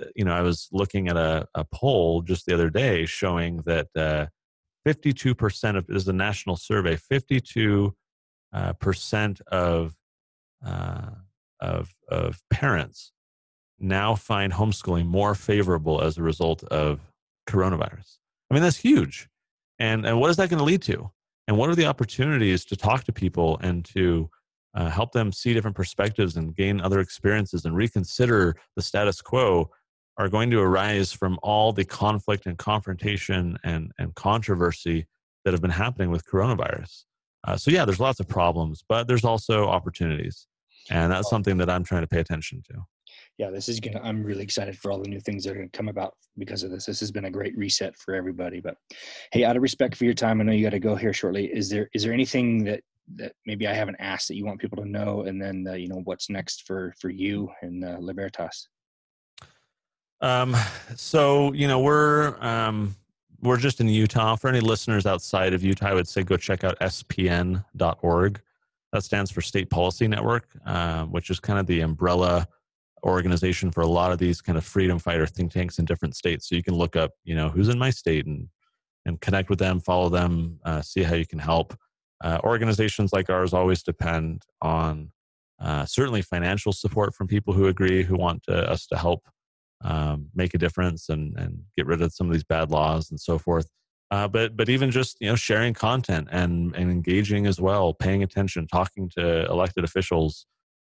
uh, 0.00 0.06
you 0.16 0.24
know, 0.24 0.32
I 0.32 0.42
was 0.42 0.68
looking 0.72 1.08
at 1.08 1.16
a, 1.16 1.46
a 1.54 1.64
poll 1.64 2.22
just 2.22 2.46
the 2.46 2.54
other 2.54 2.70
day 2.70 3.06
showing 3.06 3.58
that 3.66 3.88
uh, 3.96 4.26
52% 4.86 5.76
of 5.76 5.86
this 5.86 6.02
is 6.02 6.08
a 6.08 6.12
national 6.12 6.56
survey, 6.56 6.96
52 6.96 7.94
uh, 8.52 8.72
percent 8.74 9.40
of 9.48 9.94
uh, 10.64 11.10
of 11.60 11.94
of 12.08 12.40
parents 12.50 13.12
now 13.78 14.14
find 14.14 14.52
homeschooling 14.52 15.06
more 15.06 15.34
favorable 15.34 16.02
as 16.02 16.18
a 16.18 16.22
result 16.22 16.62
of 16.64 17.00
coronavirus. 17.48 18.18
I 18.50 18.54
mean, 18.54 18.62
that's 18.62 18.76
huge. 18.76 19.28
And 19.78 20.04
and 20.04 20.20
what 20.20 20.30
is 20.30 20.36
that 20.36 20.50
going 20.50 20.58
to 20.58 20.64
lead 20.64 20.82
to? 20.82 21.10
And 21.48 21.56
what 21.56 21.70
are 21.70 21.74
the 21.74 21.86
opportunities 21.86 22.64
to 22.66 22.76
talk 22.76 23.04
to 23.04 23.12
people 23.12 23.58
and 23.62 23.84
to 23.86 24.30
uh, 24.74 24.88
help 24.88 25.12
them 25.12 25.32
see 25.32 25.52
different 25.52 25.76
perspectives 25.76 26.36
and 26.36 26.54
gain 26.54 26.80
other 26.80 27.00
experiences 27.00 27.64
and 27.64 27.74
reconsider 27.74 28.56
the 28.76 28.82
status 28.82 29.20
quo 29.20 29.70
are 30.16 30.28
going 30.28 30.50
to 30.50 30.60
arise 30.60 31.12
from 31.12 31.38
all 31.42 31.72
the 31.72 31.84
conflict 31.84 32.46
and 32.46 32.58
confrontation 32.58 33.58
and, 33.64 33.90
and 33.98 34.14
controversy 34.14 35.06
that 35.44 35.52
have 35.52 35.62
been 35.62 35.70
happening 35.70 36.10
with 36.10 36.24
coronavirus. 36.26 37.04
Uh, 37.44 37.56
so, 37.56 37.70
yeah, 37.70 37.84
there's 37.84 38.00
lots 38.00 38.20
of 38.20 38.28
problems, 38.28 38.84
but 38.88 39.08
there's 39.08 39.24
also 39.24 39.66
opportunities. 39.66 40.46
And 40.90 41.12
that's 41.12 41.30
something 41.30 41.56
that 41.58 41.70
I'm 41.70 41.84
trying 41.84 42.02
to 42.02 42.08
pay 42.08 42.20
attention 42.20 42.62
to. 42.70 42.82
Yeah, 43.38 43.50
this 43.50 43.68
is 43.68 43.80
gonna. 43.80 44.00
I'm 44.02 44.22
really 44.22 44.42
excited 44.42 44.76
for 44.78 44.90
all 44.90 45.00
the 45.00 45.08
new 45.08 45.20
things 45.20 45.44
that 45.44 45.52
are 45.52 45.54
gonna 45.54 45.68
come 45.70 45.88
about 45.88 46.14
because 46.36 46.62
of 46.62 46.70
this. 46.70 46.84
This 46.84 47.00
has 47.00 47.10
been 47.10 47.24
a 47.24 47.30
great 47.30 47.56
reset 47.56 47.96
for 47.96 48.14
everybody. 48.14 48.60
But 48.60 48.76
hey, 49.32 49.44
out 49.44 49.56
of 49.56 49.62
respect 49.62 49.96
for 49.96 50.04
your 50.04 50.14
time, 50.14 50.40
I 50.40 50.44
know 50.44 50.52
you 50.52 50.62
got 50.62 50.70
to 50.70 50.78
go 50.78 50.94
here 50.94 51.12
shortly. 51.12 51.46
Is 51.46 51.70
there 51.70 51.88
is 51.94 52.02
there 52.02 52.12
anything 52.12 52.64
that 52.64 52.82
that 53.16 53.32
maybe 53.46 53.66
I 53.66 53.72
haven't 53.72 53.96
asked 53.98 54.28
that 54.28 54.36
you 54.36 54.44
want 54.44 54.60
people 54.60 54.82
to 54.82 54.88
know, 54.88 55.22
and 55.22 55.40
then 55.40 55.66
uh, 55.66 55.72
you 55.72 55.88
know 55.88 56.02
what's 56.04 56.28
next 56.28 56.66
for 56.66 56.92
for 57.00 57.08
you 57.08 57.48
and 57.62 57.84
uh, 57.84 57.96
Libertas? 57.98 58.68
Um, 60.20 60.54
so 60.96 61.52
you 61.54 61.66
know 61.66 61.80
we're 61.80 62.36
um, 62.40 62.94
we're 63.42 63.56
just 63.56 63.80
in 63.80 63.88
Utah. 63.88 64.36
For 64.36 64.48
any 64.48 64.60
listeners 64.60 65.06
outside 65.06 65.54
of 65.54 65.62
Utah, 65.62 65.88
I 65.88 65.94
would 65.94 66.08
say 66.08 66.22
go 66.22 66.36
check 66.36 66.64
out 66.64 66.78
spn.org. 66.80 68.40
That 68.92 69.04
stands 69.04 69.30
for 69.30 69.40
State 69.40 69.70
Policy 69.70 70.08
Network, 70.08 70.48
uh, 70.66 71.04
which 71.04 71.30
is 71.30 71.38
kind 71.40 71.58
of 71.58 71.66
the 71.66 71.80
umbrella 71.80 72.48
organization 73.04 73.70
for 73.70 73.80
a 73.82 73.86
lot 73.86 74.12
of 74.12 74.18
these 74.18 74.40
kind 74.40 74.58
of 74.58 74.64
freedom 74.64 74.98
fighter 74.98 75.26
think 75.26 75.52
tanks 75.52 75.78
in 75.78 75.84
different 75.84 76.16
states. 76.16 76.48
So 76.48 76.54
you 76.54 76.62
can 76.62 76.74
look 76.74 76.96
up, 76.96 77.12
you 77.24 77.34
know, 77.34 77.48
who's 77.48 77.68
in 77.68 77.78
my 77.78 77.90
state 77.90 78.26
and 78.26 78.48
and 79.06 79.20
connect 79.20 79.48
with 79.48 79.58
them, 79.58 79.80
follow 79.80 80.10
them, 80.10 80.60
uh, 80.64 80.82
see 80.82 81.02
how 81.02 81.14
you 81.14 81.26
can 81.26 81.38
help. 81.38 81.74
Uh, 82.22 82.38
organizations 82.44 83.12
like 83.14 83.30
ours 83.30 83.54
always 83.54 83.82
depend 83.82 84.42
on 84.60 85.10
uh, 85.58 85.86
certainly 85.86 86.20
financial 86.20 86.72
support 86.72 87.14
from 87.14 87.26
people 87.26 87.54
who 87.54 87.66
agree, 87.66 88.02
who 88.02 88.16
want 88.16 88.42
to, 88.42 88.70
us 88.70 88.86
to 88.86 88.98
help 88.98 89.26
um, 89.82 90.28
make 90.34 90.54
a 90.54 90.58
difference 90.58 91.08
and, 91.08 91.36
and 91.38 91.62
get 91.76 91.86
rid 91.86 92.02
of 92.02 92.12
some 92.12 92.26
of 92.26 92.32
these 92.32 92.44
bad 92.44 92.70
laws 92.70 93.10
and 93.10 93.20
so 93.20 93.38
forth. 93.38 93.68
Uh, 94.10 94.26
but 94.26 94.56
but 94.56 94.68
even 94.68 94.90
just 94.90 95.16
you 95.20 95.28
know 95.28 95.36
sharing 95.36 95.72
content 95.72 96.28
and, 96.32 96.74
and 96.74 96.90
engaging 96.90 97.46
as 97.46 97.60
well, 97.60 97.94
paying 97.94 98.22
attention, 98.22 98.66
talking 98.66 99.08
to 99.16 99.46
elected 99.46 99.84
officials. 99.84 100.46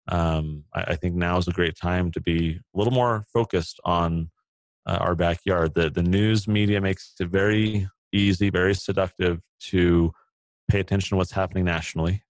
Um, 0.08 0.64
I, 0.74 0.82
I, 0.82 0.96
think 0.96 1.14
now 1.14 1.36
is 1.36 1.46
a 1.46 1.52
great 1.52 1.76
time 1.76 2.10
to 2.12 2.20
be 2.20 2.58
a 2.74 2.78
little 2.78 2.92
more 2.92 3.26
focused 3.32 3.78
on 3.84 4.30
uh, 4.86 4.96
our 5.00 5.14
backyard. 5.14 5.74
The 5.74 5.90
the 5.90 6.02
news 6.02 6.48
media 6.48 6.80
makes 6.80 7.12
it 7.20 7.28
very 7.28 7.88
easy, 8.12 8.48
very 8.48 8.74
seductive 8.74 9.40
to 9.64 10.12
pay 10.70 10.80
attention 10.80 11.10
to 11.10 11.16
what's 11.16 11.32
happening 11.32 11.64
nationally. 11.64 12.22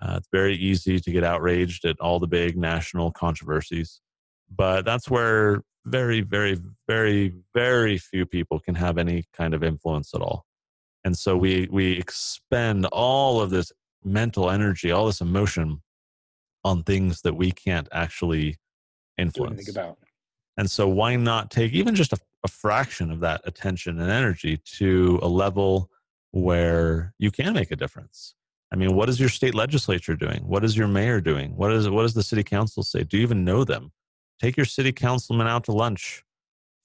Uh, 0.00 0.14
it's 0.18 0.28
very 0.30 0.56
easy 0.56 1.00
to 1.00 1.10
get 1.10 1.24
outraged 1.24 1.86
at 1.86 1.98
all 2.00 2.20
the 2.20 2.26
big 2.26 2.56
national 2.56 3.10
controversies, 3.12 4.00
but 4.54 4.84
that's 4.84 5.08
where 5.08 5.62
very, 5.88 6.20
very, 6.20 6.58
very, 6.86 7.34
very 7.54 7.98
few 7.98 8.26
people 8.26 8.60
can 8.60 8.74
have 8.74 8.98
any 8.98 9.24
kind 9.32 9.54
of 9.54 9.62
influence 9.62 10.14
at 10.14 10.20
all. 10.20 10.44
And 11.04 11.16
so 11.16 11.36
we 11.36 11.68
we 11.70 11.92
expend 11.92 12.86
all 12.86 13.40
of 13.40 13.50
this 13.50 13.72
mental 14.04 14.50
energy, 14.50 14.90
all 14.90 15.06
this 15.06 15.20
emotion 15.20 15.82
on 16.64 16.82
things 16.82 17.22
that 17.22 17.34
we 17.34 17.50
can't 17.50 17.88
actually 17.92 18.56
influence. 19.16 19.68
about. 19.68 19.98
And 20.56 20.70
so 20.70 20.88
why 20.88 21.16
not 21.16 21.50
take 21.50 21.72
even 21.72 21.94
just 21.94 22.12
a, 22.12 22.18
a 22.44 22.48
fraction 22.48 23.10
of 23.10 23.20
that 23.20 23.40
attention 23.44 24.00
and 24.00 24.10
energy 24.10 24.60
to 24.78 25.20
a 25.22 25.28
level 25.28 25.90
where 26.32 27.14
you 27.18 27.30
can 27.30 27.54
make 27.54 27.70
a 27.70 27.76
difference? 27.76 28.34
I 28.72 28.76
mean, 28.76 28.94
what 28.94 29.08
is 29.08 29.18
your 29.18 29.28
state 29.28 29.54
legislature 29.54 30.14
doing? 30.14 30.46
What 30.46 30.64
is 30.64 30.76
your 30.76 30.88
mayor 30.88 31.20
doing? 31.20 31.56
What 31.56 31.72
is 31.72 31.88
what 31.88 32.02
does 32.02 32.14
the 32.14 32.22
city 32.22 32.42
council 32.42 32.82
say? 32.82 33.02
Do 33.02 33.16
you 33.16 33.22
even 33.22 33.44
know 33.44 33.64
them? 33.64 33.92
Take 34.40 34.56
your 34.56 34.66
city 34.66 34.92
councilman 34.92 35.46
out 35.46 35.64
to 35.64 35.72
lunch. 35.72 36.24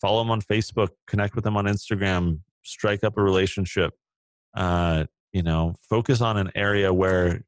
Follow 0.02 0.22
them 0.22 0.32
on 0.32 0.42
facebook. 0.42 0.90
Connect 1.08 1.36
with 1.36 1.44
them 1.44 1.58
on 1.58 1.66
instagram. 1.66 2.40
Strike 2.64 3.04
up 3.04 3.18
a 3.18 3.24
relationship. 3.24 3.94
Uh, 4.56 5.06
you 5.34 5.42
know 5.42 5.76
focus 5.90 6.22
on 6.22 6.38
an 6.38 6.52
area 6.56 6.94
where 6.94 7.44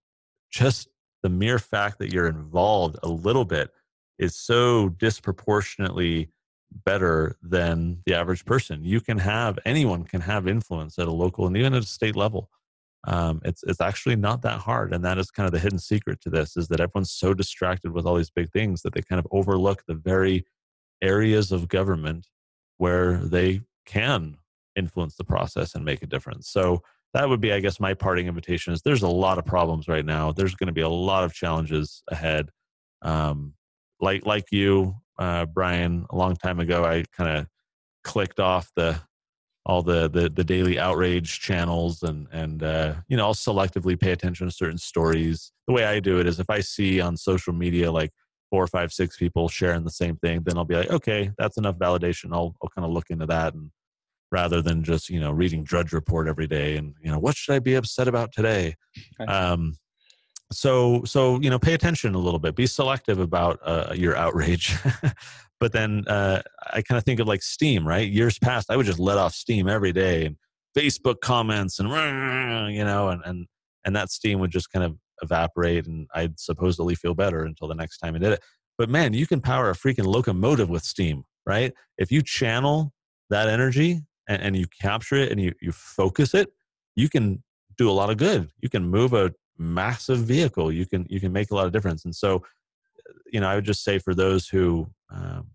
just 0.51 0.89
the 1.23 1.29
mere 1.29 1.59
fact 1.59 1.99
that 1.99 2.11
you're 2.11 2.27
involved 2.27 2.97
a 3.03 3.07
little 3.07 3.45
bit 3.45 3.71
is 4.19 4.35
so 4.35 4.89
disproportionately 4.89 6.29
better 6.83 7.37
than 7.41 8.01
the 8.05 8.13
average 8.13 8.43
person. 8.45 8.83
You 8.83 8.99
can 8.99 9.17
have 9.17 9.57
anyone 9.65 10.03
can 10.03 10.21
have 10.21 10.47
influence 10.47 10.99
at 10.99 11.07
a 11.07 11.11
local 11.11 11.47
and 11.47 11.55
even 11.55 11.73
at 11.73 11.83
a 11.83 11.87
state 11.87 12.15
level 12.15 12.49
um, 13.05 13.41
it's 13.45 13.63
it's 13.63 13.81
actually 13.81 14.15
not 14.15 14.41
that 14.41 14.59
hard 14.59 14.93
and 14.93 15.03
that 15.05 15.17
is 15.17 15.31
kind 15.31 15.45
of 15.45 15.53
the 15.53 15.59
hidden 15.59 15.79
secret 15.79 16.19
to 16.21 16.29
this 16.29 16.57
is 16.57 16.67
that 16.67 16.79
everyone's 16.79 17.11
so 17.11 17.33
distracted 17.33 17.91
with 17.91 18.05
all 18.05 18.15
these 18.15 18.31
big 18.31 18.49
things 18.51 18.81
that 18.81 18.93
they 18.93 19.01
kind 19.01 19.19
of 19.19 19.27
overlook 19.31 19.83
the 19.87 19.93
very 19.93 20.43
areas 21.01 21.51
of 21.51 21.67
government 21.67 22.27
where 22.77 23.17
they 23.17 23.61
can 23.85 24.37
influence 24.75 25.15
the 25.15 25.23
process 25.23 25.75
and 25.75 25.85
make 25.85 26.01
a 26.01 26.07
difference. 26.07 26.49
So 26.49 26.81
that 27.13 27.29
would 27.29 27.39
be 27.39 27.53
i 27.53 27.61
guess 27.61 27.79
my 27.79 27.93
parting 27.93 28.27
invitation 28.27 28.73
is 28.73 28.81
there's 28.81 29.03
a 29.03 29.07
lot 29.07 29.37
of 29.37 29.45
problems 29.45 29.87
right 29.87 30.05
now. 30.05 30.31
There's 30.31 30.55
going 30.55 30.67
to 30.67 30.73
be 30.73 30.81
a 30.81 30.89
lot 30.89 31.23
of 31.23 31.33
challenges 31.33 32.03
ahead. 32.09 32.49
Um, 33.01 33.53
like 34.01 34.25
like 34.25 34.45
you 34.51 34.95
uh, 35.17 35.45
brian 35.45 36.05
a 36.09 36.15
long 36.17 36.35
time 36.35 36.59
ago 36.59 36.83
i 36.83 37.03
kind 37.15 37.37
of 37.37 37.47
clicked 38.03 38.39
off 38.39 38.69
the 38.75 38.99
all 39.65 39.81
the, 39.81 40.07
the 40.09 40.29
the 40.29 40.43
daily 40.43 40.77
outrage 40.79 41.39
channels 41.39 42.03
and 42.03 42.27
and 42.31 42.63
uh, 42.63 42.93
you 43.07 43.17
know 43.17 43.25
I'll 43.25 43.33
selectively 43.33 43.99
pay 43.99 44.11
attention 44.11 44.47
to 44.47 44.53
certain 44.53 44.77
stories. 44.77 45.51
The 45.67 45.73
way 45.73 45.85
I 45.85 45.99
do 45.99 46.19
it 46.19 46.27
is 46.27 46.39
if 46.39 46.49
I 46.49 46.59
see 46.59 47.01
on 47.01 47.17
social 47.17 47.53
media 47.53 47.91
like 47.91 48.11
four 48.51 48.63
or 48.63 48.67
five 48.67 48.93
six 48.93 49.17
people 49.17 49.49
sharing 49.49 49.83
the 49.83 49.89
same 49.89 50.17
thing, 50.17 50.41
then 50.45 50.57
I'll 50.57 50.65
be 50.65 50.75
like, 50.75 50.91
okay, 50.91 51.31
that's 51.37 51.57
enough 51.57 51.77
validation. 51.77 52.31
I'll 52.31 52.55
I'll 52.61 52.69
kind 52.69 52.85
of 52.85 52.91
look 52.91 53.09
into 53.09 53.25
that 53.25 53.53
and 53.53 53.71
rather 54.31 54.61
than 54.61 54.83
just 54.83 55.09
you 55.09 55.19
know 55.19 55.31
reading 55.31 55.63
Drudge 55.63 55.93
Report 55.93 56.27
every 56.27 56.47
day 56.47 56.77
and 56.77 56.93
you 57.01 57.11
know 57.11 57.19
what 57.19 57.35
should 57.35 57.55
I 57.55 57.59
be 57.59 57.75
upset 57.75 58.07
about 58.07 58.31
today. 58.31 58.75
Um, 59.27 59.77
so 60.51 61.03
so 61.05 61.39
you 61.41 61.49
know 61.49 61.57
pay 61.57 61.73
attention 61.73 62.13
a 62.13 62.19
little 62.19 62.39
bit 62.39 62.55
be 62.55 62.67
selective 62.67 63.19
about 63.19 63.59
uh, 63.63 63.93
your 63.95 64.15
outrage 64.15 64.75
but 65.59 65.71
then 65.71 66.03
uh, 66.07 66.41
I 66.73 66.81
kind 66.81 66.97
of 66.97 67.03
think 67.03 67.19
of 67.19 67.27
like 67.27 67.41
Steam, 67.41 67.87
right? 67.87 68.07
Years 68.07 68.37
past, 68.39 68.69
I 68.69 68.75
would 68.75 68.85
just 68.85 68.99
let 68.99 69.17
off 69.17 69.33
Steam 69.33 69.67
every 69.67 69.93
day 69.93 70.25
and 70.25 70.35
Facebook 70.77 71.21
comments 71.21 71.79
and 71.79 71.89
you 72.73 72.83
know, 72.83 73.09
and 73.09 73.21
and 73.25 73.47
and 73.85 73.95
that 73.95 74.11
steam 74.11 74.39
would 74.39 74.51
just 74.51 74.71
kind 74.71 74.83
of 74.83 74.97
evaporate, 75.21 75.85
and 75.87 76.07
I'd 76.13 76.39
supposedly 76.39 76.95
feel 76.95 77.13
better 77.13 77.43
until 77.43 77.67
the 77.67 77.75
next 77.75 77.99
time 77.99 78.15
I 78.15 78.17
did 78.17 78.33
it. 78.33 78.43
But 78.77 78.89
man, 78.89 79.13
you 79.13 79.25
can 79.25 79.39
power 79.39 79.69
a 79.69 79.73
freaking 79.73 80.05
locomotive 80.05 80.69
with 80.69 80.83
Steam, 80.83 81.23
right? 81.45 81.73
If 81.97 82.11
you 82.11 82.21
channel 82.21 82.91
that 83.29 83.47
energy 83.47 84.01
and, 84.27 84.41
and 84.41 84.55
you 84.57 84.65
capture 84.81 85.15
it 85.15 85.31
and 85.31 85.39
you 85.39 85.53
you 85.61 85.71
focus 85.71 86.33
it, 86.33 86.49
you 86.95 87.07
can 87.07 87.43
do 87.77 87.89
a 87.89 87.93
lot 87.93 88.09
of 88.09 88.17
good. 88.17 88.49
You 88.61 88.69
can 88.69 88.87
move 88.87 89.13
a 89.13 89.31
massive 89.57 90.19
vehicle. 90.19 90.71
You 90.71 90.85
can 90.85 91.05
you 91.09 91.21
can 91.21 91.31
make 91.31 91.51
a 91.51 91.55
lot 91.55 91.65
of 91.65 91.71
difference. 91.71 92.03
And 92.03 92.15
so 92.15 92.43
you 93.31 93.39
know, 93.39 93.47
I 93.47 93.55
would 93.55 93.65
just 93.65 93.83
say 93.83 93.99
for 93.99 94.13
those 94.13 94.47
who 94.47 94.87
um, 95.09 95.47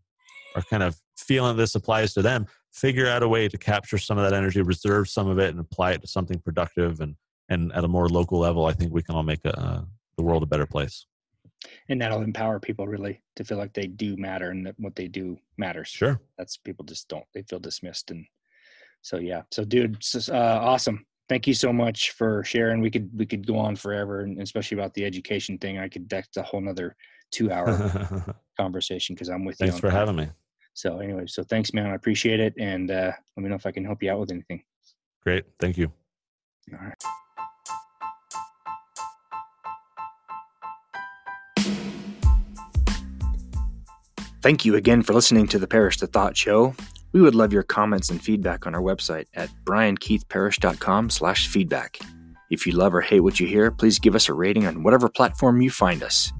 are 0.54 0.62
kind 0.62 0.82
of 0.82 0.96
feeling 1.16 1.56
this 1.56 1.74
applies 1.74 2.14
to 2.14 2.22
them, 2.22 2.46
figure 2.72 3.06
out 3.06 3.22
a 3.22 3.28
way 3.28 3.48
to 3.48 3.58
capture 3.58 3.98
some 3.98 4.18
of 4.18 4.24
that 4.24 4.36
energy, 4.36 4.62
reserve 4.62 5.08
some 5.08 5.28
of 5.28 5.38
it, 5.38 5.50
and 5.50 5.60
apply 5.60 5.92
it 5.92 6.00
to 6.02 6.08
something 6.08 6.38
productive 6.40 7.00
and 7.00 7.14
and 7.50 7.72
at 7.72 7.84
a 7.84 7.88
more 7.88 8.08
local 8.08 8.38
level, 8.38 8.64
I 8.66 8.72
think 8.72 8.92
we 8.92 9.02
can 9.02 9.16
all 9.16 9.24
make 9.24 9.44
a, 9.44 9.60
uh, 9.60 9.82
the 10.16 10.22
world 10.22 10.44
a 10.44 10.46
better 10.46 10.66
place. 10.66 11.06
And 11.88 12.00
that'll 12.00 12.22
empower 12.22 12.60
people 12.60 12.86
really 12.86 13.20
to 13.36 13.44
feel 13.44 13.58
like 13.58 13.74
they 13.74 13.88
do 13.88 14.16
matter 14.16 14.50
and 14.50 14.66
that 14.66 14.76
what 14.78 14.94
they 14.94 15.08
do 15.08 15.36
matters. 15.58 15.88
Sure. 15.88 16.20
That's 16.38 16.56
people 16.56 16.84
just 16.84 17.08
don't. 17.08 17.24
They 17.34 17.42
feel 17.42 17.58
dismissed 17.58 18.12
and 18.12 18.24
so 19.02 19.18
yeah. 19.18 19.42
So 19.50 19.64
dude, 19.64 20.02
uh, 20.28 20.32
awesome. 20.32 21.04
Thank 21.28 21.46
you 21.46 21.54
so 21.54 21.72
much 21.72 22.10
for 22.12 22.44
sharing. 22.44 22.80
We 22.80 22.90
could 22.90 23.10
we 23.16 23.26
could 23.26 23.46
go 23.46 23.56
on 23.56 23.76
forever, 23.76 24.20
and 24.20 24.40
especially 24.42 24.78
about 24.78 24.94
the 24.94 25.04
education 25.04 25.58
thing. 25.58 25.78
I 25.78 25.88
could 25.88 26.08
that's 26.08 26.36
a 26.36 26.42
whole 26.42 26.60
nother 26.60 26.96
two 27.30 27.50
hour 27.50 28.36
conversation 28.58 29.14
because 29.14 29.28
I'm 29.28 29.44
with 29.44 29.58
thanks 29.58 29.68
you. 29.68 29.72
Thanks 29.72 29.80
for 29.80 29.90
that. 29.90 29.96
having 29.96 30.16
me. 30.16 30.28
So 30.74 30.98
anyway, 30.98 31.26
so 31.26 31.42
thanks, 31.42 31.74
man. 31.74 31.86
I 31.86 31.94
appreciate 31.94 32.40
it, 32.40 32.54
and 32.58 32.90
uh, 32.90 33.12
let 33.36 33.42
me 33.42 33.48
know 33.48 33.56
if 33.56 33.66
I 33.66 33.72
can 33.72 33.84
help 33.84 34.02
you 34.02 34.10
out 34.10 34.20
with 34.20 34.30
anything. 34.30 34.62
Great, 35.22 35.44
thank 35.58 35.76
you. 35.76 35.92
All 36.72 36.78
right. 36.78 36.94
Thank 44.42 44.64
you 44.64 44.74
again 44.74 45.02
for 45.02 45.12
listening 45.12 45.48
to 45.48 45.58
the 45.58 45.66
Parish 45.66 45.98
the 45.98 46.06
Thought 46.06 46.34
Show. 46.34 46.74
We 47.12 47.20
would 47.20 47.34
love 47.34 47.52
your 47.52 47.62
comments 47.62 48.08
and 48.08 48.22
feedback 48.22 48.66
on 48.66 48.74
our 48.74 48.80
website 48.80 49.26
at 49.34 49.50
briankeithparish.com 49.64 51.10
slash 51.10 51.48
feedback. 51.48 51.98
If 52.50 52.66
you 52.66 52.72
love 52.72 52.94
or 52.94 53.00
hate 53.00 53.20
what 53.20 53.38
you 53.38 53.46
hear, 53.46 53.70
please 53.70 53.98
give 53.98 54.14
us 54.14 54.28
a 54.28 54.34
rating 54.34 54.66
on 54.66 54.82
whatever 54.82 55.08
platform 55.08 55.60
you 55.60 55.70
find 55.70 56.02
us. 56.02 56.32